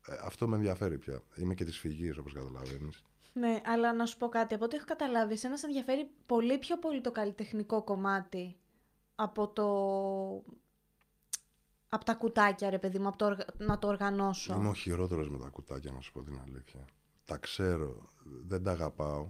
Ε, 0.08 0.16
αυτό 0.24 0.48
με 0.48 0.56
ενδιαφέρει 0.56 0.98
πια. 0.98 1.22
Είμαι 1.36 1.54
και 1.54 1.66
της 1.66 1.78
φυγής, 1.80 2.18
όπως 2.18 2.34
καταλαβαίνεις. 2.34 3.04
Ναι, 3.34 3.62
αλλά 3.66 3.94
να 3.94 4.06
σου 4.06 4.18
πω 4.18 4.30
κάτι. 4.30 4.54
Από 4.54 4.66
ό,τι 4.66 4.76
έχω 4.76 4.86
καταλάβει, 4.86 5.34
εσένα 5.34 5.58
σε 5.58 5.66
ενδιαφέρει 5.66 6.10
πολύ 6.26 6.58
πιο 6.58 6.78
πολύ 6.78 7.02
το 7.02 7.12
καλλιτεχνικό 7.12 7.84
κομμάτι 7.84 8.58
από 9.16 9.48
το... 9.48 9.68
Από 11.92 12.06
τα 12.06 12.14
κουτάκια, 12.14 12.70
ρε 12.70 12.80
παιδί 12.80 13.00
μου, 13.00 13.08
από 13.08 13.18
το 13.18 13.26
οργα- 13.26 13.46
να 13.58 13.80
το 13.80 13.88
οργανώσω. 13.88 14.54
Είμαι 14.54 14.68
ο 14.70 14.74
χειρότερος 14.74 15.30
με 15.30 15.38
τα 15.38 15.48
κουτάκια, 15.48 15.92
να 15.92 16.00
σου 16.02 16.12
πω 16.12 16.24
την 16.24 16.40
αλήθεια. 16.46 16.86
Τα 17.30 17.38
ξέρω, 17.38 18.10
δεν 18.48 18.64
τα 18.64 18.72
αγαπάω. 18.72 19.30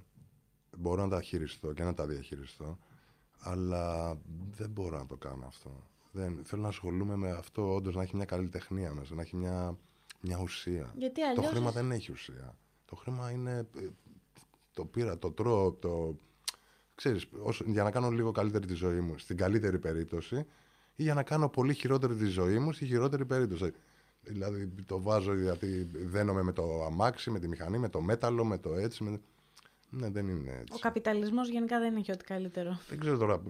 Μπορώ 0.77 1.03
να 1.03 1.09
τα 1.09 1.21
χειριστώ 1.21 1.73
και 1.73 1.83
να 1.83 1.93
τα 1.93 2.07
διαχειριστώ, 2.07 2.79
αλλά 3.39 4.17
δεν 4.51 4.69
μπορώ 4.69 4.97
να 4.97 5.05
το 5.05 5.15
κάνω 5.15 5.45
αυτό. 5.45 5.83
Δεν, 6.11 6.39
θέλω 6.43 6.61
να 6.61 6.67
ασχολούμαι 6.67 7.15
με 7.15 7.31
αυτό, 7.31 7.73
όντως 7.73 7.95
να 7.95 8.01
έχει 8.01 8.15
μια 8.15 8.25
καλή 8.25 8.47
τεχνία 8.47 8.93
μέσα, 8.93 9.15
να 9.15 9.21
έχει 9.21 9.35
μια, 9.35 9.77
μια 10.21 10.39
ουσία. 10.41 10.93
Γιατί 10.97 11.21
Το 11.21 11.27
αλλιώς... 11.27 11.47
χρήμα 11.47 11.71
δεν 11.71 11.91
έχει 11.91 12.11
ουσία. 12.11 12.55
Το 12.85 12.95
χρήμα 12.95 13.31
είναι. 13.31 13.67
ε, 13.75 13.87
Το 14.73 14.85
πήρα, 14.85 15.17
το 15.17 15.31
τρώω, 15.31 15.71
το. 15.73 16.19
Ξέρεις, 16.95 17.27
όσο, 17.41 17.63
για 17.67 17.83
να 17.83 17.91
κάνω 17.91 18.09
λίγο 18.09 18.31
καλύτερη 18.31 18.65
τη 18.65 18.73
ζωή 18.73 18.99
μου, 18.99 19.17
στην 19.17 19.37
καλύτερη 19.37 19.79
περίπτωση, 19.79 20.45
ή 20.95 21.03
για 21.03 21.13
να 21.13 21.23
κάνω 21.23 21.49
πολύ 21.49 21.73
χειρότερη 21.73 22.15
τη 22.15 22.25
ζωή 22.25 22.59
μου, 22.59 22.73
στη 22.73 22.85
χειρότερη 22.85 23.25
περίπτωση. 23.25 23.71
Δηλαδή 24.29 24.71
το 24.85 25.01
βάζω 25.01 25.33
γιατί 25.35 25.89
δένομαι 25.93 26.43
με 26.43 26.51
το 26.51 26.83
αμάξι, 26.83 27.29
με 27.29 27.39
τη 27.39 27.47
μηχανή, 27.47 27.77
με 27.77 27.89
το 27.89 28.01
μέταλλο, 28.01 28.45
με 28.45 28.57
το 28.57 28.73
έτσι. 28.73 29.03
Με... 29.03 29.21
Ναι, 29.89 30.09
δεν 30.09 30.27
είναι 30.27 30.51
έτσι. 30.51 30.73
Ο 30.73 30.77
καπιταλισμός 30.79 31.49
γενικά 31.49 31.79
δεν 31.79 31.95
έχει 31.95 32.11
ό,τι 32.11 32.23
καλύτερο. 32.23 32.79
Δεν 32.89 32.99
ξέρω 32.99 33.17
τώρα 33.17 33.41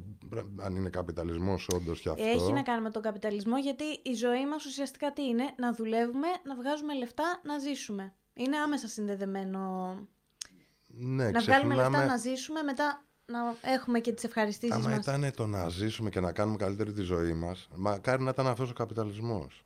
αν 0.58 0.76
είναι 0.76 0.90
καπιταλισμός 0.90 1.68
όντως 1.74 2.00
και 2.00 2.10
αυτό. 2.10 2.24
Έχει 2.24 2.52
να 2.52 2.62
κάνει 2.62 2.82
με 2.82 2.92
τον 2.92 3.02
καπιταλισμό 3.02 3.58
γιατί 3.58 3.84
η 4.04 4.14
ζωή 4.14 4.48
μας 4.48 4.66
ουσιαστικά 4.66 5.14
τι 5.14 5.24
είναι, 5.24 5.44
να 5.58 5.74
δουλεύουμε, 5.74 6.28
να 6.46 6.56
βγάζουμε 6.56 6.94
λεφτά, 6.94 7.42
να 7.44 7.58
ζήσουμε. 7.58 8.14
Είναι 8.34 8.58
άμεσα 8.58 8.88
συνδεδεμένο. 8.88 9.94
Ναι, 10.88 11.30
να 11.30 11.40
βγάλουμε 11.40 11.76
λεφτά, 11.76 12.06
να 12.06 12.18
ζήσουμε, 12.18 12.62
μετά 12.62 13.04
να 13.26 13.40
έχουμε 13.62 14.00
και 14.00 14.12
τις 14.12 14.24
ευχαριστήσεις 14.24 14.86
μας. 14.86 15.08
Αν 15.08 15.22
ήταν 15.22 15.34
το 15.36 15.48
να 15.48 15.70
ζήσουμε 15.70 16.10
και 16.10 16.20
να 16.20 16.32
κάνουμε 16.32 16.58
καλύτερη 16.58 16.92
τη 16.92 17.02
ζωή 17.02 17.34
μας, 17.34 17.68
μακάρι 17.76 18.24
να 18.24 18.30
ήταν 18.30 18.48
αυτός 18.48 18.70
ο 18.70 18.74
καπιταλισμός. 18.74 19.64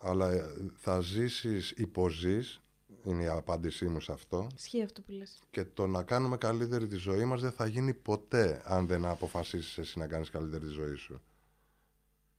Αλλά 0.00 0.30
ε, 0.30 0.54
θα 0.74 1.00
ζήσεις, 1.00 1.70
υποζείς 1.70 2.60
είναι 3.04 3.22
η 3.22 3.26
απάντησή 3.26 3.88
μου 3.88 4.00
σε 4.00 4.12
αυτό. 4.12 4.46
Ισχύει 4.56 4.82
αυτό 4.82 5.00
που 5.00 5.12
λες. 5.12 5.38
Και 5.50 5.64
το 5.64 5.86
να 5.86 6.02
κάνουμε 6.02 6.36
καλύτερη 6.36 6.86
τη 6.86 6.96
ζωή 6.96 7.24
μας 7.24 7.40
δεν 7.40 7.52
θα 7.52 7.66
γίνει 7.66 7.94
ποτέ 7.94 8.62
αν 8.64 8.86
δεν 8.86 9.04
αποφασίσεις 9.04 9.78
εσύ 9.78 9.98
να 9.98 10.06
κάνεις 10.06 10.30
καλύτερη 10.30 10.66
τη 10.66 10.70
ζωή 10.70 10.94
σου. 10.94 11.22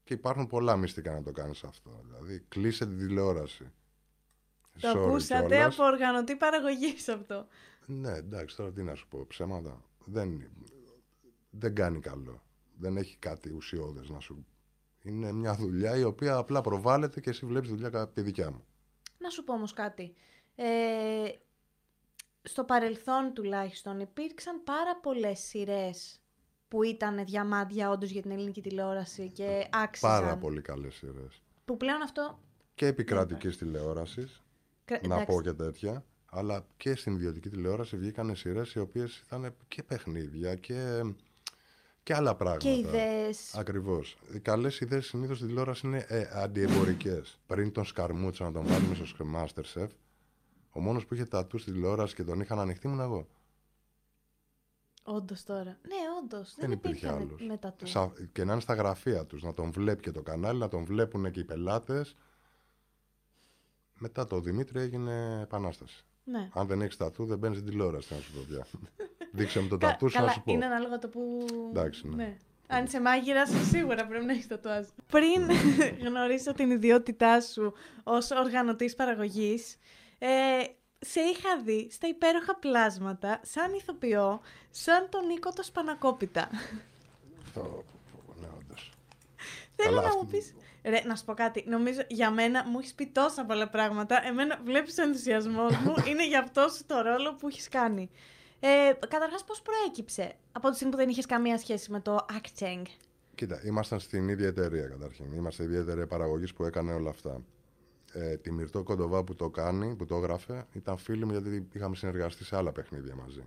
Και 0.04 0.14
υπάρχουν 0.14 0.48
πολλά 0.48 0.76
μυστικά 0.78 1.14
να 1.14 1.24
το 1.24 1.32
κάνεις 1.32 1.64
αυτό. 1.64 2.02
Δηλαδή, 2.06 2.46
κλείσε 2.48 2.86
τη 2.86 2.96
τηλεόραση. 2.96 3.72
Το 4.80 4.92
Sorry 4.92 4.98
ακούσατε 4.98 5.48
κιόλας. 5.48 5.74
από 5.74 5.84
οργανωτή 5.84 6.36
παραγωγής 6.36 7.08
αυτό. 7.08 7.48
Ναι, 7.86 8.12
εντάξει, 8.12 8.56
τώρα 8.56 8.72
τι 8.72 8.84
να 8.84 8.96
σου 8.96 9.08
πω, 9.08 9.26
ψέματα. 9.28 9.82
Δεν, 10.06 10.50
δεν 11.50 11.76
κάνει 11.76 12.00
καλό. 12.00 12.42
Δεν 12.78 12.98
έχει 12.98 13.18
κάτι 13.18 13.54
ουσιώδες 13.54 14.10
να 14.10 14.20
σου... 14.20 14.46
Είναι 15.04 15.32
μια 15.32 15.56
δουλειά 15.56 15.98
η 15.98 16.04
οποία 16.04 16.36
απλά 16.36 16.62
προβάλλεται 16.62 17.20
και 17.20 17.30
εσύ 17.30 17.46
βλέπεις 17.46 17.70
δουλειά 17.70 17.90
κατά 17.90 18.12
τη 18.12 18.22
δικιά 18.22 18.52
μου. 18.52 18.66
Να 19.18 19.30
σου 19.30 19.44
πω 19.44 19.54
όμως 19.54 19.74
κάτι. 19.74 20.14
Ε, 20.56 21.30
στο 22.42 22.64
παρελθόν 22.64 23.34
τουλάχιστον 23.34 24.00
υπήρξαν 24.00 24.64
πάρα 24.64 24.96
πολλές 24.96 25.40
σειρές 25.40 26.22
που 26.68 26.84
ήταν 26.84 27.26
διαμάντια 27.26 27.90
όντως 27.90 28.10
για 28.10 28.22
την 28.22 28.32
ελληνική 28.32 28.62
τηλεόραση 28.62 29.30
και 29.30 29.68
άξιζαν. 29.72 30.22
Πάρα 30.22 30.38
πολύ 30.38 30.62
καλές 30.62 30.94
σειρές. 30.96 31.42
Που 31.66 31.78
πλέον 31.78 32.02
αυτό... 32.02 32.40
Και 32.76 32.86
επικρατική 32.88 33.48
τηλεόραση, 33.48 34.28
να 35.08 35.24
πω 35.24 35.42
και 35.42 35.54
τέτοια, 35.54 36.06
αλλά 36.26 36.66
και 36.78 36.96
στην 36.96 37.14
ιδιωτική 37.14 37.50
τηλεόραση 37.50 37.98
βγήκαν 37.98 38.36
σειρές 38.36 38.74
οι 38.74 38.80
οποίες 38.80 39.18
ήταν 39.18 39.56
και 39.68 39.84
παιχνίδια 39.84 40.56
και, 40.56 41.02
και 42.04 42.16
άλλα 42.16 42.36
πράγματα. 42.36 42.64
Και 42.64 42.72
ιδέες. 42.72 43.56
Ακριβώς. 43.56 44.18
Οι 44.34 44.40
καλές 44.40 44.80
ιδέες 44.80 45.06
συνήθως 45.06 45.36
στην 45.38 45.48
τηλεόραση 45.50 45.88
είναι 45.88 46.06
ε, 46.08 46.30
αντιεμπορικέ. 46.34 47.22
Πριν 47.46 47.72
τον 47.72 47.86
Σκαρμούτσο 47.86 48.44
να 48.44 48.52
τον 48.52 48.66
βάλουμε 48.66 48.96
στο 48.96 49.26
Masterchef, 49.36 49.88
ο 50.70 50.80
μόνος 50.80 51.06
που 51.06 51.14
είχε 51.14 51.26
τατού 51.26 51.58
στην 51.58 51.74
τηλεόραση 51.74 52.16
και 52.16 52.24
τον 52.24 52.40
είχαν 52.40 52.60
ανοιχτεί 52.60 52.88
ήμουν 52.88 53.00
εγώ. 53.00 53.28
Όντως 55.04 55.44
τώρα. 55.44 55.78
Ναι, 55.88 55.96
όντως. 56.24 56.56
Δεν, 56.56 56.70
δεν 56.70 56.72
υπήρχε 56.72 57.10
άλλος. 57.10 57.42
Με, 57.42 57.60
Και 58.32 58.44
να 58.44 58.52
είναι 58.52 58.62
στα 58.62 58.74
γραφεία 58.74 59.26
τους, 59.26 59.44
να 59.44 59.54
τον 59.54 59.72
βλέπει 59.72 60.02
και 60.02 60.12
το 60.12 60.22
κανάλι, 60.22 60.60
να 60.60 60.68
τον 60.68 60.86
βλέπουν 60.86 61.32
και 61.32 61.40
οι 61.40 61.44
πελάτες. 61.44 62.16
Μετά 64.00 64.28
το 64.28 64.40
Δημήτρη 64.40 64.80
έγινε 64.80 65.40
επανάσταση. 65.42 66.06
Ναι. 66.24 66.50
Αν 66.54 66.68
δεν 66.68 66.82
έχεις 66.82 66.98
τατού, 66.98 67.26
δεν 67.26 67.38
μπαίνεις 67.38 67.58
στην 67.58 67.70
τηλεόραση, 67.70 68.14
να 68.14 68.20
σου 68.20 68.32
πω 68.34 68.46
πια. 68.48 68.68
Δείξε 69.32 69.62
με 69.62 69.68
το 69.68 69.78
τατού 69.78 70.10
σου 70.10 70.22
να 70.22 70.28
σου 70.28 70.42
πω. 70.42 70.52
Είναι 70.52 70.66
ανάλογα 70.66 71.00
το 71.00 71.08
που. 71.08 71.46
Εντάξει, 71.70 72.08
ναι. 72.08 72.16
ναι. 72.16 72.38
Αν 72.68 72.84
είσαι 72.84 73.02
μάγειρας, 73.02 73.50
σίγουρα 73.70 74.06
πρέπει 74.06 74.26
να 74.26 74.32
έχεις 74.32 74.48
τατουάζ. 74.48 74.86
Πριν 75.08 75.52
γνωρίσω 76.08 76.54
την 76.54 76.72
ιδιότητά 76.72 77.42
σου 77.42 77.74
ως 78.04 78.32
οργανωτής 78.32 78.96
παραγωγής, 78.96 79.78
ε, 80.18 80.28
σε 81.00 81.20
είχα 81.20 81.62
δει 81.64 81.88
στα 81.92 82.08
υπέροχα 82.08 82.56
πλάσματα, 82.56 83.40
σαν 83.44 83.74
ηθοποιό, 83.74 84.42
σαν 84.70 85.08
τον 85.10 85.26
Νίκο 85.26 85.52
το 85.52 85.64
Σπανακόπιτα. 85.64 86.50
Αυτό, 87.44 87.84
ναι, 88.42 88.48
όντως. 88.60 88.92
Θέλω 89.76 90.02
να 90.02 90.18
μου 90.18 90.28
πεις... 90.32 90.54
Ρε, 90.84 91.02
να 91.06 91.16
σου 91.16 91.26
πω 91.26 91.34
κάτι. 91.34 91.64
Νομίζω 91.68 92.02
για 92.08 92.32
μένα 92.32 92.66
μου 92.68 92.80
έχεις 92.80 92.94
πει 92.94 93.08
τόσα 93.08 93.46
πολλά 93.46 93.70
πράγματα. 93.70 94.28
Εμένα 94.28 94.60
βλέπεις 94.64 94.98
ο 94.98 95.02
ενθουσιασμό 95.02 95.64
μου. 95.64 95.94
είναι 96.10 96.28
για 96.28 96.40
αυτό 96.40 96.66
το 96.88 97.02
ρόλο 97.02 97.36
που 97.36 97.48
έχεις 97.48 97.70
κάνει. 97.70 98.10
Ε, 98.64 98.94
Καταρχάς, 99.08 99.44
πώς 99.44 99.62
προέκυψε 99.62 100.36
από 100.52 100.70
τη 100.70 100.76
στιγμή 100.76 100.94
που 100.94 101.00
δεν 101.00 101.10
είχες 101.10 101.26
καμία 101.26 101.58
σχέση 101.58 101.92
με 101.92 102.00
το 102.00 102.26
acting; 102.30 102.84
Κοίτα, 103.36 103.62
ήμασταν 103.66 104.00
στην 104.00 104.30
ίδια 104.30 104.48
εταιρεία 104.48 104.88
καταρχήν. 104.88 105.34
Είμαστε 105.34 105.64
η 105.64 105.66
ίδια 105.66 105.80
εταιρεία 105.80 106.08
παραγωγής 106.08 106.54
που 106.54 106.64
έκανε 106.66 106.94
όλα 106.94 107.10
αυτά 107.10 107.42
ε, 108.14 108.38
τη 108.38 108.52
Μυρτό 108.52 108.84
Κοντοβά 108.84 109.24
που 109.24 109.36
το 109.36 109.50
κάνει, 109.50 109.96
που 109.96 110.06
το 110.06 110.16
έγραφε, 110.16 110.66
ήταν 110.74 110.98
φίλη 110.98 111.26
μου 111.26 111.32
γιατί 111.32 111.68
είχαμε 111.72 111.96
συνεργαστεί 111.96 112.44
σε 112.44 112.56
άλλα 112.56 112.72
παιχνίδια 112.72 113.16
μαζί. 113.16 113.44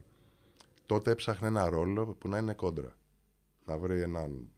Τότε 0.87 1.11
έψαχνε 1.11 1.47
ένα 1.47 1.69
ρόλο 1.69 2.07
που 2.07 2.29
να 2.29 2.39
είναι 2.39 2.53
κόντρα. 2.55 2.97
Να 3.65 3.79
βρει 3.79 4.01
έναν. 4.01 4.49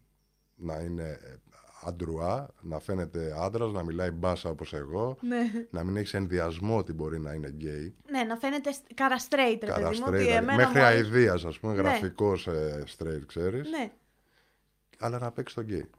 να 0.55 0.81
είναι 0.81 1.19
ε, 1.23 1.37
αντρουά, 1.85 2.49
να 2.61 2.79
φαίνεται 2.79 3.35
άντρας, 3.39 3.73
να 3.73 3.85
μιλάει 3.85 4.11
μπάσα 4.11 4.51
όπως 4.51 4.73
εγώ, 4.73 5.17
ναι. 5.21 5.67
να 5.71 5.85
μην 5.85 5.97
έχεις 5.97 6.15
ενδοιασμό 6.15 6.77
ότι 6.77 6.93
μπορεί 6.93 7.21
να 7.21 7.33
είναι 7.33 7.49
γκέι. 7.49 7.95
Ναι, 8.11 8.23
να 8.23 8.37
φαίνεται 8.37 8.71
καρα 8.95 9.17
straight, 9.19 9.59
ρε 9.63 9.73
παιδί 9.73 10.01
μου. 10.01 10.55
Μέχρι 10.57 10.81
αηδίας, 10.81 11.45
ας 11.45 11.59
πούμε, 11.59 11.75
ναι. 11.75 11.81
γραφικός 11.81 12.47
ε, 12.47 12.85
straight, 12.99 13.23
ξέρεις. 13.27 13.71
Ναι. 13.71 13.93
Αλλά 14.99 15.19
να 15.19 15.31
παίξει 15.33 15.55
τον 15.55 15.65
γκέι. 15.65 15.91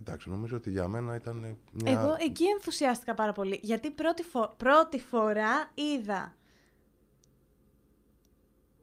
Εντάξει, 0.00 0.30
νομίζω 0.30 0.56
ότι 0.56 0.70
για 0.70 0.88
μένα 0.88 1.14
ήταν 1.14 1.58
μια... 1.72 1.92
Εγώ 1.92 2.16
εκεί 2.18 2.44
ενθουσιάστηκα 2.44 3.14
πάρα 3.14 3.32
πολύ, 3.32 3.60
γιατί 3.62 3.90
πρώτη, 3.90 4.24
πρώτη 4.56 5.00
φορά 5.00 5.70
είδα... 5.74 6.34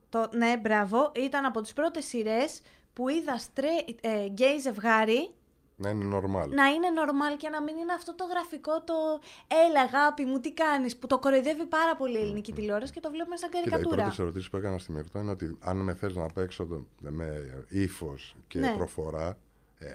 Το... 0.09 0.29
Ναι, 0.33 0.57
μπράβο, 0.57 1.11
ήταν 1.15 1.45
από 1.45 1.61
τις 1.61 1.73
πρώτες 1.73 2.05
σειρές 2.05 2.61
που 2.93 3.09
είδα 3.09 3.37
στρε... 3.37 3.67
ε, 4.01 4.25
γκέι 4.25 4.59
ζευγάρι 4.59 5.33
να 5.75 5.89
είναι 5.89 6.05
normal. 6.15 6.47
Να 6.49 6.65
είναι 6.65 6.87
normal 6.99 7.37
και 7.37 7.49
να 7.49 7.61
μην 7.61 7.77
είναι 7.77 7.93
αυτό 7.93 8.15
το 8.15 8.25
γραφικό 8.25 8.81
το 8.81 8.93
έλα 9.67 9.81
αγάπη 9.81 10.25
μου 10.25 10.39
τι 10.39 10.53
κάνεις 10.53 10.97
που 10.97 11.07
το 11.07 11.19
κοροϊδεύει 11.19 11.65
πάρα 11.65 11.95
πολύ 11.95 12.17
η 12.17 12.21
ελληνική 12.21 12.53
τηλεόραση 12.53 12.93
και 12.93 12.99
το 12.99 13.09
βλέπουμε 13.09 13.37
σαν 13.37 13.49
καρικατούρα. 13.49 13.89
Κοίτα, 13.89 13.95
οι 13.95 14.03
πρώτες 14.03 14.19
ερωτήσεις 14.19 14.49
που 14.49 14.57
έκανα 14.57 14.77
στη 14.77 14.91
Μερτό 14.91 15.19
είναι 15.19 15.31
ότι 15.31 15.57
αν 15.59 15.77
με 15.77 15.93
θες 15.93 16.15
να 16.15 16.27
παίξω 16.27 16.87
με 16.99 17.65
ύφος 17.69 18.35
και 18.47 18.59
ναι. 18.59 18.73
προφορά 18.75 19.37
ε, 19.77 19.93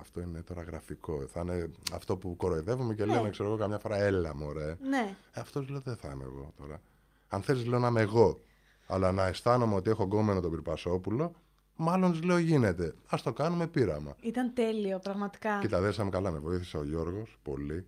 αυτό 0.00 0.20
είναι 0.20 0.42
τώρα 0.42 0.62
γραφικό. 0.62 1.26
Θα 1.26 1.40
είναι 1.40 1.70
αυτό 1.92 2.16
που 2.16 2.36
κοροϊδεύουμε 2.36 2.94
και 2.94 3.04
ναι. 3.04 3.14
λέμε, 3.14 3.30
ξέρω 3.30 3.48
εγώ, 3.48 3.58
καμιά 3.58 3.78
φορά 3.78 3.96
έλα 3.96 4.34
μωρέ. 4.34 4.76
Ναι. 4.88 5.16
Ε, 5.32 5.40
αυτός 5.40 5.68
λέω 5.68 5.80
δεν 5.80 5.96
θα 5.96 6.10
είμαι 6.14 6.24
εγώ 6.24 6.52
τώρα. 6.58 6.80
Αν 7.28 7.42
θέλει, 7.42 7.64
λέω 7.64 7.78
να 7.78 7.88
είμαι 7.88 8.00
εγώ. 8.00 8.40
Αλλά 8.86 9.12
να 9.12 9.26
αισθάνομαι 9.26 9.74
ότι 9.74 9.90
έχω 9.90 10.02
γκόμενο 10.02 10.40
τον 10.40 10.50
Πυρπασόπουλο, 10.50 11.32
μάλλον 11.76 12.12
του 12.12 12.26
λέω 12.26 12.38
γίνεται. 12.38 12.86
Α 12.86 13.18
το 13.22 13.32
κάνουμε 13.32 13.66
πείραμα. 13.66 14.16
Ήταν 14.20 14.54
τέλειο, 14.54 14.98
πραγματικά. 14.98 15.58
Κοίτα, 15.58 15.80
δέσαμε 15.80 16.10
καλά. 16.10 16.30
Με 16.30 16.38
βοήθησε 16.38 16.78
ο 16.78 16.84
Γιώργος 16.84 17.38
πολύ. 17.42 17.86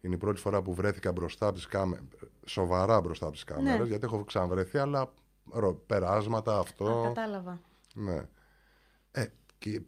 Είναι 0.00 0.14
η 0.14 0.18
πρώτη 0.18 0.40
φορά 0.40 0.62
που 0.62 0.74
βρέθηκα 0.74 1.12
μπροστά 1.12 1.46
από 1.46 1.54
τις 1.54 1.66
κάμερε. 1.66 2.02
Σοβαρά 2.46 3.00
μπροστά 3.00 3.24
από 3.24 3.34
τις 3.34 3.44
κάμερες, 3.44 3.78
ναι. 3.78 3.86
γιατί 3.86 4.04
έχω 4.04 4.24
ξαναβρεθεί, 4.24 4.78
αλλά 4.78 5.12
περάσματα 5.86 6.58
αυτό. 6.58 6.86
Α, 6.86 7.02
κατάλαβα. 7.06 7.60
Ναι. 7.94 8.22
Ε, 9.10 9.26
και 9.58 9.82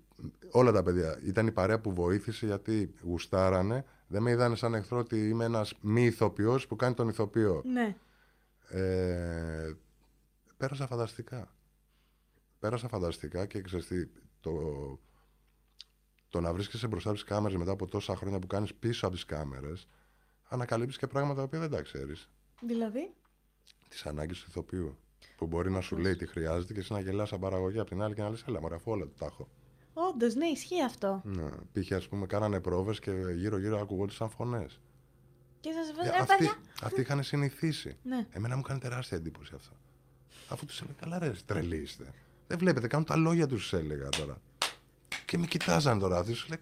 όλα 0.50 0.72
τα 0.72 0.82
παιδιά. 0.82 1.18
Ήταν 1.22 1.46
η 1.46 1.52
παρέα 1.52 1.80
που 1.80 1.92
βοήθησε 1.92 2.46
γιατί 2.46 2.94
γουστάρανε. 3.02 3.84
Δεν 4.06 4.22
με 4.22 4.30
είδανε 4.30 4.56
σαν 4.56 4.74
εχθρό 4.74 4.98
ότι 4.98 5.28
είμαι 5.28 5.44
ένας 5.44 5.74
μη 5.80 6.04
ηθοποιός 6.04 6.66
που 6.66 6.76
κάνει 6.76 6.94
τον 6.94 7.08
ηθοποιό. 7.08 7.62
Ναι. 7.64 7.96
Ε, 8.68 9.74
πέρασα 10.56 10.86
φανταστικά. 10.86 11.55
Πέρασα 12.58 12.88
φανταστικά 12.88 13.46
και 13.46 13.60
ξέρεις 13.60 13.86
τι, 13.86 14.08
το, 14.40 14.52
το 16.28 16.40
να 16.40 16.52
βρίσκεσαι 16.52 16.86
μπροστά 16.86 17.08
από 17.08 17.18
τις 17.18 17.28
κάμερες 17.28 17.56
μετά 17.56 17.70
από 17.70 17.86
τόσα 17.86 18.16
χρόνια 18.16 18.38
που 18.38 18.46
κάνεις 18.46 18.74
πίσω 18.74 19.06
από 19.06 19.14
τις 19.14 19.24
κάμερες, 19.24 19.88
ανακαλύπτεις 20.48 20.98
και 20.98 21.06
πράγματα 21.06 21.48
που 21.48 21.58
δεν 21.58 21.70
τα 21.70 21.82
ξέρεις. 21.82 22.28
Δηλαδή; 22.60 23.14
Τις 23.88 24.06
ανάγκες 24.06 24.40
του 24.40 24.46
ηθοποιού. 24.48 24.98
Που 25.36 25.46
μπορεί 25.46 25.70
να 25.70 25.80
σου 25.80 25.96
λέει 25.96 26.16
τι 26.16 26.26
χρειάζεται 26.26 26.72
και 26.72 26.78
εσύ 26.78 26.92
να 26.92 27.00
γελάς 27.00 27.28
σαν 27.28 27.40
παραγωγή 27.40 27.78
από 27.78 27.88
την 27.88 28.02
άλλη 28.02 28.14
και 28.14 28.22
να 28.22 28.30
λες: 28.30 28.44
Ελά, 28.46 28.60
μωρέ, 28.60 28.74
αφού 28.74 28.90
όλα 28.90 29.04
το 29.04 29.12
τα 29.18 29.26
έχω. 29.26 29.48
Όντως, 29.92 30.34
ναι, 30.34 30.46
ισχύει 30.46 30.82
αυτό. 30.82 31.22
Ναι. 31.24 31.48
Π.χ. 31.72 31.92
ας 31.92 32.08
πούμε, 32.08 32.26
κάνανε 32.26 32.60
πρόβες 32.60 32.98
και 32.98 33.10
γύρω-γύρω 33.10 33.80
ακουγόντουσαν 33.80 34.30
φωνές. 34.30 34.80
Και 35.60 35.72
σας 35.72 35.92
βέβαια. 35.92 36.14
Ε, 36.14 36.18
αυτοί, 36.18 36.50
αυτοί 36.82 37.00
είχαν 37.00 37.22
συνηθίσει. 37.22 37.96
Ναι. 38.02 38.26
Εμένα 38.30 38.56
μου 38.56 38.62
κάνει 38.62 38.80
τεράστια 38.80 39.16
εντύπωση 39.16 39.52
αυτό. 39.54 39.76
Αφού 40.48 40.66
τους 40.66 40.80
έλεγα, 40.80 40.96
καλά, 41.00 41.18
ρε, 41.18 41.32
τρελή 41.46 41.76
είστε. 41.76 42.12
Δεν 42.46 42.58
βλέπετε, 42.58 42.86
κάνουν 42.86 43.06
τα 43.06 43.16
λόγια 43.16 43.46
τους, 43.46 43.72
έλεγα 43.72 44.08
τώρα. 44.08 44.40
Και 45.24 45.38
με 45.38 45.46
κοιτάζαν 45.46 45.98
τώρα 45.98 46.18
αυτοί, 46.18 46.32
σου 46.32 46.48
λέει. 46.48 46.58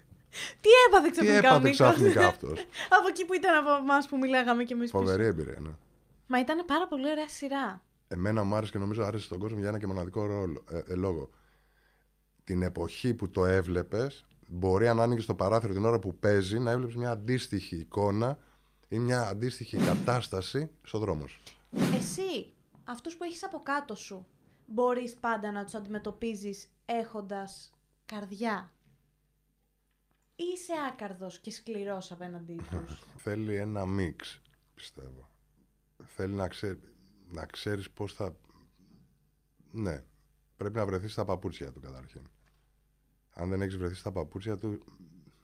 Τι 0.61 0.69
έπαθε 0.87 1.11
ξαφνικά, 1.11 1.41
Τι 1.41 1.47
έπαθε 1.47 1.71
ξαφνικά 1.71 2.27
αυτός; 2.35 2.67
από 2.89 3.09
εκεί 3.09 3.25
που 3.25 3.35
ήταν 3.35 3.57
από 3.57 3.83
εμάς 3.83 4.09
που 4.09 4.19
μιλάγαμε 4.19 4.65
και 4.65 4.75
εμείς. 4.75 4.91
Φοβερή 4.91 5.27
εμπειρία, 5.27 5.57
ναι. 5.61 5.71
Μα 6.27 6.41
ήταν 6.41 6.65
πάρα 6.65 6.87
πολύ 6.89 7.11
ωραία 7.11 7.29
σειρά. 7.29 7.83
Εμένα 8.09 8.45
μου 8.45 8.55
άρεσε 8.55 8.73
και 8.73 8.79
νομίζω 8.79 9.03
άρεσε 9.03 9.25
στον 9.25 9.39
κόσμο 9.39 9.59
για 9.59 9.69
ένα 9.69 9.79
και 9.79 9.87
μοναδικό 9.87 10.27
ρόλο, 10.27 10.65
ε, 10.71 10.79
ε, 10.87 10.95
λόγο 10.95 11.31
την 12.45 12.63
εποχή 12.63 13.15
που 13.15 13.31
το 13.31 13.45
έβλεπες, 13.45 14.25
μπορεί 14.47 14.89
αν 14.89 15.01
άνοιγες 15.01 15.27
το 15.27 15.35
παράθυρο 15.35 15.73
την 15.73 15.85
ώρα 15.85 15.99
που 15.99 16.15
παίζει 16.15 16.59
να 16.59 16.71
έβλεπες 16.71 16.95
μια 16.95 17.11
αντίστοιχη 17.11 17.77
εικόνα 17.77 18.39
ή 18.89 18.99
μια 18.99 19.21
αντίστοιχη 19.21 19.77
κατάσταση 19.77 20.71
στο 20.83 20.99
δρόμο 20.99 21.27
σου. 21.27 21.41
Εσύ 21.95 22.53
αυτούς 22.85 23.17
που 23.17 23.25
έχεις 23.25 23.45
από 23.45 23.61
κάτω 23.63 23.95
σου, 23.95 24.27
μπορείς 24.67 25.17
πάντα 25.17 25.53
να 25.53 25.65
τους 25.65 25.75
αντιμετωπίζεις 25.75 26.69
έχοντας 26.85 27.73
καρδιά. 28.07 28.73
Ή 30.37 30.45
είσαι 30.55 30.73
άκαρδος 30.89 31.39
και 31.41 31.51
σκληρός 31.51 32.13
απέναντί 32.13 32.61
τους. 32.71 33.05
Θέλει 33.25 33.57
ένα 33.57 33.87
μίξ, 33.87 34.41
πιστεύω. 34.75 35.31
Θέλει 36.05 36.35
να, 36.35 36.49
ξέ... 36.49 36.79
να 37.29 37.47
ξέρεις 37.47 37.91
πώς 37.91 38.15
θα... 38.15 38.37
Ναι, 39.71 40.05
πρέπει 40.57 40.77
να 40.77 40.87
βρεθείς 40.87 41.13
στα 41.13 41.25
παπούτσια 41.25 41.73
του 41.73 41.81
καταρχήν. 41.81 42.29
Αν 43.31 43.49
δεν 43.49 43.63
έχεις 43.63 43.77
βρεθεί 43.77 43.95
στα 43.95 44.13
παπούτσια 44.13 44.59
του, 44.59 44.85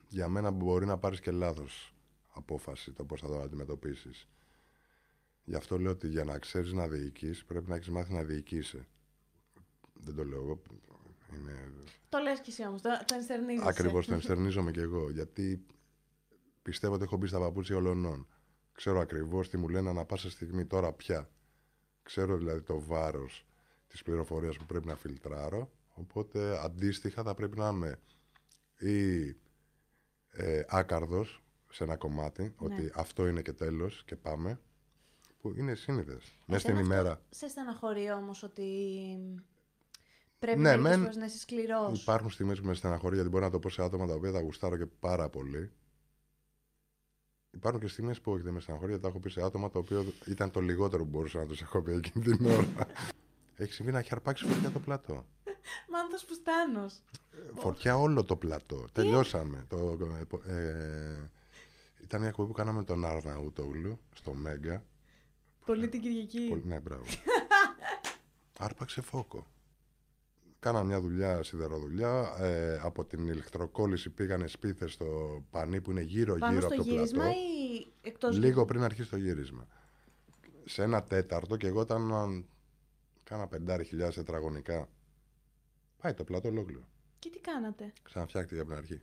για 0.08 0.28
μένα 0.28 0.50
μπορεί 0.50 0.86
να 0.86 0.98
πάρεις 0.98 1.20
και 1.20 1.30
λάθος 1.30 1.94
απόφαση 2.28 2.92
το 2.92 3.04
πώς 3.04 3.20
θα 3.20 3.26
το 3.26 3.40
αντιμετωπίσεις. 3.40 4.28
Γι' 5.44 5.54
αυτό 5.54 5.78
λέω 5.78 5.90
ότι 5.90 6.08
για 6.08 6.24
να 6.24 6.38
ξέρεις 6.38 6.72
να 6.72 6.88
διοικείς 6.88 7.44
πρέπει 7.44 7.68
να 7.68 7.74
έχεις 7.74 7.88
μάθει 7.88 8.12
να 8.12 8.22
διοικείσαι. 8.22 8.88
Δεν 10.04 10.14
το 10.14 10.24
λέω 10.24 10.38
εγώ. 10.42 10.62
Είναι... 11.36 11.68
Το 12.08 12.18
λες 12.18 12.40
κι 12.40 12.50
εσύ 12.50 12.66
όμως, 12.66 12.82
το, 12.82 12.88
το 13.06 13.14
ενστερνίζεσαι. 13.14 13.68
Ακριβώς 13.68 14.06
το 14.06 14.14
ενστερνίζομαι 14.18 14.70
κι 14.70 14.78
εγώ. 14.80 15.10
Γιατί 15.10 15.66
πιστεύω 16.62 16.94
ότι 16.94 17.02
έχω 17.02 17.16
μπει 17.16 17.26
στα 17.26 17.38
παπούτσια 17.38 17.76
ολονών. 17.76 18.28
Ξέρω 18.72 19.00
ακριβώς 19.00 19.48
τι 19.48 19.56
μου 19.56 19.68
λένε 19.68 19.88
ανά 19.88 20.04
πάσα 20.04 20.30
στιγμή 20.30 20.66
τώρα 20.66 20.92
πια. 20.92 21.30
Ξέρω 22.02 22.36
δηλαδή 22.36 22.62
το 22.62 22.80
βάρος 22.80 23.46
της 23.86 24.02
πληροφορίας 24.02 24.56
που 24.56 24.66
πρέπει 24.66 24.86
να 24.86 24.96
φιλτράρω. 24.96 25.70
Οπότε 25.94 26.60
αντίστοιχα 26.64 27.22
θα 27.22 27.34
πρέπει 27.34 27.58
να 27.58 27.68
είμαι 27.68 28.00
ή 28.78 29.28
ε, 30.30 30.62
άκαρδος 30.68 31.42
σε 31.70 31.84
ένα 31.84 31.96
κομμάτι, 31.96 32.42
Ναι. 32.42 32.52
ότι 32.58 32.92
αυτό 32.94 33.26
είναι 33.26 33.42
και 33.42 33.52
τέλος 33.52 34.04
και 34.04 34.16
πάμε, 34.16 34.60
που 35.40 35.52
είναι 35.56 35.74
σύνηθες. 35.74 36.38
Μέσα 36.46 36.60
στην 36.60 36.74
Εσένα 36.74 36.80
αυτό 36.80 36.94
ημέρα 36.94 37.20
Σε 37.30 37.48
στεναχωρεί 37.48 38.12
όμως 38.12 38.42
ότι 38.42 38.64
πρέπει 40.40 40.58
Ναι, 40.58 40.76
μερικές 40.76 40.90
μεν 40.90 40.98
φορές 41.00 41.16
να 41.16 41.24
είσαι 41.24 41.38
σκληρός. 41.38 42.00
υπάρχουν 42.00 42.30
στιγμές 42.30 42.60
που 42.60 42.66
με 42.66 42.74
στεναχωρεί 42.74 43.14
γιατί 43.14 43.30
μπορώ 43.30 43.44
να 43.44 43.50
το 43.50 43.58
πω 43.58 43.68
σε 43.68 43.82
άτομα 43.82 44.06
τα 44.06 44.14
οποία 44.14 44.32
τα 44.32 44.40
γουστάρω 44.40 44.76
και 44.76 44.86
πάρα 44.86 45.28
πολύ. 45.28 45.72
Υπάρχουν 47.50 47.80
και 47.80 47.88
στιγμές 47.88 48.20
που 48.20 48.32
όχι 48.32 48.42
δεν 48.42 48.52
με 48.52 48.60
στεναχωρεί 48.60 48.88
γιατί 48.90 49.02
τα 49.04 49.10
έχω 49.10 49.20
πει 49.20 49.30
σε 49.30 49.42
άτομα 49.42 49.70
τα 49.70 49.78
οποία 49.78 50.04
ήταν 50.26 50.50
το 50.50 50.60
λιγότερο 50.60 51.02
που 51.02 51.08
μπορούσα 51.10 51.38
να 51.38 51.46
τους 51.46 51.60
έχω 51.60 51.82
πει 51.82 51.92
εκείνη 51.92 52.24
την 52.24 52.46
ώρα. 52.46 52.66
Έχει 53.56 53.72
συμβεί 53.72 53.92
να 53.92 53.98
έχει 53.98 54.08
αρπάξει 54.12 54.46
φωτιά 54.46 54.70
το 54.70 54.78
πλατό. 54.80 55.26
Μάνθος 55.90 56.24
Πουστάνος. 56.24 57.00
Φωτιά 57.54 57.96
όλο 57.96 58.24
το 58.24 58.36
πλατό. 58.36 58.84
Τελειώσαμε. 58.92 59.64
Το, 59.68 59.98
ε, 60.46 61.30
ήταν 62.02 62.20
μια 62.20 62.28
εκπομπή 62.28 62.48
που 62.48 62.54
κάναμε 62.54 62.78
με 62.78 62.84
τον 62.84 63.04
Αρναούτογλου 63.04 63.98
στο 64.14 64.32
Μέγκα. 64.32 64.84
Πολύ 65.66 65.88
την 65.88 66.00
Κυριακή. 66.00 66.48
Πολύ, 66.48 66.62
ναι, 66.66 66.80
μπράβο. 66.80 67.04
Άρπαξε 68.58 69.00
φόκο. 69.00 69.46
Κάναμε 70.60 70.86
μια 70.86 71.00
δουλειά, 71.00 71.42
σιδεροδουλειά. 71.42 72.34
Ε, 72.38 72.78
από 72.82 73.04
την 73.04 73.26
ηλεκτροκόλληση 73.28 74.10
πήγανε 74.10 74.46
σπίθες 74.46 74.92
στο 74.92 75.40
πανί 75.50 75.80
που 75.80 75.90
είναι 75.90 76.00
γύρω-γύρω 76.00 76.38
Πάνω 76.46 76.58
από 76.58 76.66
στο 76.74 76.76
το 76.76 76.90
γύρισμα 76.90 77.22
πλατό. 77.24 77.38
ή 77.38 77.92
εκτός 78.02 78.36
Λίγο 78.38 78.64
πριν 78.64 78.82
αρχίσει 78.82 79.10
το 79.10 79.16
γύρισμα. 79.16 79.66
Σε 80.64 80.82
ένα 80.82 81.02
τέταρτο 81.02 81.56
και 81.56 81.66
εγώ 81.66 81.80
ήταν 81.80 82.02
να- 82.06 82.44
κάνα 83.24 83.46
πεντάρι 83.46 83.84
χιλιάδες 83.84 84.14
τετραγωνικά. 84.14 84.88
Πάει 86.02 86.14
το 86.14 86.24
πλατό 86.24 86.48
ολόκληρο. 86.48 86.82
Και 87.18 87.30
τι 87.30 87.38
κάνατε; 87.38 87.92
Ξαναφτιάχτηκε 88.02 88.60
από 88.60 88.68
την 88.68 88.78
αρχή. 88.78 89.00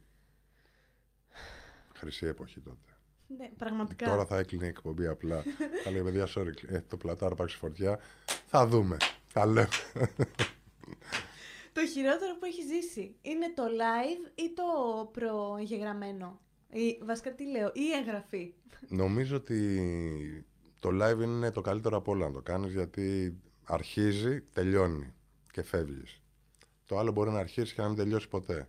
Χρυσή 1.95 2.25
εποχή 2.25 2.59
τότε. 2.59 2.91
Ναι, 3.37 3.49
πραγματικά. 3.57 4.05
Τώρα 4.05 4.25
θα 4.25 4.37
έκλεινε 4.37 4.65
η 4.65 4.69
εκπομπή 4.69 5.07
απλά. 5.07 5.43
θα 5.83 5.91
λέει, 5.91 6.01
παιδιά, 6.03 6.27
sorry, 6.35 6.53
ε, 6.67 6.81
το 6.81 6.97
πλατό 6.97 7.25
άρπαξε 7.25 7.57
φωτιά. 7.57 7.99
Θα 8.45 8.67
δούμε. 8.67 8.97
Θα 9.27 9.45
λέω. 9.45 9.67
Το 11.77 11.85
χειρότερο 11.85 12.35
που 12.39 12.45
έχεις 12.45 12.65
ζήσει 12.65 13.15
είναι 13.21 13.53
το 13.55 13.63
live 13.63 14.31
ή 14.35 14.53
το 14.53 14.63
προεγγεγραμμένο; 15.11 16.39
Ή, 16.69 16.99
βασικά 17.03 17.33
τι 17.33 17.45
λέω, 17.51 17.71
ή 17.73 17.91
εγγραφή; 17.91 18.53
Νομίζω 18.87 19.35
ότι 19.35 20.45
το 20.79 20.89
live 21.01 21.21
είναι 21.21 21.51
το 21.51 21.61
καλύτερο 21.61 21.97
από 21.97 22.11
όλα 22.11 22.27
να 22.27 22.33
το 22.33 22.41
κάνεις 22.41 22.73
γιατί 22.73 23.37
αρχίζει, 23.63 24.41
τελειώνει 24.41 25.13
και 25.51 25.63
φεύγεις. 25.63 26.21
Το 26.85 26.97
άλλο 26.97 27.11
μπορεί 27.11 27.29
να 27.29 27.39
αρχίσει 27.39 27.73
και 27.73 27.81
να 27.81 27.87
μην 27.87 27.97
τελειώσει 27.97 28.27
ποτέ. 28.27 28.67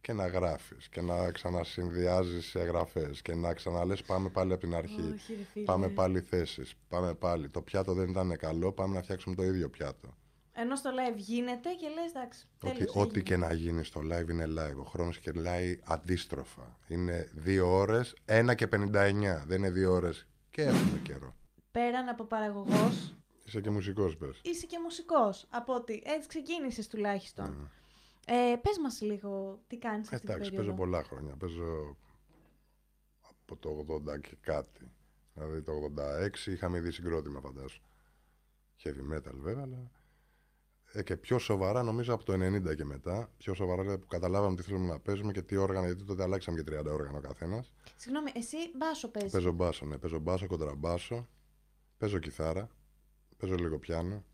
Και 0.00 0.12
να 0.12 0.26
γράφεις 0.26 0.88
και 0.88 1.00
να 1.00 1.30
ξανασυνδυάζεις 1.30 2.54
εγγραφές 2.54 3.22
και 3.22 3.34
να 3.34 3.54
ξαναλες 3.54 4.02
πάμε 4.02 4.28
πάλι 4.28 4.52
από 4.52 4.60
την 4.60 4.74
αρχή. 4.74 5.12
Όχι, 5.14 5.34
ρε 5.34 5.44
φίλε. 5.52 5.64
Πάμε 5.64 5.88
πάλι 5.88 6.20
θέσεις, 6.20 6.74
πάμε 6.88 7.14
πάλι. 7.14 7.48
Το 7.48 7.62
πιάτο 7.62 7.94
δεν 7.94 8.08
ήταν 8.08 8.36
καλό, 8.36 8.72
πάμε 8.72 8.94
να 8.94 9.02
φτιάξουμε 9.02 9.34
το 9.34 9.42
ίδιο 9.42 9.68
πιάτο. 9.70 10.14
Ενώ 10.56 10.76
στο 10.76 10.90
live 10.90 11.16
γίνεται 11.16 11.68
και 11.72 11.88
λες 11.88 12.10
εντάξει. 12.10 12.46
Ότι, 12.64 12.72
τέλος, 12.78 12.94
ό,τι 12.96 13.08
έγινε. 13.08 13.22
και 13.22 13.36
να 13.36 13.52
γίνει 13.52 13.84
στο 13.84 14.00
live 14.00 14.28
είναι 14.30 14.44
live. 14.58 14.76
Ο 14.80 14.82
χρόνος 14.84 15.18
κερλάει 15.18 15.80
αντίστροφα. 15.84 16.78
Είναι 16.88 17.30
δύο 17.32 17.68
ώρες, 17.76 18.14
1 18.26 18.54
και 18.54 18.66
59. 18.66 19.44
Δεν 19.46 19.58
είναι 19.58 19.70
δύο 19.70 19.92
ώρες 19.92 20.26
και 20.50 20.62
έχουμε 20.62 20.98
καιρό. 21.02 21.34
Πέραν 21.70 22.08
από 22.08 22.24
παραγωγός, 22.24 23.14
Είσαι 23.44 23.60
και 23.60 23.70
μουσικός 23.70 24.16
πες. 24.16 24.40
είσαι 24.44 24.66
και 24.66 24.78
μουσικός. 24.82 25.46
Από 25.50 25.74
ότι 25.74 26.02
έτσι 26.06 26.28
ξεκίνησες 26.28 26.88
τουλάχιστον. 26.88 27.70
Ε, 28.26 28.56
πες 28.62 28.78
μας 28.82 29.00
λίγο 29.00 29.58
τι 29.66 29.76
κάνεις 29.78 30.12
αυτή 30.12 30.26
την 30.26 30.34
Εντάξει, 30.34 30.50
περίοδο. 30.50 30.72
παίζω 30.72 30.84
πολλά 30.84 31.02
χρόνια. 31.04 31.34
Παίζω 31.36 31.96
από 33.20 33.56
το 33.56 33.84
80 34.14 34.18
και 34.20 34.36
κάτι. 34.40 34.90
Δηλαδή 35.34 35.62
το 35.62 35.72
86 35.72 36.46
είχαμε 36.52 36.78
ήδη 36.78 36.90
συγκρότημα 36.90 37.40
φαντάσου. 37.40 37.80
Heavy 38.84 39.14
metal 39.16 39.34
βέβαια, 39.34 39.62
αλλά... 39.62 39.90
Ε, 40.96 41.02
και 41.02 41.16
πιο 41.16 41.38
σοβαρά 41.38 41.82
νομίζω 41.82 42.14
από 42.14 42.24
το 42.24 42.32
90 42.32 42.74
και 42.76 42.84
μετά. 42.84 43.30
Πιο 43.36 43.54
σοβαρά 43.54 43.82
δηλαδή, 43.82 44.00
που 44.00 44.06
καταλάβαμε 44.06 44.56
τι 44.56 44.62
θέλουμε 44.62 44.86
να 44.86 44.98
παίζουμε 44.98 45.32
και 45.32 45.42
τι 45.42 45.56
όργανα, 45.56 45.86
γιατί 45.86 46.04
τότε 46.04 46.22
αλλάξαμε 46.22 46.62
και 46.62 46.78
30 46.80 46.84
όργανα 46.92 47.18
ο 47.18 47.20
καθένας. 47.20 47.72
Συγγνώμη, 47.96 48.30
εσύ 48.34 48.56
μπάσο 48.76 49.08
παίζεις. 49.08 49.32
Παίζω 49.32 49.52
μπάσο, 49.52 49.86
ναι. 49.86 49.98
Παίζω 49.98 50.18
μπάσο, 50.18 50.46
κοντραμπάσο. 50.46 51.28
Παίζω 51.98 52.18
κιθάρα. 52.18 52.68
Παίζω 53.36 53.54
λίγο 53.54 53.78
πιάνο. 53.78 54.24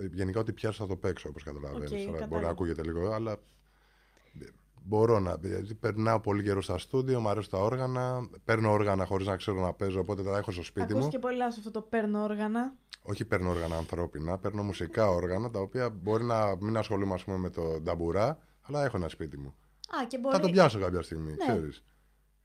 Ε, 0.00 0.06
Γενικά 0.12 0.40
ό,τι 0.40 0.52
πιάσω 0.52 0.82
θα 0.82 0.88
το 0.88 0.96
παίξω 0.96 1.28
όπως 1.28 1.42
καταλαβαίνεις. 1.42 1.90
Οκ, 1.90 1.96
Τώρα 1.98 2.04
κατάλαβα. 2.04 2.26
μπορεί 2.26 2.42
να 2.44 2.50
ακούγεται 2.50 2.82
λίγο, 2.82 3.10
αλλά 3.10 3.32
ε, 3.32 4.46
μπορώ 4.82 5.18
να. 5.18 5.38
Γιατί 5.42 5.74
περνάω 5.74 6.20
πολύ 6.20 6.42
καιρό 6.42 6.62
στα 6.62 6.78
στούντιο, 6.78 7.20
μου 7.20 7.28
αρέσουν 7.28 7.50
τα 7.50 7.58
όργανα. 7.58 8.28
Παίρνω 8.44 8.72
όργανα 8.72 9.04
χωρίς 9.04 9.26
να 9.26 9.36
ξέρω 9.36 9.60
να 9.60 9.72
παίζω, 9.72 10.00
οπότε 10.00 10.22
τα 10.22 10.38
έχω 10.38 10.50
στο 10.50 10.62
σπίτι 10.62 10.92
μου. 10.92 10.98
Ακούστηκε 10.98 11.18
πολλά 11.18 11.50
σε 11.50 11.58
αυτό 11.58 11.70
το 11.70 11.80
παίρνω 11.80 12.22
όργανα. 12.22 12.74
Όχι 13.08 13.24
παίρνω 13.24 13.50
όργανα 13.50 13.76
ανθρώπινα, 13.76 14.38
παίρνω 14.38 14.62
μουσικά 14.62 15.08
όργανα 15.10 15.50
τα 15.50 15.60
οποία 15.60 15.90
μπορεί 15.90 16.24
να 16.24 16.56
μην 16.60 16.76
ασχολούμαι 16.76 17.14
ας 17.14 17.24
πούμε, 17.24 17.36
με 17.36 17.50
το 17.50 17.80
νταμπουρά, 17.80 18.38
αλλά 18.62 18.84
έχω 18.84 18.96
ένα 18.96 19.08
σπίτι 19.08 19.36
μου. 19.38 19.54
Α, 19.88 20.06
και 20.06 20.18
μπορεί... 20.18 20.34
Θα 20.34 20.40
το 20.40 20.50
πιάσω 20.50 20.78
κάποια 20.78 21.02
στιγμή, 21.02 21.30
Ναι. 21.30 21.36
ξέρεις. 21.36 21.84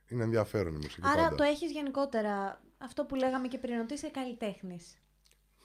Είναι 0.07 0.23
ενδιαφέρον 0.23 0.73
η 0.75 0.77
μουσική 0.77 1.01
Άρα 1.07 1.23
πάντα. 1.23 1.35
το 1.35 1.43
έχεις 1.43 1.71
γενικότερα 1.71 2.61
αυτό 2.77 3.05
που 3.05 3.15
λέγαμε 3.15 3.47
και 3.47 3.57
πριν, 3.57 3.79
ότι 3.79 3.93
είσαι 3.93 4.09
καλλιτέχνης. 4.09 4.97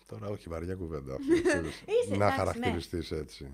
Τώρα 0.06 0.28
όχι 0.28 0.48
βαριά 0.48 0.74
κουβέντα 0.74 1.14
αυτή, 1.14 1.42
ξέρεις. 1.42 1.80
Είσαι, 2.02 2.08
να 2.10 2.14
εντάξει, 2.14 2.36
χαρακτηριστείς 2.38 3.10
έτσι. 3.10 3.50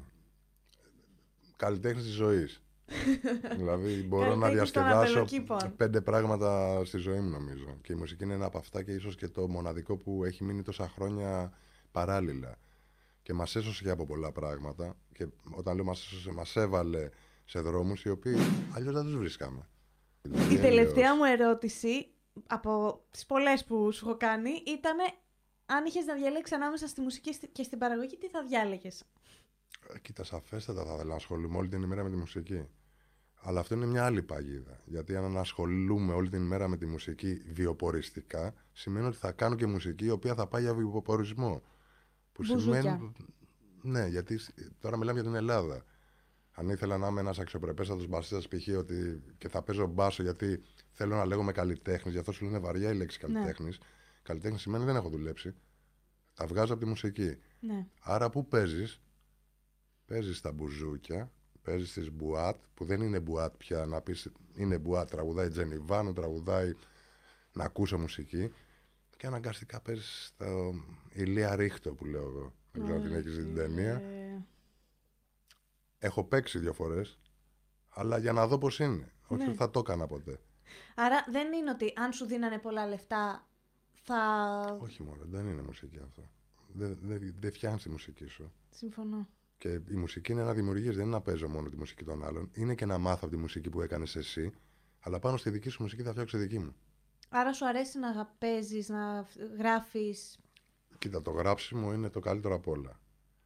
Καλλιτέχνης 1.57 2.05
της 2.05 2.13
ζωής. 2.13 2.63
δηλαδή 3.59 4.03
μπορώ 4.03 4.35
να 4.35 4.41
Καλλιτέχνης 4.41 4.71
των 4.71 4.83
διασκεδάσω 4.83 5.11
απελοκήπων. 5.21 5.77
πέντε 5.77 6.01
πράγματα 6.01 6.83
στη 6.85 6.99
ζωή 6.99 7.21
μου 7.21 7.29
νομίζω. 7.31 7.77
Και 7.83 7.93
η 7.93 7.97
μουσική 7.97 8.25
είναι 8.25 8.35
ένα 8.35 8.47
από 8.47 8.59
αυτά 8.59 8.83
και 8.83 8.93
ίσως 8.93 9.17
και 9.17 9.29
το 9.29 9.49
μοναδικό 9.49 9.97
που 9.97 10.25
έχει 10.25 10.45
μείνει 10.45 10.63
τόσα 10.63 10.89
χρόνια 10.89 11.53
παράλληλα. 11.91 12.59
Και 13.23 13.33
μας 13.33 13.57
έσωσε 13.57 13.83
και 13.83 13.91
από 13.91 14.07
πολλά 14.07 14.33
πράγματα. 14.33 14.97
Και 15.13 15.27
όταν 15.51 15.75
λέω 15.77 15.85
μας 15.85 16.05
έσωσε, 16.07 16.33
μας 16.33 16.57
έβαλε 16.57 17.09
σε 17.45 17.61
δρόμους 17.61 18.05
οι 18.05 18.11
οποίοι 18.11 18.37
αλλιώς 18.75 18.95
δεν 18.95 19.03
τους 19.05 19.17
βρίσκαμε. 19.17 19.67
Η 20.53 20.57
τελευταία 20.59 21.17
μου 21.17 21.25
ερώτηση, 21.25 22.09
από 22.47 23.03
τις 23.11 23.27
πολλές 23.27 23.65
που 23.65 23.93
σου 23.93 24.09
έχω 24.09 24.17
κάνει, 24.17 24.51
ήταν 24.67 24.97
αν 25.67 25.85
είχες 25.85 26.05
να 26.05 26.15
διαλέξεις 26.15 26.57
ανάμεσα 26.57 26.87
στη 26.89 27.01
μουσική 27.01 27.33
στη- 27.33 27.49
και 27.49 27.63
στην 27.63 27.79
παραγωγή, 27.79 28.17
τι 28.19 28.29
θα 28.29 28.43
διάλεγες; 28.49 29.05
Ε, 29.95 29.99
Κοίτα, 29.99 30.25
σαφέστατα 30.25 30.85
θα 30.85 30.93
ήθελα 30.95 31.09
να 31.09 31.15
ασχολούμαι 31.15 31.57
όλη 31.57 31.69
την 31.69 31.83
ημέρα 31.83 32.03
με 32.03 32.11
τη 32.11 32.17
μουσική. 32.17 32.69
Αλλά 33.45 33.61
αυτό 33.61 33.75
είναι 33.75 33.87
μια 33.87 34.05
άλλη 34.05 34.23
παγίδα. 34.23 34.81
Γιατί 34.85 35.17
αν 35.17 35.37
ασχολούμαι 35.37 36.13
όλη 36.13 36.29
την 36.29 36.43
ημέρα 36.43 36.69
με 36.69 36.77
τη 36.77 36.87
μουσική 36.87 37.43
βιοποριστικά, 37.53 38.55
σημαίνει 38.73 39.07
ότι 39.07 39.17
θα 39.17 39.33
κάνω 39.33 39.55
και 39.55 39.67
μουσική 39.67 40.05
η 40.05 40.11
οποία 40.11 40.35
θα 40.35 40.47
πάει 40.47 40.63
για 40.63 40.75
βιοπορισμό. 40.75 41.63
Που 42.33 42.43
Μπουζούκια. 42.47 42.81
σημαίνει. 42.81 43.13
Ναι, 43.83 44.07
γιατί 44.07 44.39
σ- 44.39 44.55
τώρα 44.81 44.97
μιλάμε 44.97 45.21
για 45.21 45.29
την 45.29 45.39
Ελλάδα. 45.39 45.85
Αν 46.53 46.69
ήθελα 46.69 46.99
να 46.99 47.07
είμαι 47.09 47.21
ένας 47.21 47.39
αξιοπρεπέστατος 47.39 48.07
μπασίστα 48.07 48.57
π.χ. 48.57 48.79
ότι 48.79 49.23
και 49.39 49.49
θα 49.49 49.63
παίζω 49.63 49.87
μπάσο 49.87 50.23
γιατί 50.23 50.63
θέλω 50.93 51.17
να 51.17 51.25
λέγομαι 51.25 51.53
καλλιτέχνης, 51.53 52.13
γι' 52.13 52.19
αυτό 52.21 52.33
σου 52.33 52.45
λένε 52.45 52.59
βαριά 52.59 52.91
η 52.91 52.95
λέξη 52.97 53.19
Ναι. 53.27 53.33
καλλιτέχνης. 53.33 53.79
Καλλιτέχνης 54.23 54.61
σημαίνει 54.61 54.85
δεν 54.85 54.97
έχω 54.97 55.09
δουλέψει. 55.09 55.55
Τα 56.35 56.47
βγάζω 56.47 56.73
από 56.73 56.83
τη 56.83 56.89
μουσική. 56.89 57.37
Ναι. 57.61 57.87
Άρα 58.01 58.31
πού 58.31 58.49
παίζεις, 58.49 59.01
παίζεις 60.07 60.37
στα 60.37 60.53
μπουζούκια, 60.53 61.33
παίζει 61.63 61.87
στι 61.87 62.11
μπουάτ, 62.11 62.57
που 62.75 62.85
δεν 62.85 63.01
είναι 63.01 63.21
μπουάτ 63.21 63.55
πια 63.57 63.87
να 63.87 64.01
πεις 64.01 64.31
είναι 64.55 64.79
μπουάτ. 64.79 65.11
Τραγουδάει 65.11 65.49
Τζενιβάνο, 65.49 66.13
τραγουδάει 66.13 66.75
να 67.53 67.65
ακούσω 67.65 67.99
μουσική. 67.99 68.53
και 69.17 69.27
αναγκαστικά 69.29 69.81
παίζει 69.81 70.03
στο 70.25 70.75
Ηλία 71.13 71.57
Ρίχτο 71.57 71.95
που 71.95 72.05
λέω 72.05 72.23
εγώ. 72.23 72.53
Δεν 72.73 72.83
ξέρω 72.83 72.97
αν 72.99 73.03
την 73.05 73.15
έχεις 73.15 73.37
δει 73.37 73.43
την 73.45 73.55
ταινία. 73.55 73.95
Ε, 73.95 74.45
Έχω 75.99 76.25
παίξει 76.25 76.59
δύο 76.59 76.73
φορές, 76.73 77.19
αλλά 77.89 78.19
για 78.19 78.33
να 78.33 78.47
δω 78.47 78.59
πώς 78.59 78.79
είναι. 78.79 79.13
Όχι 79.27 79.43
Ναι. 79.43 79.49
ότι 79.49 79.57
θα 79.57 79.71
το 79.71 79.79
έκανα 79.79 80.07
ποτέ. 80.07 80.41
Άρα 80.95 81.25
δεν 81.31 81.53
είναι 81.53 81.71
ότι 81.71 81.93
αν 81.97 82.13
σου 82.13 82.25
δίνανε 82.27 82.59
πολλά 82.59 82.87
λεφτά 82.87 83.47
θα. 84.03 84.79
Όχι 84.81 85.03
μόνο, 85.03 85.23
δεν 85.25 85.47
είναι 85.47 85.63
μουσική 85.63 85.99
αυτό. 86.05 86.23
Δεν, 86.73 86.99
δεν, 87.03 87.35
δεν 87.41 87.53
φτιάχνεις 87.53 87.83
τη 87.83 87.89
μουσική 87.91 88.27
σου. 88.27 88.53
Συμφωνώ. 88.71 89.29
Και 89.63 89.81
η 89.89 89.95
μουσική 89.95 90.33
είναι 90.33 90.43
να 90.43 90.53
δημιουργεί, 90.53 90.91
δεν 90.91 91.01
είναι 91.01 91.11
να 91.11 91.21
παίζω 91.21 91.49
μόνο 91.49 91.69
τη 91.69 91.77
μουσική 91.77 92.05
των 92.05 92.25
άλλων. 92.25 92.51
Είναι 92.53 92.75
και 92.75 92.87
να 92.87 92.99
μάθω 92.99 93.21
από 93.23 93.31
τη 93.31 93.37
μουσική 93.37 93.71
που 93.71 93.81
έκανες 93.81 94.17
εσύ, 94.17 94.53
αλλά 95.01 95.19
πάνω 95.19 95.37
στη 95.37 95.51
δική 95.51 95.69
σου 95.69 95.83
μουσική 95.83 96.03
θα 96.03 96.11
φτιάξω 96.11 96.37
τη 96.37 96.43
δική 96.43 96.59
μου. 96.59 96.75
Άρα 97.29 97.53
σου 97.53 97.67
αρέσει 97.67 97.99
να 97.99 98.35
παίζεις, 98.39 98.89
να 98.89 99.27
γράφεις; 99.59 100.39
Κοίτα, 100.99 101.23
το 101.23 101.31
γράψιμο 101.31 101.93
είναι 101.93 102.09
το 102.09 102.21
καλύτερο 102.21 102.55
απ' 102.55 102.69
όλα. 102.69 103.01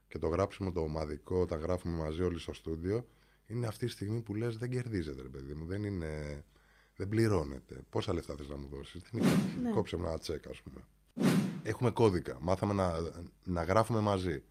Και 0.09 0.19
το 0.19 0.29
γράψιμο 0.29 0.73
το 0.73 0.81
ομαδικό, 0.81 1.41
όταν 1.41 1.59
γράφουμε 1.59 1.97
μαζί 1.97 2.23
όλοι 2.23 2.39
στο 2.39 2.53
στούντιο, 2.53 3.07
είναι 3.47 3.67
αυτή 3.67 3.87
τη 3.87 3.93
στιγμή 3.93 4.21
που 4.21 4.35
λες 4.35 4.57
δεν 4.57 4.71
κερδίζεται, 4.71 5.23
ρε 5.23 5.29
παιδί 5.29 5.55
μου. 5.55 5.67
Δεν 5.67 5.85
είναι. 5.85 6.45
Δεν 6.97 7.09
πληρώνεται. 7.09 7.81
Πόσα 7.91 8.13
λεφτά 8.15 8.35
θες 8.37 8.49
να 8.49 8.57
μου 8.57 8.69
δώσεις; 8.69 9.03
Δεν 9.11 9.21
υπάρχει. 9.23 9.59
Ναι. 9.63 9.71
Κόψε 9.71 9.97
μου 9.97 10.07
ένα 10.07 10.19
τσέκ, 10.19 10.49
ας 10.49 10.63
πούμε. 10.63 10.85
Έχουμε 11.63 11.91
κώδικα. 11.91 12.39
Μάθαμε 12.41 12.73
να, 12.73 12.93
να 13.45 13.63
γράφουμε 13.63 14.01
μαζί. 14.01 14.43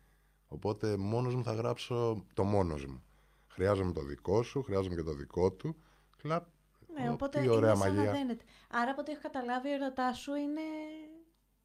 Οπότε 0.48 0.98
μόνος 0.98 1.36
μου 1.36 1.43
θα 1.43 1.54
γράψω 1.54 2.26
το 2.34 2.43
μόνος 2.43 2.86
μου. 2.86 3.04
Χρειάζομαι 3.48 3.91
το 3.91 4.02
δικό 4.04 4.43
σου, 4.43 4.64
χρειάζομαι 4.64 4.96
και 4.96 5.04
το 5.04 5.14
δικό 5.14 5.52
του. 5.52 5.76
Κλαπ. 6.18 6.46
Ναι, 6.98 7.10
Ω, 7.10 7.14
οπότε 7.14 7.39
τι 7.41 7.48
ωραία 7.50 7.70
είναι 7.72 7.80
σαν 7.80 7.88
να 7.89 7.96
μαγεία. 7.96 8.12
δένεται. 8.12 8.43
Άρα 8.72 8.91
από 8.91 9.02
ό,τι 9.02 9.12
έχω 9.12 9.22
καταλάβει, 9.22 9.68
η 9.70 9.72
ερωτά 9.72 10.14
σου 10.14 10.36
είναι 10.36 10.62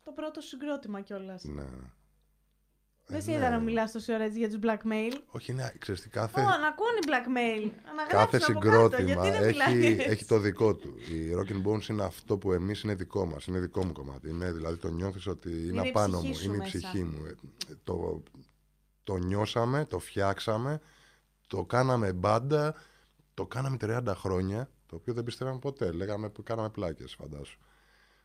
το 0.02 0.12
πρώτο 0.12 0.40
συγκρότημα 0.40 1.00
κιόλας. 1.00 1.44
Ναι. 1.44 1.66
Δεν 3.06 3.18
Ε, 3.18 3.22
σε 3.22 3.30
ναι. 3.30 3.36
είδα 3.36 3.50
να 3.50 3.58
μιλάς 3.58 3.92
τόση 3.92 4.12
ώρα 4.14 4.24
έτσι 4.24 4.38
για 4.38 4.48
τους 4.48 4.58
blackmail. 4.62 5.12
Όχι, 5.26 5.52
είναι, 5.52 5.74
ξέρεις 5.78 6.00
τι, 6.00 6.08
κάθε, 6.08 6.40
Ω, 6.40 6.44
να 6.44 6.50
ακούνε 6.68 6.98
blackmail. 7.06 7.70
Να 7.96 8.04
Κάθε 8.06 8.36
γράψουν 8.38 8.56
από 8.56 8.60
κάτω, 8.60 8.96
συγκρότημα 8.96 9.26
γιατί 9.26 9.30
δεν 9.38 9.46
μιλάει 9.48 9.76
έχει, 9.86 9.86
έτσι. 10.00 10.10
έχει 10.10 10.24
το 10.24 10.38
δικό 10.38 10.74
του. 10.74 10.94
Η 10.98 11.30
Rock 11.34 11.66
Bones 11.68 11.88
είναι 11.88 12.04
αυτό 12.04 12.38
που 12.38 12.52
εμείς 12.52 12.82
είναι 12.82 12.94
δικό 12.94 13.26
μας. 13.26 13.46
Είναι 13.46 13.58
δικό 13.60 13.84
μου 13.84 13.92
κομμάτι. 13.92 14.28
Είναι, 14.28 14.52
δηλαδή 14.52 14.76
το 14.76 14.88
νιώθεις 14.90 15.26
ότι 15.26 15.50
είναι, 15.50 15.60
Είναι 15.60 15.86
η 15.86 15.88
απάνω 15.88 16.18
ψυχή 16.18 16.28
μου. 16.28 16.34
σου 16.34 16.44
Είναι 16.44 16.54
η 16.54 16.58
μέσα. 16.58 16.70
ψυχή 16.78 17.02
μου. 17.04 17.24
Ε, 17.26 17.34
Το, 17.84 18.22
το 19.10 19.16
νιώσαμε, 19.16 19.84
το 19.84 19.98
φτιάξαμε, 19.98 20.80
το 21.46 21.64
κάναμε 21.64 22.12
μπάντα, 22.12 22.74
το 23.34 23.46
κάναμε 23.46 23.76
30 23.80 24.02
χρόνια. 24.14 24.70
Το 24.86 24.96
οποίο 24.96 25.14
δεν 25.14 25.24
πιστεύαμε 25.24 25.58
ποτέ. 25.58 25.92
Λέγαμε 25.92 26.28
που 26.28 26.42
κάναμε 26.42 26.68
πλάκες, 26.68 27.14
φαντάσου. 27.14 27.58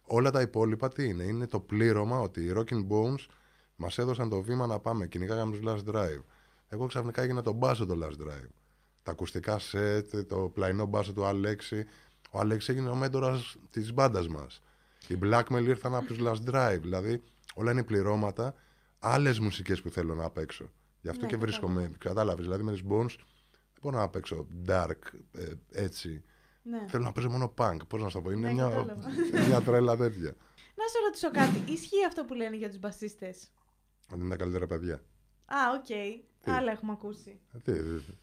Όλα 0.06 0.32
τα 0.32 0.42
υπόλοιπα 0.42 0.90
τι 0.90 1.08
είναι; 1.08 1.24
Είναι 1.24 1.48
το 1.48 1.60
πλήρωμα 1.60 2.20
ότι 2.20 2.42
οι 2.42 2.54
Rockin' 2.56 2.88
Bones 2.88 3.26
μας 3.76 3.98
έδωσαν 3.98 4.30
το 4.30 4.42
βήμα 4.42 4.68
να 4.68 4.80
πάμε. 4.80 5.08
Κυνηγάγαμε 5.08 5.58
τους 5.58 5.72
Last 5.72 5.96
Drive. 5.96 6.24
Εγώ 6.68 6.86
ξαφνικά 6.86 7.22
έγινα 7.22 7.42
τον 7.42 7.56
μπάσο 7.56 7.86
το 7.86 7.98
Last 8.04 8.28
Drive. 8.28 8.50
Τα 9.04 9.12
ακουστικά 9.12 9.60
σετ, 9.60 10.16
το 10.28 10.38
πλαϊνό 10.38 10.86
μπάσο 10.86 11.14
του 11.14 11.26
Αλέξη. 11.26 11.86
Ο 12.32 12.40
Αλέξης 12.40 12.70
έγινε 12.70 12.90
ο 12.90 12.96
μέντορας 12.96 13.56
της 13.70 13.94
μπάντας 13.94 14.28
μας. 14.28 14.62
Οι 15.08 15.18
Blackmail 15.22 15.64
ήρθαν 15.66 15.96
από 15.96 16.06
τους 16.06 16.18
Last 16.22 16.50
Drive. 16.52 16.80
Δηλαδή 16.82 17.24
όλα 17.56 17.72
είναι 17.72 17.84
πληρώματα. 17.84 18.54
Άλλες 19.00 19.40
μουσικές 19.40 19.82
που 19.82 19.90
θέλω 19.90 20.16
να 20.16 20.30
παίξω. 20.30 20.72
Γι' 21.02 21.10
αυτό 21.10 21.22
Ναι, 21.26 21.28
και 21.32 21.38
βρίσκομαι. 21.38 21.92
Κατάλαβες. 21.98 22.46
Δηλαδή 22.46 22.64
με 22.64 22.74
τις 22.74 22.82
Bones 22.90 23.16
δεν 23.18 23.82
μπορώ 23.82 23.98
να 23.98 24.10
παίξω 24.10 24.48
dark 24.68 24.92
ε, 25.32 25.52
έτσι. 25.72 26.24
Ναι. 26.64 26.86
Θέλω 26.88 27.04
να 27.04 27.12
παίζω 27.12 27.30
μόνο 27.30 27.54
punk. 27.58 27.78
Πώς 27.88 28.02
να 28.02 28.08
σου 28.10 28.16
το 28.16 28.22
πω. 28.22 28.32
Είναι 28.32 28.48
Ναι, 28.48 28.54
μια, 28.54 28.64
κατάλαβα. 28.70 29.10
μια 29.48 29.62
τρέλα 29.62 29.98
τέτοια. 29.98 30.36
Να 30.76 30.88
σε 30.88 30.98
ρωτήσω 31.06 31.32
κάτι. 31.32 31.72
Ισχύει 31.72 32.06
αυτό 32.06 32.26
που 32.26 32.34
λένε 32.34 32.56
για 32.56 32.70
τους 32.70 32.80
μπασίστες; 32.80 33.52
Ότι 34.12 34.20
είναι 34.20 34.30
τα 34.30 34.36
καλύτερα 34.36 34.68
παιδιά. 34.68 34.94
Α, 35.46 35.58
οκ. 35.80 35.86
Άλλα 36.48 36.72
έχουμε 36.72 36.92
ακούσει. 36.92 37.40
Ε, 37.54 37.58
Τι, 37.60 37.72
τι, 37.74 38.00
τι. 38.00 38.14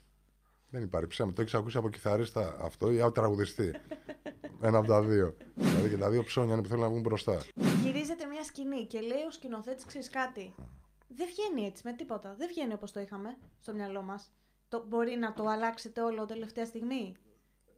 Δεν 0.73 0.83
υπάρχει 0.83 1.07
ψέμα. 1.07 1.33
Το 1.33 1.41
έχεις 1.41 1.55
ακούσει 1.55 1.77
από 1.77 1.91
κιθαρίστα 1.91 2.57
αυτό 2.61 2.93
ή 2.93 3.01
από 3.01 3.13
τραγουδιστή. 3.13 3.75
Ένα 4.61 4.79
από 4.79 4.87
τα 4.87 5.03
δύο. 5.03 5.37
Δηλαδή 5.55 5.89
και 5.89 5.97
τα 5.97 6.11
δύο 6.11 6.25
ψώνια 6.25 6.53
είναι 6.53 6.63
που 6.63 6.69
θέλουν 6.69 6.83
να 6.83 6.89
βγουν 6.89 7.01
μπροστά. 7.01 7.43
Γυρίζεται 7.83 8.27
μια 8.27 8.45
σκηνή 8.45 8.87
και 8.87 9.01
λέει 9.01 9.23
ο 9.29 9.31
σκηνοθέτης, 9.31 9.85
ξέρεις 9.85 10.11
κάτι. 10.11 10.55
Δεν 11.09 11.27
βγαίνει 11.27 11.67
έτσι 11.67 11.83
με 11.85 11.93
τίποτα. 11.93 12.35
Δεν 12.39 12.49
βγαίνει 12.49 12.73
όπως 12.73 12.93
το 12.93 13.01
είχαμε 13.01 13.37
στο 13.61 13.75
μυαλό 13.75 14.03
μας. 14.03 14.33
Το, 14.69 14.85
μπορεί 14.89 15.17
να 15.17 15.33
το 15.33 15.47
αλλάξετε 15.47 16.01
όλο 16.03 16.27
τελευταία 16.27 16.67
στιγμή; 16.67 17.15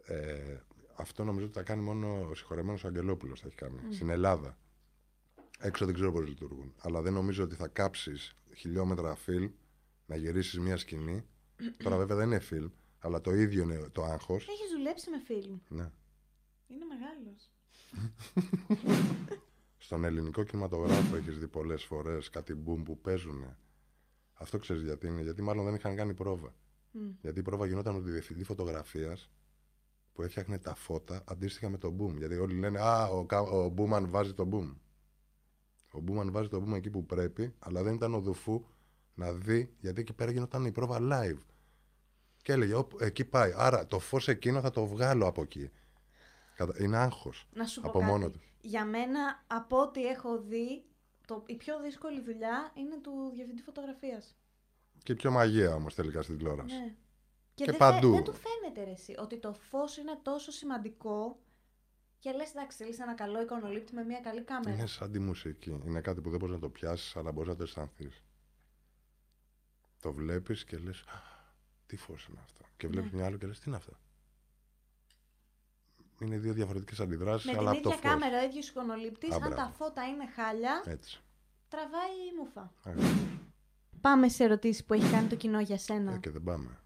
Ε, 0.06 0.56
αυτό 0.96 1.24
νομίζω 1.24 1.44
ότι 1.44 1.54
θα 1.54 1.62
κάνει 1.62 1.82
μόνο 1.82 2.26
ο 2.30 2.34
συγχωρεμένος 2.34 2.84
Αγγελόπουλος. 2.84 3.40
Θα 3.40 3.46
έχει 3.46 3.56
κάνει. 3.56 3.80
Στην 3.90 4.08
Ελλάδα. 4.10 4.58
Έξω 5.58 5.84
δεν 5.84 5.94
ξέρω 5.94 6.12
πώς 6.12 6.28
λειτουργούν. 6.28 6.74
Αλλά 6.78 7.02
δεν 7.02 7.12
νομίζω 7.12 7.44
ότι 7.44 7.54
θα 7.54 7.68
κάψεις 7.68 8.36
χιλιόμετρα 8.56 9.14
φιλμ 9.14 9.50
να 10.06 10.16
γυρίσεις 10.16 10.58
μια 10.58 10.76
σκηνή. 10.76 11.24
Τώρα 11.84 11.96
βέβαια 11.96 12.16
δεν 12.16 12.26
είναι 12.26 12.38
φιλμ, 12.38 12.70
αλλά 13.04 13.20
το 13.20 13.34
ίδιο 13.34 13.62
είναι 13.62 13.88
το 13.92 14.02
άγχος. 14.04 14.48
Έχεις 14.48 14.70
δουλέψει 14.76 15.10
με 15.10 15.20
φιλμ. 15.24 15.58
Ναι. 15.68 15.90
Είναι 16.66 16.84
μεγάλος. 16.84 17.50
Στον 19.78 20.04
ελληνικό 20.04 20.42
κινηματογράφο 20.44 21.16
έχεις 21.16 21.38
δει 21.38 21.46
πολλές 21.48 21.84
φορές 21.84 22.30
κάτι 22.30 22.54
μπουμ 22.54 22.82
που 22.82 22.98
παίζουν. 23.00 23.44
Αυτό 24.32 24.58
ξέρεις 24.58 24.82
γιατί 24.82 25.06
είναι. 25.06 25.22
Γιατί 25.22 25.42
μάλλον 25.42 25.64
δεν 25.64 25.74
είχαν 25.74 25.96
κάνει 25.96 26.14
πρόβα. 26.14 26.54
Γιατί 27.20 27.38
η 27.38 27.42
πρόβα 27.42 27.66
γινόταν 27.66 27.94
με 27.94 28.02
τη 28.02 28.10
διευθυντή 28.10 28.44
φωτογραφίας 28.44 29.30
που 30.12 30.22
έφτιαχνε 30.22 30.58
τα 30.58 30.74
φώτα 30.74 31.22
αντίστοιχα 31.26 31.68
με 31.68 31.78
το 31.78 31.96
boom. 31.98 32.14
Γιατί 32.16 32.34
όλοι 32.34 32.54
λένε 32.58 32.80
Α, 32.80 33.06
ο, 33.08 33.24
κα- 33.24 33.40
ο 33.40 33.68
Μπούμαν 33.68 34.08
βάζει 34.10 34.32
το 34.34 34.48
boom. 34.52 34.74
Ο 35.92 36.00
Μπούμαν 36.00 36.30
βάζει 36.32 36.48
το 36.48 36.64
boom 36.66 36.74
εκεί 36.74 36.90
που 36.90 37.06
πρέπει, 37.06 37.54
αλλά 37.58 37.82
δεν 37.82 37.94
ήταν 37.94 38.14
ο 38.14 38.20
Δουφού 38.20 38.64
να 39.14 39.32
δει, 39.32 39.74
γιατί 39.80 40.00
εκεί 40.00 40.12
πέρα 40.12 40.30
γινόταν 40.30 40.64
η 40.64 40.72
πρόβα 40.72 40.98
live. 41.00 41.38
Και 42.44 42.52
έλεγε, 42.52 42.74
«Οπ, 42.74 43.00
εκεί 43.00 43.24
πάει. 43.24 43.52
Άρα 43.56 43.86
το 43.86 43.98
φως 43.98 44.28
εκείνο 44.28 44.60
θα 44.60 44.70
το 44.70 44.86
βγάλω 44.86 45.26
από 45.26 45.42
εκεί. 45.42 45.70
Κατα- 46.54 46.82
Είναι 46.82 46.96
άγχος. 46.96 47.46
Να 47.52 47.66
σου 47.66 47.80
πω 47.80 47.88
Από 47.88 47.98
κάτι. 47.98 48.10
μόνο 48.10 48.30
του. 48.30 48.40
Για 48.60 48.84
μένα, 48.84 49.44
από 49.46 49.80
ό,τι 49.80 50.06
έχω 50.06 50.38
δει, 50.40 50.84
το, 51.26 51.42
η 51.46 51.54
πιο 51.56 51.80
δύσκολη 51.80 52.20
δουλειά 52.20 52.72
είναι 52.74 52.96
του 53.02 53.32
διευθυντή 53.34 53.62
φωτογραφίας. 53.62 54.34
Και 55.02 55.14
πιο 55.14 55.30
μαγεία 55.30 55.74
όμως 55.74 55.94
τελικά 55.94 56.22
στην 56.22 56.36
τηλεόραση. 56.38 56.74
Ναι. 56.76 56.94
Και 57.54 57.64
δεν, 57.64 57.76
παντού. 57.76 58.10
δεν 58.12 58.24
του 58.24 58.32
φαίνεται 58.34 58.84
ρε, 58.84 58.90
εσύ, 58.90 59.14
ότι 59.18 59.38
το 59.38 59.52
φως 59.54 59.96
είναι 59.96 60.18
τόσο 60.22 60.50
σημαντικό 60.50 61.38
και 62.18 62.32
λες 62.32 62.50
εντάξει 62.50 62.76
θέλεις 62.76 62.98
ένα 63.00 63.14
καλό 63.14 63.40
εικονολήπτη 63.42 63.94
με 63.94 64.04
μια 64.04 64.20
καλή 64.20 64.42
κάμερα. 64.42 64.76
Είναι 64.76 64.86
σαν 64.86 65.12
τη 65.12 65.18
μουσική. 65.18 65.80
Είναι 65.86 66.00
κάτι 66.00 66.20
που 66.20 66.30
δεν 66.30 66.38
μπορείς 66.38 66.54
να 66.54 66.60
το 66.60 66.68
πιάσεις, 66.68 67.16
αλλά 67.16 67.32
μπορείς 67.32 67.48
να 67.50 67.56
το 67.56 67.62
αισθανθείς. 67.62 68.22
Το 70.00 70.12
βλέπεις 70.12 70.64
και 70.64 70.76
λες, 70.78 71.04
τι 71.86 71.96
φως 71.96 72.26
είναι 72.26 72.38
αυτό. 72.42 72.60
Και 72.76 72.88
βλέπεις 72.88 73.10
Ναι. 73.10 73.16
μια 73.16 73.26
άλλο 73.26 73.36
και 73.36 73.46
λες, 73.46 73.58
τι 73.58 73.64
είναι 73.66 73.76
αυτό; 73.76 73.92
Είναι 76.20 76.38
δύο 76.38 76.52
διαφορετικές 76.52 77.00
αντιδράσεις, 77.00 77.50
με 77.52 77.58
αλλά 77.58 77.70
την 77.70 77.78
από 77.78 77.88
το 77.88 77.94
ίδια 77.96 78.10
φως. 78.10 78.20
κάμερα, 78.20 78.42
ο 78.42 78.44
ίδιος 78.46 78.68
εικονολήπτης, 78.68 79.30
Α, 79.32 79.34
αν 79.34 79.40
μπράβο. 79.40 79.54
τα 79.56 79.70
φώτα 79.76 80.04
είναι 80.06 80.26
χάλια, 80.26 80.82
Έτσι. 80.86 81.20
τραβάει 81.68 82.10
η 82.32 82.36
μούφα. 82.38 82.72
Ακριβώς. 82.82 83.26
Πάμε 84.00 84.28
σε 84.28 84.44
ερωτήσεις 84.44 84.84
που 84.84 84.94
έχει 84.94 85.10
κάνει 85.10 85.28
το 85.28 85.36
κοινό 85.36 85.60
για 85.60 85.78
σένα. 85.78 86.12
Ε, 86.12 86.18
και 86.18 86.30
δεν 86.30 86.42
πάμε. 86.42 86.78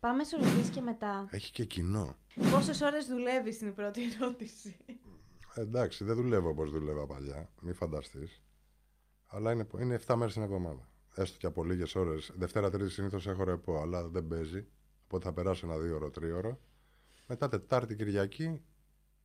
Πάμε 0.00 0.24
σε 0.24 0.36
ερωτήσεις 0.36 0.68
και 0.70 0.80
μετά. 0.80 1.26
Έχει 1.30 1.52
και 1.52 1.64
κοινό. 1.64 2.16
Πόσες 2.50 2.80
ώρες 2.80 3.06
δουλεύεις 3.06 3.60
είναι 3.60 3.70
η 3.70 3.72
πρώτη 3.72 4.02
ερώτηση; 4.20 4.76
Ε, 5.54 5.60
εντάξει, 5.60 6.04
δεν 6.04 6.14
δουλεύω 6.16 6.48
όπως 6.48 6.70
δούλευα 6.70 7.06
παλιά. 7.06 7.50
Μην 7.60 7.74
φανταστείς. 7.74 8.42
Αλλά 9.26 9.52
είναι, 9.52 9.66
είναι 9.80 9.94
7 10.06 10.14
μέρες 10.16 10.32
την 10.32 10.42
εβδομάδα. 10.42 10.88
Έστω 11.16 11.38
και 11.38 11.46
από 11.46 11.64
λίγες 11.64 11.94
ώρες. 11.94 12.32
Δευτέρα, 12.34 12.70
Τρίτη 12.70 12.90
συνήθως 12.90 13.26
έχω 13.26 13.44
ρεπό, 13.44 13.80
αλλά 13.80 14.08
δεν 14.08 14.26
παίζει. 14.26 14.66
Οπότε 15.04 15.24
θα 15.24 15.32
περάσω 15.32 15.66
ένα 15.66 15.78
δύο 15.78 15.94
ώρο, 15.94 16.10
τρίωρο. 16.10 16.58
Μετά 17.26 17.48
Τετάρτη, 17.48 17.96
Κυριακή. 17.96 18.62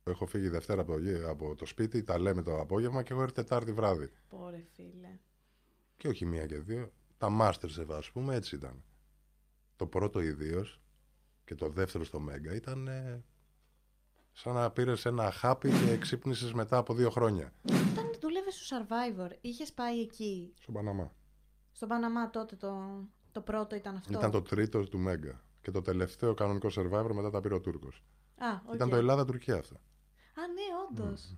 Έχω 0.04 0.26
φύγει 0.26 0.48
Δευτέρα 0.48 0.80
από, 0.80 0.92
το 0.92 0.98
γη- 0.98 1.24
από 1.24 1.54
το 1.54 1.66
σπίτι, 1.66 2.02
τα 2.02 2.18
λέμε 2.18 2.42
το 2.42 2.60
απόγευμα 2.60 3.02
και 3.02 3.12
έχω 3.12 3.22
έρθει 3.22 3.34
Τετάρτη 3.34 3.72
βράδυ. 3.72 4.10
Πόρε 4.28 4.64
φίλε. 4.74 5.18
Και 5.96 6.08
όχι 6.08 6.26
μία 6.26 6.46
και 6.46 6.58
δύο. 6.58 6.92
Τα 7.18 7.28
Masterchef, 7.40 7.86
ας 7.90 8.10
πούμε, 8.10 8.34
έτσι 8.34 8.54
ήταν. 8.56 8.82
Το 9.76 9.86
πρώτο 9.86 10.20
ιδίως 10.20 10.80
και 11.44 11.54
το 11.54 11.68
δεύτερο 11.68 12.04
στο 12.04 12.20
Mega 12.20 12.54
ήταν 12.54 12.88
ε, 12.88 13.24
σαν 14.32 14.54
να 14.54 14.70
πήρες 14.70 15.04
ένα 15.06 15.30
χάπι 15.30 15.70
και 15.70 15.96
ξύπνησες 15.96 16.52
μετά 16.52 16.76
από 16.76 16.94
δύο 16.94 17.10
χρόνια. 17.10 17.52
Όταν 17.62 18.10
δούλευες 18.20 18.54
στο 18.54 18.76
Survivor, 18.76 19.30
είχες 19.40 19.72
πάει 19.72 20.00
εκεί, 20.00 20.52
Στον 20.60 20.74
Παναμά. 20.74 21.12
Στον 21.80 21.92
Παναμά 21.92 22.30
τότε 22.30 22.56
το, 22.56 23.04
το 23.32 23.40
πρώτο 23.40 23.76
ήταν 23.76 23.96
αυτό. 23.96 24.12
Ήταν 24.12 24.30
το 24.30 24.42
τρίτο 24.42 24.88
του 24.88 24.98
Mega. 24.98 25.42
Και 25.60 25.70
το 25.70 25.82
τελευταίο 25.82 26.34
κανονικό 26.34 26.68
survivor 26.74 27.10
μετά 27.12 27.30
τα 27.30 27.40
πήρε 27.40 27.54
ο 27.54 27.60
Τούρκος. 27.60 28.04
Α, 28.38 28.60
οκ. 28.66 28.74
Ήταν 28.74 28.88
το 28.88 28.96
Ελλάδα-Τουρκία 28.96 29.56
αυτό. 29.56 29.74
Α, 29.74 30.42
ναι, 30.54 30.62
όντως. 30.88 31.36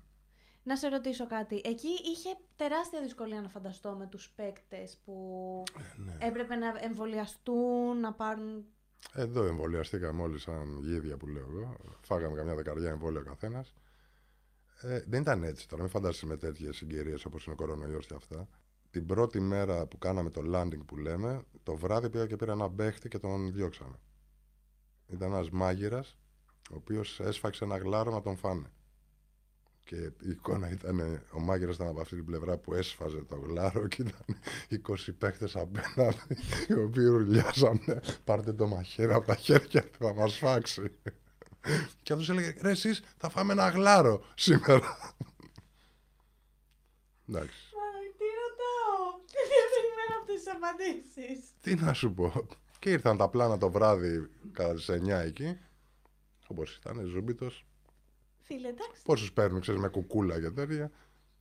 Να 0.63 0.77
σε 0.77 0.89
ρωτήσω 0.89 1.27
κάτι. 1.27 1.61
Εκεί 1.65 1.89
είχε 1.89 2.29
τεράστια 2.57 3.01
δυσκολία 3.01 3.41
να 3.41 3.49
φανταστώ 3.49 3.93
με 3.93 4.07
τους 4.07 4.31
παίκτες 4.31 4.99
που 5.05 5.63
ναι. 5.97 6.17
έπρεπε 6.19 6.55
να 6.55 6.67
εμβολιαστούν, 6.81 8.01
να 8.01 8.13
πάρουν... 8.13 8.65
Εδώ 9.13 9.45
εμβολιαστήκαμε 9.45 10.23
όλοι 10.23 10.39
σαν 10.39 10.79
γίδια 10.83 11.17
που 11.17 11.27
λέω 11.27 11.47
εγώ. 11.51 11.77
Φάγαμε 12.01 12.37
καμιά 12.37 12.55
δεκαριά 12.55 12.91
εμβόλια 12.91 13.21
ο 13.21 13.25
καθένας. 13.25 13.75
Ε, 14.81 15.05
δεν 15.07 15.21
ήταν 15.21 15.43
έτσι 15.43 15.69
τώρα, 15.69 15.83
μην 15.83 15.91
φανταστείς 15.91 16.29
με 16.29 16.37
τέτοιες 16.37 16.77
συγκυρίες 16.77 17.25
όπως 17.25 17.45
είναι 17.45 17.55
ο 17.55 17.57
κορονοϊός 17.57 18.07
και 18.07 18.15
αυτά. 18.15 18.49
Την 18.93 19.07
πρώτη 19.07 19.41
μέρα 19.41 19.87
που 19.87 19.99
κάναμε 19.99 20.31
το 20.31 20.43
landing 20.55 20.85
που 20.87 20.97
λέμε, 20.97 21.43
το 21.63 21.77
βράδυ 21.77 22.11
πήγα 22.11 22.27
και 22.27 22.37
πήρα 22.37 22.53
ένα 22.53 22.69
μπέχτη 22.69 23.09
και 23.09 23.19
τον 23.19 23.53
διώξαμε. 23.53 23.99
Ήταν 25.07 25.33
ένας 25.33 25.51
μάγειρας, 25.51 26.17
ο 26.71 26.75
οποίος 26.77 27.21
έσφαξε 27.21 27.65
ένα 27.65 27.77
γλάρο 27.77 28.11
να 28.11 28.21
τον 28.21 28.37
φάνε. 28.37 28.71
Και 29.85 29.97
η 29.97 30.31
εικόνα 30.31 30.71
ήταν, 30.71 31.23
ο 31.33 31.41
μάγειρας 31.41 31.75
ήταν 31.75 31.87
από 31.87 32.01
αυτή 32.01 32.15
την 32.15 32.25
πλευρά 32.25 32.59
που 32.59 32.75
έσφαζε 32.75 33.23
το 33.23 33.37
γλάρο 33.37 33.89
και 33.89 34.03
ήταν 34.03 34.41
20 34.89 35.15
παίχτες 35.19 35.57
απέναντι, 35.57 36.37
οι 36.69 36.73
οποίοι 36.73 37.07
ρουλιάζανε. 37.07 38.01
Πάρτε 38.25 38.53
το 38.53 38.67
μαχαίρι 38.67 39.13
από 39.13 39.27
τα 39.27 39.35
χέρια 39.35 39.91
του, 39.91 39.99
θα 39.99 40.15
μας 40.15 40.37
φάξει. 40.37 40.99
Και 42.03 42.13
αυτός 42.13 42.31
έλεγε, 42.31 42.55
ρε 42.61 42.71
εσείς 42.71 43.03
θα 43.17 43.29
φάμε 43.29 43.53
ένα 43.53 43.69
γλάρο 43.69 44.25
σήμερα. 44.35 45.17
Εντάξει. 47.29 47.61
Μα 47.77 47.89
τι 48.19 48.27
ρωτάω. 48.43 49.05
Δεν 49.51 49.67
περιμένω 49.75 50.15
αυτέ 50.21 50.35
τι 50.35 50.42
απαντήσεις. 50.55 51.51
Τι 51.61 51.75
να 51.75 51.93
σου 51.93 52.15
πω. 52.15 52.47
Και 52.79 52.91
ήρθαν 52.91 53.17
τα 53.17 53.29
πλάνα 53.29 53.59
το 53.59 53.71
βράδυ 53.71 54.31
κατά 54.53 54.75
τις 54.75 54.89
9 54.89 55.09
εκεί. 55.09 55.59
Όπως 56.47 56.77
ήταν, 56.77 57.05
ζούμπιτος. 57.05 57.67
Φίλε, 58.43 58.69
εντάξει. 58.69 59.03
Πόσους 59.05 59.33
παίρνουν, 59.33 59.61
ξέρεις, 59.61 59.81
με 59.81 59.89
κουκούλα 59.89 60.41
και 60.41 60.51
τέτοια. 60.51 60.91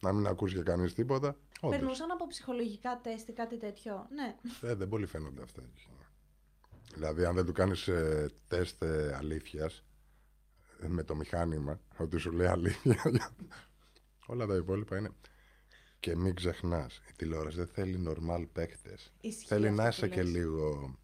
Να 0.01 0.13
μην 0.13 0.27
ακούσει 0.27 0.55
και 0.55 0.61
κανείς 0.61 0.93
τίποτα. 0.93 1.37
Όντως. 1.61 1.79
Περνούσαν 1.79 2.11
από 2.11 2.27
ψυχολογικά 2.27 2.99
τεστ 3.03 3.27
ή 3.27 3.33
κάτι 3.33 3.57
τέτοιο. 3.57 4.07
Ναι. 4.09 4.35
Ε, 4.69 4.73
δεν 4.75 4.89
πολύ 4.89 5.05
φαίνονται 5.05 5.41
αυτά. 5.41 5.61
εκεί. 5.61 5.89
Δηλαδή, 6.93 7.25
αν 7.25 7.35
δεν 7.35 7.45
του 7.45 7.51
κάνεις 7.51 7.87
ε, 7.87 8.29
τεστ 8.47 8.83
ε, 8.83 9.15
αλήθειας 9.15 9.83
ε, 10.81 10.87
με 10.87 11.03
το 11.03 11.15
μηχάνημα, 11.15 11.79
ότι 11.97 12.17
σου 12.17 12.31
λέει 12.31 12.47
αλήθεια, 12.47 13.01
όλα 14.31 14.45
τα 14.45 14.55
υπόλοιπα 14.55 14.97
είναι. 14.97 15.09
Και 16.01 16.15
μην 16.15 16.35
ξεχνάς, 16.35 17.01
η 17.09 17.13
τηλεόραση 17.15 17.57
δεν 17.57 17.67
θέλει 17.67 18.03
normal 18.07 18.45
παίχτες. 18.53 19.11
Ισχύει 19.21 19.45
Θέλει 19.45 19.67
αυτό 19.67 19.81
να 19.81 19.87
που 19.87 19.89
είσαι 19.95 20.07
και 20.07 20.23
λες. 20.23 20.31
λίγο 20.31 20.95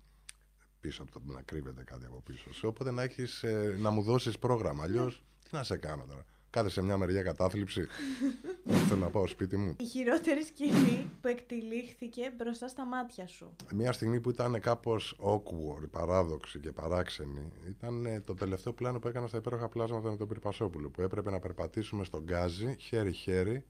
πίσω 0.80 1.04
από 1.04 1.12
το 1.12 1.22
να 1.34 1.42
κρύβεται 1.42 1.84
κάτι 1.84 2.06
από 2.06 2.22
πίσω 2.26 2.54
σου. 2.54 2.68
Οπότε 2.68 2.92
να, 2.92 3.04
έχεις, 3.04 3.44
ε, 3.44 3.76
να 3.80 3.90
μου 3.90 4.02
δώσεις 4.02 4.40
πρόγραμμα. 4.40 4.84
Αλλιώς 4.84 5.24
τι 5.44 5.50
να 5.52 5.64
σε 5.64 5.78
κάνω 5.78 6.06
τώρα. 6.08 6.26
Κάθε 6.50 6.70
σε 6.70 6.82
μια 6.82 6.98
μεριά 6.98 7.24
κατάθλιψη. 7.24 7.88
Θέλω 8.88 9.00
να 9.00 9.10
πάω 9.10 9.28
σπίτι 9.28 9.58
μου; 9.58 9.76
Η 9.80 9.84
χειρότερη 9.86 10.44
σκηνή 10.44 11.12
που 11.22 11.28
εκτυλίχθηκε 11.28 12.32
μπροστά 12.38 12.68
στα 12.68 12.86
μάτια 12.86 13.28
σου. 13.28 13.56
Μια 13.74 13.92
στιγμή 13.92 14.20
που 14.22 14.30
ήταν 14.30 14.60
κάπως 14.60 15.20
awkward, 15.22 15.90
παράδοξη 15.92 16.60
και 16.60 16.72
παράξενη, 16.72 17.52
ήταν 17.68 18.06
ε, 18.06 18.22
το 18.22 18.34
τελευταίο 18.34 18.74
πλάνο 18.74 19.00
που 19.00 19.08
έκανα 19.08 19.28
στα 19.28 19.38
υπέροχα 19.38 19.70
πλάσματα 19.70 20.10
με 20.10 20.18
τον 20.18 20.28
Πυρπασόπουλο. 20.28 20.90
Που 20.90 21.02
έπρεπε 21.02 21.30
να 21.30 21.40
περπατήσουμε 21.40 22.04
στον 22.04 22.24
Γκάζι, 22.24 22.76
χέρι-χέρι, 22.80 23.66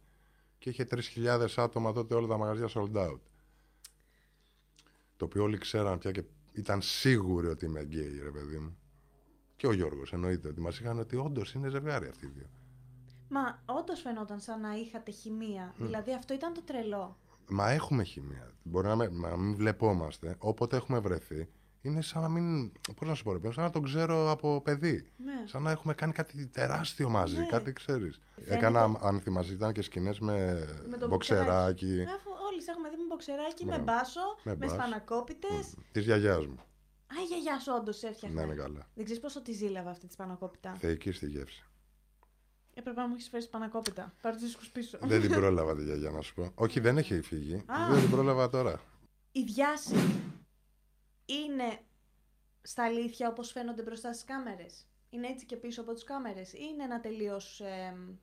και 0.58 0.70
είχε 0.70 0.88
3.000 1.16 1.48
άτομα 1.56 1.94
τότε 1.94 2.16
όλα 2.16 2.28
τα 2.28 2.38
μαγαζιά 2.38 2.70
sold 2.74 2.96
out. 2.96 3.20
Το 5.18 5.26
οποίο 5.26 5.44
όλοι 5.44 5.58
ξέραν 5.58 5.98
πια 5.98 6.12
και 6.12 6.24
ήταν 6.54 6.82
σίγουροι 6.82 7.48
ότι 7.48 7.66
είμαι 7.66 7.84
γκέι, 7.84 8.20
ρε 8.24 8.32
παιδί 8.32 8.58
μου. 8.58 8.78
Και 9.56 9.68
ο 9.68 9.74
Γιώργος 9.74 10.14
εννοείται 10.14 10.48
ότι 10.48 10.62
μας 10.62 10.80
είχαν 10.80 11.00
ότι 11.00 11.16
όντως 11.16 11.54
είναι 11.54 11.70
ζευγάρι 11.70 12.08
αυτοί 12.08 12.26
οι 12.26 12.30
δύο. 12.30 12.50
Μα 13.30 13.62
όντως 13.66 14.02
φαινόταν 14.02 14.40
σαν 14.40 14.62
να 14.62 14.74
είχατε 14.74 15.12
χημεία. 15.12 15.74
Δηλαδή 15.78 16.14
αυτό 16.14 16.34
ήταν 16.34 16.54
το 16.54 16.62
τρελό. 16.62 17.18
Μα 17.50 17.70
έχουμε 17.70 18.04
χημεία. 18.04 18.54
Μπορεί 18.64 18.88
να, 18.88 18.96
με, 18.96 19.08
να 19.08 19.38
μην 19.38 19.56
βλεπόμαστε. 19.56 20.36
Όποτε 20.38 20.76
έχουμε 20.76 21.00
βρεθεί, 21.00 21.50
είναι 21.88 22.02
σαν 22.02 22.22
να 22.22 22.28
μην. 22.30 22.72
Πώς 22.96 23.08
να 23.08 23.14
σου 23.14 23.24
πω, 23.24 23.34
ρε 23.34 23.40
παιδί, 23.40 23.54
σαν 23.54 23.64
να 23.64 23.70
τον 23.70 23.84
ξέρω 23.84 24.32
από 24.32 24.62
παιδί. 24.62 25.12
Ναι. 25.18 25.44
Σαν 25.46 25.62
να 25.62 25.72
έχουμε 25.72 25.94
κάνει 25.94 26.12
κάτι 26.14 26.48
τεράστιο 26.48 27.10
μαζί, 27.10 27.38
Ναι. 27.40 27.46
κάτι 27.46 27.74
ξέρεις. 27.74 28.20
Φαίνεται- 28.36 28.56
Έκανα, 28.56 28.98
αν 29.02 29.20
θυμάσαι, 29.22 29.54
ήταν 29.54 29.72
και 29.74 29.82
σκηνές 29.82 30.20
με, 30.20 30.66
Με 30.90 30.98
το 30.98 31.08
μποξεράκι 31.08 32.02
Αφού 32.16 32.30
όλοι 32.52 32.62
σε 32.62 32.72
έχουμε 32.72 32.90
δει 32.90 32.96
με 32.96 33.04
μποξεράκι, 33.08 33.66
με 33.66 33.78
Ναι. 33.78 33.84
μπάσο, 33.84 34.20
Με 34.44 34.52
με, 34.52 34.56
μπάσο. 34.56 34.74
σπανακόπιτες. 34.74 35.74
της 35.92 36.04
γιαγιάς 36.06 36.46
μου. 36.48 36.60
Α, 37.08 37.16
η 37.22 37.26
γιαγιάς 37.28 37.64
σου 37.64 37.72
όντως 37.80 38.04
έφτιαχνε. 38.04 38.40
Ναι, 38.40 38.46
είναι 38.46 38.56
καλά. 38.62 38.88
Δεν 38.94 39.04
ξέρεις 39.04 39.22
πόσο 39.22 39.42
τη 39.42 39.52
ζήλαβα 39.52 39.90
αυτή 39.90 40.08
τη 40.08 40.14
σπανακόπιτα. 40.14 40.74
Θεϊκή 40.80 41.12
στη 41.12 41.28
γεύση. 41.28 41.64
Έπρεπε 42.74 43.00
να 43.02 43.08
μου 43.08 43.14
έχεις 43.14 43.30
φέρει 43.30 43.44
σπανακόπιτα. 43.44 44.14
Πάρε 44.22 44.36
τους 44.36 44.46
δίσκου 44.46 44.64
πίσω. 44.74 44.98
δεν 45.02 45.22
την 45.22 45.30
πρόλαβα 45.32 45.76
τη 45.76 45.84
γιαγιά 45.84 46.10
να 46.10 46.22
σου 46.22 46.34
πω. 46.34 46.52
Όχι, 46.56 46.80
δεν 46.80 46.98
έχει 46.98 47.22
φύγει. 47.22 47.56
Α. 47.56 47.92
Δεν 47.92 48.00
την 48.02 48.10
πρόλαβα 48.10 48.50
τώρα. 48.50 48.82
Οι 49.32 49.44
διάσημοι 49.44 50.22
είναι 51.28 51.80
στα 52.62 52.84
αλήθεια 52.84 53.30
όπως 53.30 53.52
φαίνονται 53.52 53.82
μπροστά 53.82 54.14
στις 54.14 54.26
κάμερες; 54.26 54.88
Είναι 55.10 55.28
έτσι 55.28 55.46
και 55.46 55.56
πίσω 55.58 55.82
από 55.82 55.94
τις 55.94 56.04
κάμερες; 56.04 56.54
Ή 56.54 56.58
είναι 56.72 56.84
ένα 56.84 57.00
τελείως... 57.00 57.62
εμ, 57.62 58.16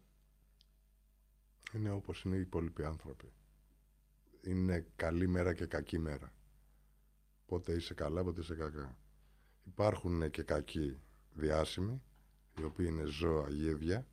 Είναι 1.72 1.90
όπως 1.90 2.22
είναι 2.22 2.36
οι 2.36 2.40
υπόλοιποι 2.40 2.84
άνθρωποι. 2.84 3.32
Είναι 4.42 4.86
καλή 4.96 5.28
μέρα 5.28 5.54
και 5.54 5.66
κακή 5.66 5.98
μέρα. 5.98 6.32
Πότε 7.46 7.72
είσαι 7.72 7.94
καλά, 7.94 8.24
πότε 8.24 8.40
είσαι 8.40 8.54
κακά. 8.54 8.98
Υπάρχουν 9.64 10.30
και 10.30 10.42
κακοί 10.42 11.00
διάσημοι, 11.32 12.02
οι 12.58 12.62
οποίοι 12.64 12.86
είναι 12.90 13.04
ζώα 13.04 13.48
γίδια. 13.48 14.06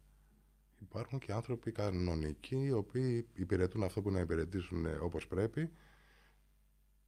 Υπάρχουν 0.79 1.19
και 1.19 1.31
άνθρωποι 1.31 1.71
κανονικοί, 1.71 2.63
οι 2.63 2.71
οποίοι 2.71 3.27
υπηρετούν 3.33 3.83
αυτό 3.83 4.01
που 4.01 4.11
να 4.11 4.19
υπηρετήσουν 4.19 4.85
όπως 5.01 5.27
πρέπει. 5.27 5.71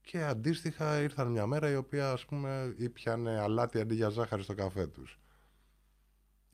Και 0.05 0.23
αντίστοιχα 0.23 1.01
ήρθαν 1.01 1.27
μια 1.31 1.45
μέρα 1.45 1.69
η 1.69 1.75
οποία 1.75 2.11
ας 2.11 2.25
πούμε 2.25 2.73
ήπιανε 2.77 3.39
αλάτι 3.39 3.79
αντί 3.79 3.95
για 3.95 4.09
ζάχαρη 4.09 4.43
στο 4.43 4.53
καφέ 4.53 4.87
τους. 4.87 5.19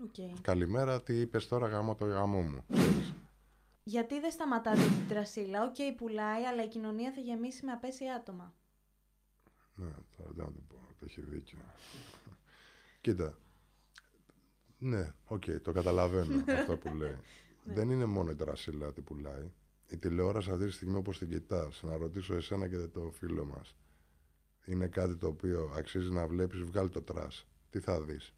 οκ. 0.03 0.41
Καλημέρα, 0.41 1.01
τι 1.01 1.19
είπες 1.19 1.47
τώρα 1.47 1.67
γαμώ 1.67 1.95
το 1.95 2.05
γάμο 2.05 2.41
μου. 2.41 2.63
ξέρεις. 2.73 3.13
Γιατί 3.83 4.19
δεν 4.19 4.31
σταματάτε 4.31 4.81
την 4.81 5.07
τρασίλα; 5.07 5.63
Οκ, 5.63 5.95
πουλάει, 5.97 6.43
αλλά 6.45 6.63
η 6.63 6.67
κοινωνία 6.67 7.11
θα 7.11 7.19
γεμίσει 7.21 7.65
με 7.65 7.71
απαίσια 7.71 8.15
άτομα. 8.15 8.53
Ναι, 9.75 9.91
τώρα 10.17 10.29
δεν 10.35 10.45
θα 10.45 10.51
το 10.51 10.59
πω. 10.67 10.75
Το 10.99 11.05
έχει 11.05 11.21
δίκιο. 11.21 11.57
Κοίτα. 13.01 13.37
Ναι, 14.77 15.13
οκ, 15.25 15.43
το 15.63 15.71
καταλαβαίνω 15.71 16.43
αυτό 16.59 16.77
που 16.77 16.95
λέει. 16.95 17.15
δεν 17.63 17.89
είναι 17.89 18.05
μόνο 18.05 18.31
η 18.31 18.35
τρασίλα 18.35 18.93
τι 18.93 19.01
πουλάει. 19.01 19.51
Η 19.89 19.97
τηλεόραση 19.97 20.51
αυτή 20.51 20.65
τη 20.65 20.71
στιγμή 20.71 20.95
όπως 20.95 21.17
την 21.17 21.29
κοιτάς, 21.29 21.83
να 21.83 21.97
ρωτήσω 21.97 22.35
εσένα 22.35 22.67
και 22.67 22.77
το 22.77 23.11
φίλο 23.11 23.45
μας, 23.45 23.75
είναι 24.65 24.87
κάτι 24.87 25.15
το 25.15 25.27
οποίο 25.27 25.73
αξίζει 25.75 26.11
να 26.11 26.27
βλέπεις, 26.27 26.61
βγάλε 26.61 26.89
το 26.89 27.01
trash. 27.01 27.47
Τι 27.69 27.79
θα 27.79 28.01
δεις; 28.01 28.33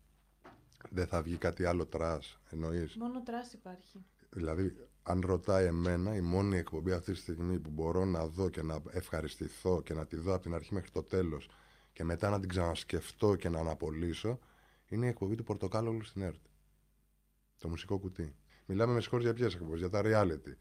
Δεν 0.90 1.08
θα 1.08 1.22
βγει 1.22 1.38
κάτι 1.38 1.66
άλλο 1.66 1.86
trash, 1.86 2.40
εννοείς; 2.50 2.96
Μόνο 2.96 3.24
trash 3.24 3.54
υπάρχει. 3.54 4.06
Δηλαδή, 4.30 4.76
αν 5.04 5.22
ρωτάει 5.26 5.66
εμένα, 5.66 6.16
η 6.16 6.22
μόνη 6.22 6.58
εκπομπή 6.58 6.92
αυτή 6.92 7.12
τη 7.12 7.18
στιγμή 7.18 7.60
που 7.60 7.70
μπορώ 7.70 8.06
να 8.06 8.28
δω 8.28 8.50
και 8.50 8.62
να 8.62 8.82
ευχαριστηθώ 8.92 9.82
και 9.82 9.94
να 9.94 10.06
τη 10.06 10.16
δω 10.16 10.34
από 10.34 10.44
την 10.44 10.54
αρχή 10.54 10.74
μέχρι 10.74 10.90
το 10.92 11.04
τέλος 11.04 11.50
και 11.94 12.04
μετά 12.04 12.30
να 12.30 12.40
την 12.40 12.50
ξανασκεφτώ 12.50 13.36
και 13.36 13.50
να 13.50 13.60
αναπολήσω, 13.60 14.40
είναι 14.88 15.06
η 15.06 15.10
εκπομπή 15.10 15.36
του 15.36 15.44
Πορτοκάλογλου 15.44 16.04
στην 16.04 16.22
ΕΡΤ. 16.22 16.46
Το 17.58 17.70
μουσικό 17.70 17.98
κουτί. 18.00 18.36
Μιλάμε 18.66 18.94
με 18.94 19.02
συγχωρείς 19.02 19.26
για 19.26 19.36
ποιες 19.36 19.54
εκπομπές, 19.54 19.80
για 19.80 19.90
τα 19.90 20.02
reality. 20.04 20.54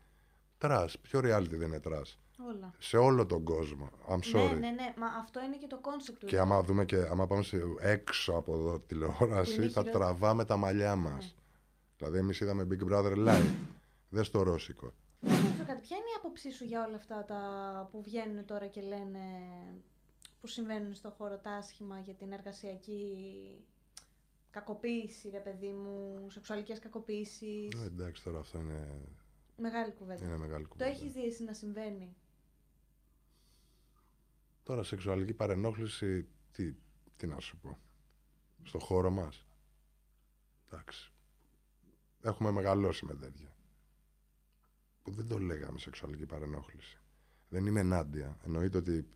Trash. 0.61 0.99
Ποιο 0.99 1.19
reality 1.21 1.49
δεν 1.51 1.69
είναι 1.69 1.81
trash; 1.81 2.19
Όλα. 2.49 2.75
Σε 2.79 2.97
όλο 2.97 3.27
τον 3.27 3.45
κόσμο. 3.45 3.91
I'm 4.09 4.13
sorry. 4.35 4.49
Ναι, 4.49 4.55
ναι, 4.55 4.71
ναι. 4.71 4.95
Μα 4.97 5.07
αυτό 5.07 5.41
είναι 5.43 5.57
και 5.57 5.67
το 5.67 5.79
concept 5.79 6.19
του. 6.21 6.27
Και 6.27 6.39
άμα 6.39 6.63
δούμε 6.63 6.85
και 6.85 6.97
άμα 6.97 7.27
πάμε 7.27 7.43
σε, 7.43 7.59
έξω 7.81 8.33
από 8.33 8.55
εδώ 8.55 8.73
Που 8.73 8.85
τηλεόραση, 8.87 9.55
είναι 9.55 9.63
θα 9.63 9.69
χειρότερο. 9.69 9.99
τραβάμε 9.99 10.45
τα 10.45 10.57
μαλλιά 10.57 10.97
μας. 10.97 11.25
Ναι. 11.25 11.31
Δηλαδή, 11.97 12.19
εμείς 12.19 12.41
είδαμε 12.41 12.67
Big 12.71 12.93
Brother 12.93 13.17
Live. 13.29 13.55
Δεν 14.09 14.25
στο 14.25 14.43
ρώσικο. 14.43 14.93
Να 15.21 15.35
σε 15.35 15.43
ρωτήσω 15.43 15.65
κάτι. 15.65 15.81
Ποια 15.81 15.97
είναι 15.97 16.07
η 16.07 16.17
άποψή 16.19 16.53
σου 16.53 16.65
για 16.65 16.85
όλα 16.87 16.97
αυτά 16.97 17.25
τα 17.25 17.41
που 17.93 18.03
βγαίνουν 18.03 18.45
τώρα 18.45 18.67
και 18.67 18.81
λένε 18.81 19.21
που 20.41 20.47
συμβαίνουν 20.47 20.95
στο 20.95 21.11
χώρο 21.19 21.37
τα 21.37 21.51
άσχημα 21.51 21.99
για 21.99 22.15
την 22.15 22.33
εργασιακή 22.33 23.05
κακοποίηση, 24.51 25.29
ρε 25.31 25.39
παιδί 25.39 25.69
μου, 25.73 26.27
σεξουαλικές 26.31 26.79
κακοποίησεις; 26.79 27.69
Ε, 27.83 27.87
εντάξει, 27.87 28.23
τώρα 28.23 28.39
αυτό 28.39 28.59
είναι, 28.59 28.89
Μεγάλη 29.61 29.93
κουβέντα. 29.93 30.25
είναι 30.25 30.37
μεγάλη 30.37 30.63
Το 30.63 30.69
κουβέντα. 30.69 30.91
έχεις 30.91 31.13
δει 31.13 31.25
εσύ 31.25 31.45
να 31.45 31.53
συμβαίνει; 31.53 32.17
Τώρα, 34.63 34.83
σεξουαλική 34.83 35.35
παρενόχληση, 35.35 36.29
τι, 36.53 36.75
τι 37.17 37.27
να 37.27 37.39
σου 37.41 37.59
πω. 37.59 37.79
Στο 38.63 38.79
χώρο 38.79 39.11
μας. 39.11 39.47
Εντάξει. 40.67 41.13
Έχουμε 42.23 42.51
μεγαλώσει 42.51 43.05
με 43.05 43.15
τέτοια. 43.15 43.55
Που 45.03 45.11
δεν 45.11 45.29
το 45.29 45.39
λέγαμε 45.39 45.79
σεξουαλική 45.79 46.27
παρενόχληση. 46.27 46.99
Δεν 47.49 47.67
είμαι 47.67 47.81
ενάντια. 47.81 48.39
Εννοείται 48.45 48.79
ότι 48.79 49.09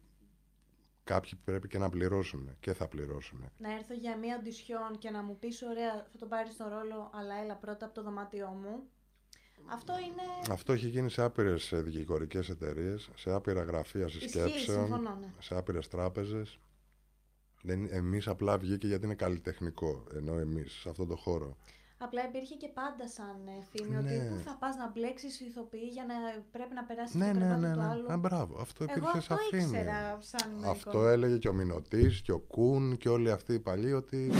κάποιοι 1.04 1.34
πρέπει 1.44 1.68
και 1.68 1.78
να 1.78 1.88
πληρώσουν 1.88 2.56
και 2.60 2.72
θα 2.72 2.88
πληρώσουν. 2.88 3.50
Να 3.58 3.72
έρθω 3.72 3.94
για 3.94 4.16
μία 4.16 4.36
οντισιόν 4.38 4.98
και 4.98 5.10
να 5.10 5.22
μου 5.22 5.38
πεις 5.38 5.62
ωραία 5.62 5.94
θα 6.12 6.18
τον 6.18 6.28
πάρεις 6.28 6.56
τον 6.56 6.68
ρόλο 6.68 7.10
αλλά 7.14 7.34
έλα 7.34 7.56
πρώτα 7.56 7.84
από 7.84 7.94
το 7.94 8.02
δωμάτιό 8.02 8.48
μου. 8.48 8.88
Αυτό 9.66 9.92
είναι... 9.92 10.52
Αυτό 10.52 10.72
έχει 10.72 10.88
γίνει 10.88 11.10
σε 11.10 11.22
άπειρες 11.22 11.72
δικηγορικές 11.74 12.48
εταιρείες, 12.48 13.10
σε 13.16 13.32
άπειρα 13.32 13.62
γραφεία 13.62 14.04
Ισχύει, 14.04 14.20
συσκέψεων, 14.20 14.86
συμφωνώ, 14.86 15.16
ναι. 15.20 15.32
σε 15.38 15.56
άπειρες 15.56 15.88
τράπεζες. 15.88 16.58
Εμείς 17.90 18.28
απλά 18.28 18.58
βγήκε 18.58 18.86
γιατί 18.86 19.04
είναι 19.04 19.14
καλλιτεχνικό. 19.14 20.04
Ενώ 20.14 20.38
εμείς 20.38 20.72
σε 20.72 20.88
αυτόν 20.88 21.08
τον 21.08 21.16
χώρο 21.16 21.56
Απλά 22.04 22.24
υπήρχε 22.28 22.54
και 22.54 22.68
πάντα 22.68 23.08
σαν 23.08 23.36
ε, 23.46 23.62
φήμη 23.70 23.90
Ναι. 23.90 23.98
ότι 23.98 24.28
πού 24.28 24.36
θα 24.44 24.56
πας 24.60 24.76
να 24.76 24.90
μπλέξεις 24.90 25.40
ηθοποιή 25.40 25.88
για 25.92 26.04
να 26.04 26.14
πρέπει 26.52 26.74
να 26.74 26.84
περάσεις 26.84 27.14
Ναι, 27.14 27.26
το 27.32 27.38
ναι, 27.38 27.38
κρεβάτι 27.38 27.60
ναι. 27.60 27.72
του 27.72 27.78
ναι. 27.78 27.86
άλλου. 27.86 28.12
Α, 28.12 28.16
μπράβο. 28.16 28.60
Αυτό 28.60 28.84
Εγώ 28.88 28.92
υπήρχε 28.96 29.18
αυτό 29.18 29.34
σαν 29.34 29.38
φήμη. 29.50 29.62
ήξερα 29.62 30.18
σαν 30.20 30.64
Αυτό 30.64 30.90
εικόνα. 30.90 31.10
έλεγε 31.10 31.38
και 31.38 31.48
ο 31.48 31.52
Μινωτής 31.52 32.22
και 32.22 32.32
ο 32.32 32.38
Κούν 32.38 32.96
και 32.96 33.08
όλοι 33.08 33.30
αυτοί 33.30 33.52
οι 33.54 33.58
παλιοί 33.60 33.92
ότι 33.96 34.30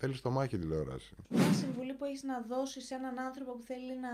θέλεις 0.00 0.20
το 0.20 0.30
μάχη 0.30 0.58
τηλεόραση. 0.58 1.16
Μια 1.28 1.52
συμβουλή 1.52 1.94
που 1.94 2.04
έχεις 2.04 2.22
να 2.22 2.40
δώσεις 2.40 2.84
σε 2.86 2.94
έναν 2.94 3.18
άνθρωπο 3.18 3.52
που 3.52 3.62
θέλει 3.62 3.98
να 4.00 4.10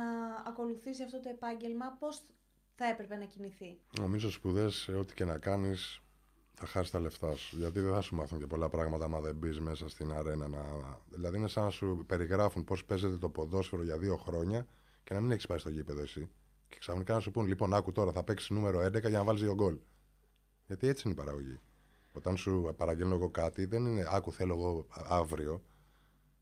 ακολουθήσει 0.47 1.03
αυτό 1.03 1.21
το 1.21 1.29
επάγγελμα, 1.29 1.97
πώς 1.99 2.23
θα 2.75 2.85
έπρεπε 2.87 3.17
να 3.17 3.25
κινηθεί; 3.25 3.79
Νομίζω 4.01 4.31
σπουδές, 4.31 4.89
ό,τι 4.89 5.15
και 5.15 5.25
να 5.25 5.39
κάνεις, 5.39 6.01
θα 6.55 6.67
χάσεις 6.67 6.91
τα 6.91 7.01
λεφτά 7.01 7.35
σου. 7.35 7.57
Γιατί 7.57 7.81
δεν 7.81 7.93
θα 7.93 8.01
σου 8.01 8.15
μάθουν 8.15 8.39
και 8.39 8.47
πολλά 8.47 8.69
πράγματα 8.69 9.05
άμα 9.05 9.21
δεν 9.21 9.35
μπεις 9.35 9.61
μέσα 9.61 9.89
στην 9.89 10.13
αρένα. 10.13 10.49
Να... 10.49 10.63
Δηλαδή 11.11 11.37
είναι 11.37 11.49
σαν 11.49 11.65
να 11.65 11.71
σου 11.71 12.05
περιγράφουν 12.07 12.65
πώς 12.65 12.85
παίζεται 12.85 13.17
το 13.17 13.29
ποδόσφαιρο 13.29 13.83
για 13.83 13.99
δύο 13.99 14.17
χρόνια 14.17 14.67
και 15.05 15.15
να 15.15 15.21
μην 15.21 15.31
έχεις 15.31 15.47
πάει 15.47 15.59
στο 15.59 15.71
γήπεδο 15.71 16.01
εσύ. 16.01 16.31
Και 16.69 16.77
ξαφνικά 16.79 17.15
να 17.15 17.21
σου 17.21 17.31
πούν: 17.31 17.47
Λοιπόν, 17.47 17.75
άκου 17.75 17.93
τώρα, 17.93 18.13
θα 18.13 18.23
παίξεις 18.23 18.51
νούμερο 18.51 18.85
11 18.85 19.01
για 19.01 19.19
να 19.19 19.25
βάλεις 19.25 19.41
δύο 19.41 19.55
γκολ. 19.55 19.79
Γιατί 20.67 20.89
έτσι 20.89 21.03
είναι 21.05 21.15
η 21.15 21.17
παραγωγή. 21.17 21.61
Όταν 22.13 22.37
σου 22.37 22.75
παραγγέλνω 22.77 23.15
εγώ 23.15 23.31
κάτι, 23.31 23.65
δεν 23.65 23.87
είναι 23.87 24.07
άκου 24.11 24.33
θέλω 24.33 24.55
εγώ 24.55 24.87
αύριο. 24.91 25.63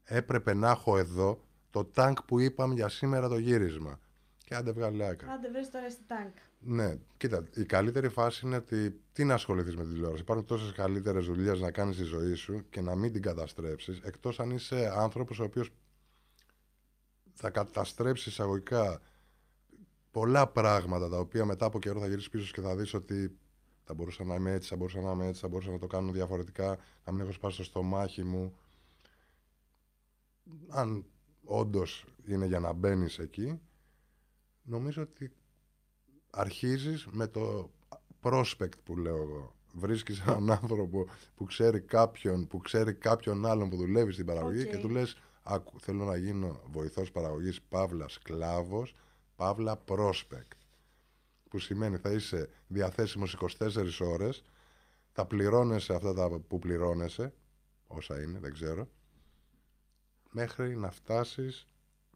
Έπρεπε 0.05 0.55
να 0.55 0.71
έχω 0.71 0.99
εδώ 0.99 1.41
το 1.71 1.85
τάγκ 1.85 2.17
που 2.27 2.41
είπαμε 2.41 2.75
για 2.75 2.89
σήμερα 2.89 3.29
το 3.29 3.39
γύρισμα. 3.39 4.01
Και 4.45 4.55
άντε 4.55 4.73
βγάλε 4.73 5.07
άκρα. 5.07 5.33
Άντε 5.33 5.51
βρες 5.51 5.71
τώρα 5.71 5.91
στη 5.91 6.03
τάγκ. 6.07 6.31
Ναι, 6.65 6.99
κοίτα, 7.17 7.45
η 7.55 7.65
καλύτερη 7.65 8.09
φάση 8.09 8.47
είναι 8.47 8.57
ότι 8.57 9.01
τι 9.13 9.25
να 9.25 9.35
ασχοληθείς 9.35 9.77
με 9.77 9.85
τη 9.85 9.93
τηλεόραση. 9.93 10.23
Υπάρχουν 10.23 10.47
τόσες 10.47 10.73
καλύτερες 10.73 11.25
δουλειές 11.27 11.61
να 11.61 11.71
κάνεις 11.71 11.95
στη 11.95 12.05
ζωή 12.05 12.35
σου 12.35 12.65
και 12.71 12.81
να 12.81 12.95
μην 12.95 13.13
την 13.13 13.23
καταστρέψεις, 13.23 14.01
εκτός 14.01 14.41
αν 14.41 14.51
είσαι 14.51 14.93
άνθρωπος 14.95 15.39
ο 15.39 15.45
οποίος 15.45 15.71
θα 17.33 17.51
καταστρέψει 17.51 18.29
εισαγωγικά 18.29 19.01
πολλά 20.11 20.47
πράγματα 20.47 21.09
τα 21.09 21.19
οποία 21.19 21.45
μετά 21.45 21.67
από 21.67 21.79
καιρό 21.79 22.01
θα 22.01 22.07
γυρίσεις 22.07 22.31
πίσω 22.31 22.53
και 22.53 22.61
θα 22.61 22.77
δεις 22.77 22.95
ότι 22.95 23.37
θα 23.85 23.95
μπορούσα 23.95 24.25
να 24.25 24.35
είμαι 24.35 24.53
έτσι, 24.53 24.69
θα 24.69 24.77
μπορούσα 24.77 25.01
να 25.01 25.11
είμαι 25.13 25.27
έτσι, 25.27 25.41
θα 25.41 25.49
μπορούσα 25.49 25.71
να 25.71 25.79
το 25.79 25.87
κάνω 25.87 26.13
διαφορετικά, 26.13 26.79
να 27.05 27.13
μην 27.13 27.21
έχω 27.21 27.33
σπάσει 27.33 27.57
το 27.57 27.65
στομάχι 27.65 28.25
μου. 28.25 28.57
Αν 30.69 31.05
όντως 31.45 32.07
είναι 32.27 32.47
για 32.47 32.61
να 32.61 32.73
μπαίνεις 32.73 33.19
εκεί, 33.19 33.61
νομίζω 34.63 35.03
ότι 35.03 35.33
αρχίζεις 36.37 37.07
με 37.11 37.27
το 37.27 37.71
prospect 38.23 38.79
που 38.85 38.97
λέω 38.97 39.17
εγώ. 39.17 39.55
Βρίσκεις 39.75 40.21
έναν 40.21 40.51
άνθρωπο 40.51 41.07
που 41.35 41.45
ξέρει 41.45 41.81
κάποιον, 41.81 42.47
που 42.47 42.59
ξέρει 42.59 42.95
κάποιον 42.95 43.47
άλλον 43.47 43.69
που 43.69 43.77
δουλεύει 43.77 44.13
στην 44.13 44.27
παραγωγή 44.27 44.63
Οκ. 44.63 44.69
και 44.69 44.79
του 44.79 44.89
λες 44.89 45.17
Άκου, 45.43 45.81
θέλω 45.81 46.05
να 46.05 46.17
γίνω 46.17 46.61
βοηθός 46.71 47.11
παραγωγής, 47.11 47.63
παύλας 47.63 48.13
σκλάβος, 48.13 48.95
παύλα 49.37 49.83
prospect. 49.87 50.57
Που 51.49 51.59
σημαίνει 51.59 51.97
θα 51.97 52.11
είσαι 52.13 52.49
διαθέσιμος 52.67 53.33
24 53.59 54.01
ώρες, 54.01 54.45
θα 55.13 55.27
πληρώνεσαι 55.27 55.95
αυτά 55.95 56.15
τα 56.15 56.41
που 56.49 56.59
πληρώνεσαι, 56.59 57.35
όσα 57.87 58.23
είναι, 58.23 58.39
δεν 58.39 58.53
ξέρω, 58.53 58.89
μέχρι 60.31 60.77
να 60.77 60.91
φτάσεις 60.91 61.69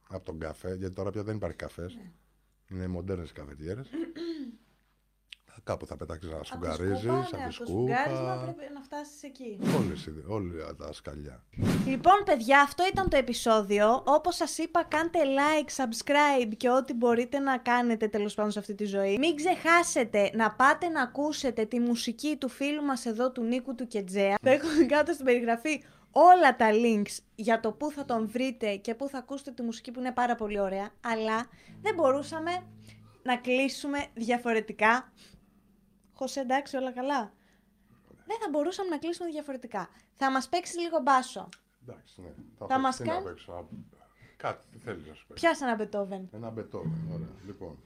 από 0.09 0.25
τον 0.25 0.39
καφέ, 0.39 0.75
γιατί 0.75 0.95
τώρα 0.95 1.11
πια 1.11 1.23
δεν 1.23 1.37
υπάρχει 1.37 1.57
καφές, 1.57 1.95
Ναι. 1.95 2.13
Είναι 2.71 2.87
μοντέρνες 2.87 3.31
οι 3.31 3.33
καφετιέρες. 3.33 3.89
Κάπου 5.65 5.87
θα 5.87 5.97
πετάξεις 5.97 6.31
να 6.31 6.37
Από 6.37 6.45
τη 6.45 6.51
σφουγγαρίζεις, 6.51 6.99
σκούπα, 6.99 7.13
ναι, 7.13 7.21
από 7.21 7.31
τη 7.31 7.37
από 7.37 7.47
το 7.47 7.65
σφουγγάρισμα 7.65 8.35
σκούπα. 8.37 8.53
πρέπει 8.57 8.73
να 8.73 8.81
φτάσεις 8.81 9.23
εκεί. 9.23 9.59
Όλες, 9.79 10.07
οι- 10.07 10.25
όλα 10.27 10.75
τα 10.77 10.93
σκαλιά. 10.93 11.45
Λοιπόν, 11.87 12.15
παιδιά, 12.25 12.61
αυτό 12.61 12.85
ήταν 12.93 13.09
το 13.09 13.17
επεισόδιο. 13.17 14.03
Όπως 14.07 14.37
σας 14.37 14.59
είπα, 14.59 14.85
κάντε 14.85 15.19
like, 15.23 15.69
subscribe 15.85 16.53
και 16.57 16.71
ό,τι 16.71 16.95
μπορείτε 16.95 17.39
να 17.39 17.59
κάνετε 17.59 18.09
τέλος 18.09 18.35
πάντων 18.35 18.51
σε 18.51 18.59
αυτή 18.59 18.75
τη 18.75 18.85
ζωή. 18.85 19.19
Μην 19.19 19.37
ξεχάσετε 19.37 20.31
να 20.35 20.51
πάτε 20.53 20.89
να 20.89 21.03
ακούσετε 21.03 21.65
τη 21.65 21.81
μουσική 21.81 22.37
του 22.37 22.49
φίλου 22.49 22.83
μας 22.83 23.07
εδώ, 23.07 23.31
του 23.33 23.43
Νίκου 23.43 23.75
του 23.75 23.87
Κετζέα. 23.87 24.35
Θα 24.43 24.51
έχω 24.51 24.67
κάτω 24.89 25.13
στην 25.13 25.25
περιγραφή 25.25 25.83
όλα 26.19 26.57
τα 26.57 26.69
links 26.73 27.19
για 27.35 27.61
το 27.61 27.73
πού 27.73 27.91
θα 27.91 28.05
τον 28.05 28.29
βρείτε 28.29 28.77
και 28.77 28.95
πού 28.95 29.09
θα 29.09 29.19
ακούσετε 29.19 29.51
τη 29.51 29.63
μουσική 29.63 29.91
που 29.91 30.01
είναι 30.01 30.13
πάρα 30.13 30.35
πολύ 30.35 30.59
ωραία. 30.61 30.91
Αλλά 31.05 31.47
δεν 31.83 31.95
μπορούσαμε 31.95 32.51
να 33.23 33.37
κλείσουμε 33.37 34.07
διαφορετικά. 34.15 35.13
Χωσέ, 36.13 36.41
εντάξει, 36.41 36.77
όλα 36.77 36.93
καλά. 36.93 37.33
Δεν 38.27 38.37
θα 38.41 38.49
μπορούσαμε 38.51 38.89
να 38.89 38.99
κλείσουμε 38.99 39.31
διαφορετικά. 39.31 39.89
Θα 40.17 40.31
μας 40.31 40.49
παίξεις 40.49 40.79
λίγο 40.79 40.99
μπάσο. 41.03 41.49
Εντάξει, 41.89 42.21
ναι. 42.21 42.29
Θα 42.59 42.67
παίξω, 42.67 42.81
μας 42.83 42.97
τι 42.97 43.05
να 43.07 43.13
κάνει- 43.13 43.25
παίξω, 43.27 43.53
να- 43.53 43.67
Κάτι, 44.37 44.67
τι 44.73 44.79
θέλεις 44.79 45.07
να 45.07 45.15
σου 45.15 45.27
παίξω. 45.27 45.47
Πιάσε 45.47 45.65
ένα 45.65 45.75
Μπετόβεν. 45.75 46.29
Ένα 46.33 46.51
μπετόβεν, 46.51 47.09
ωραία. 47.13 47.29
Λοιπόν. 47.47 47.79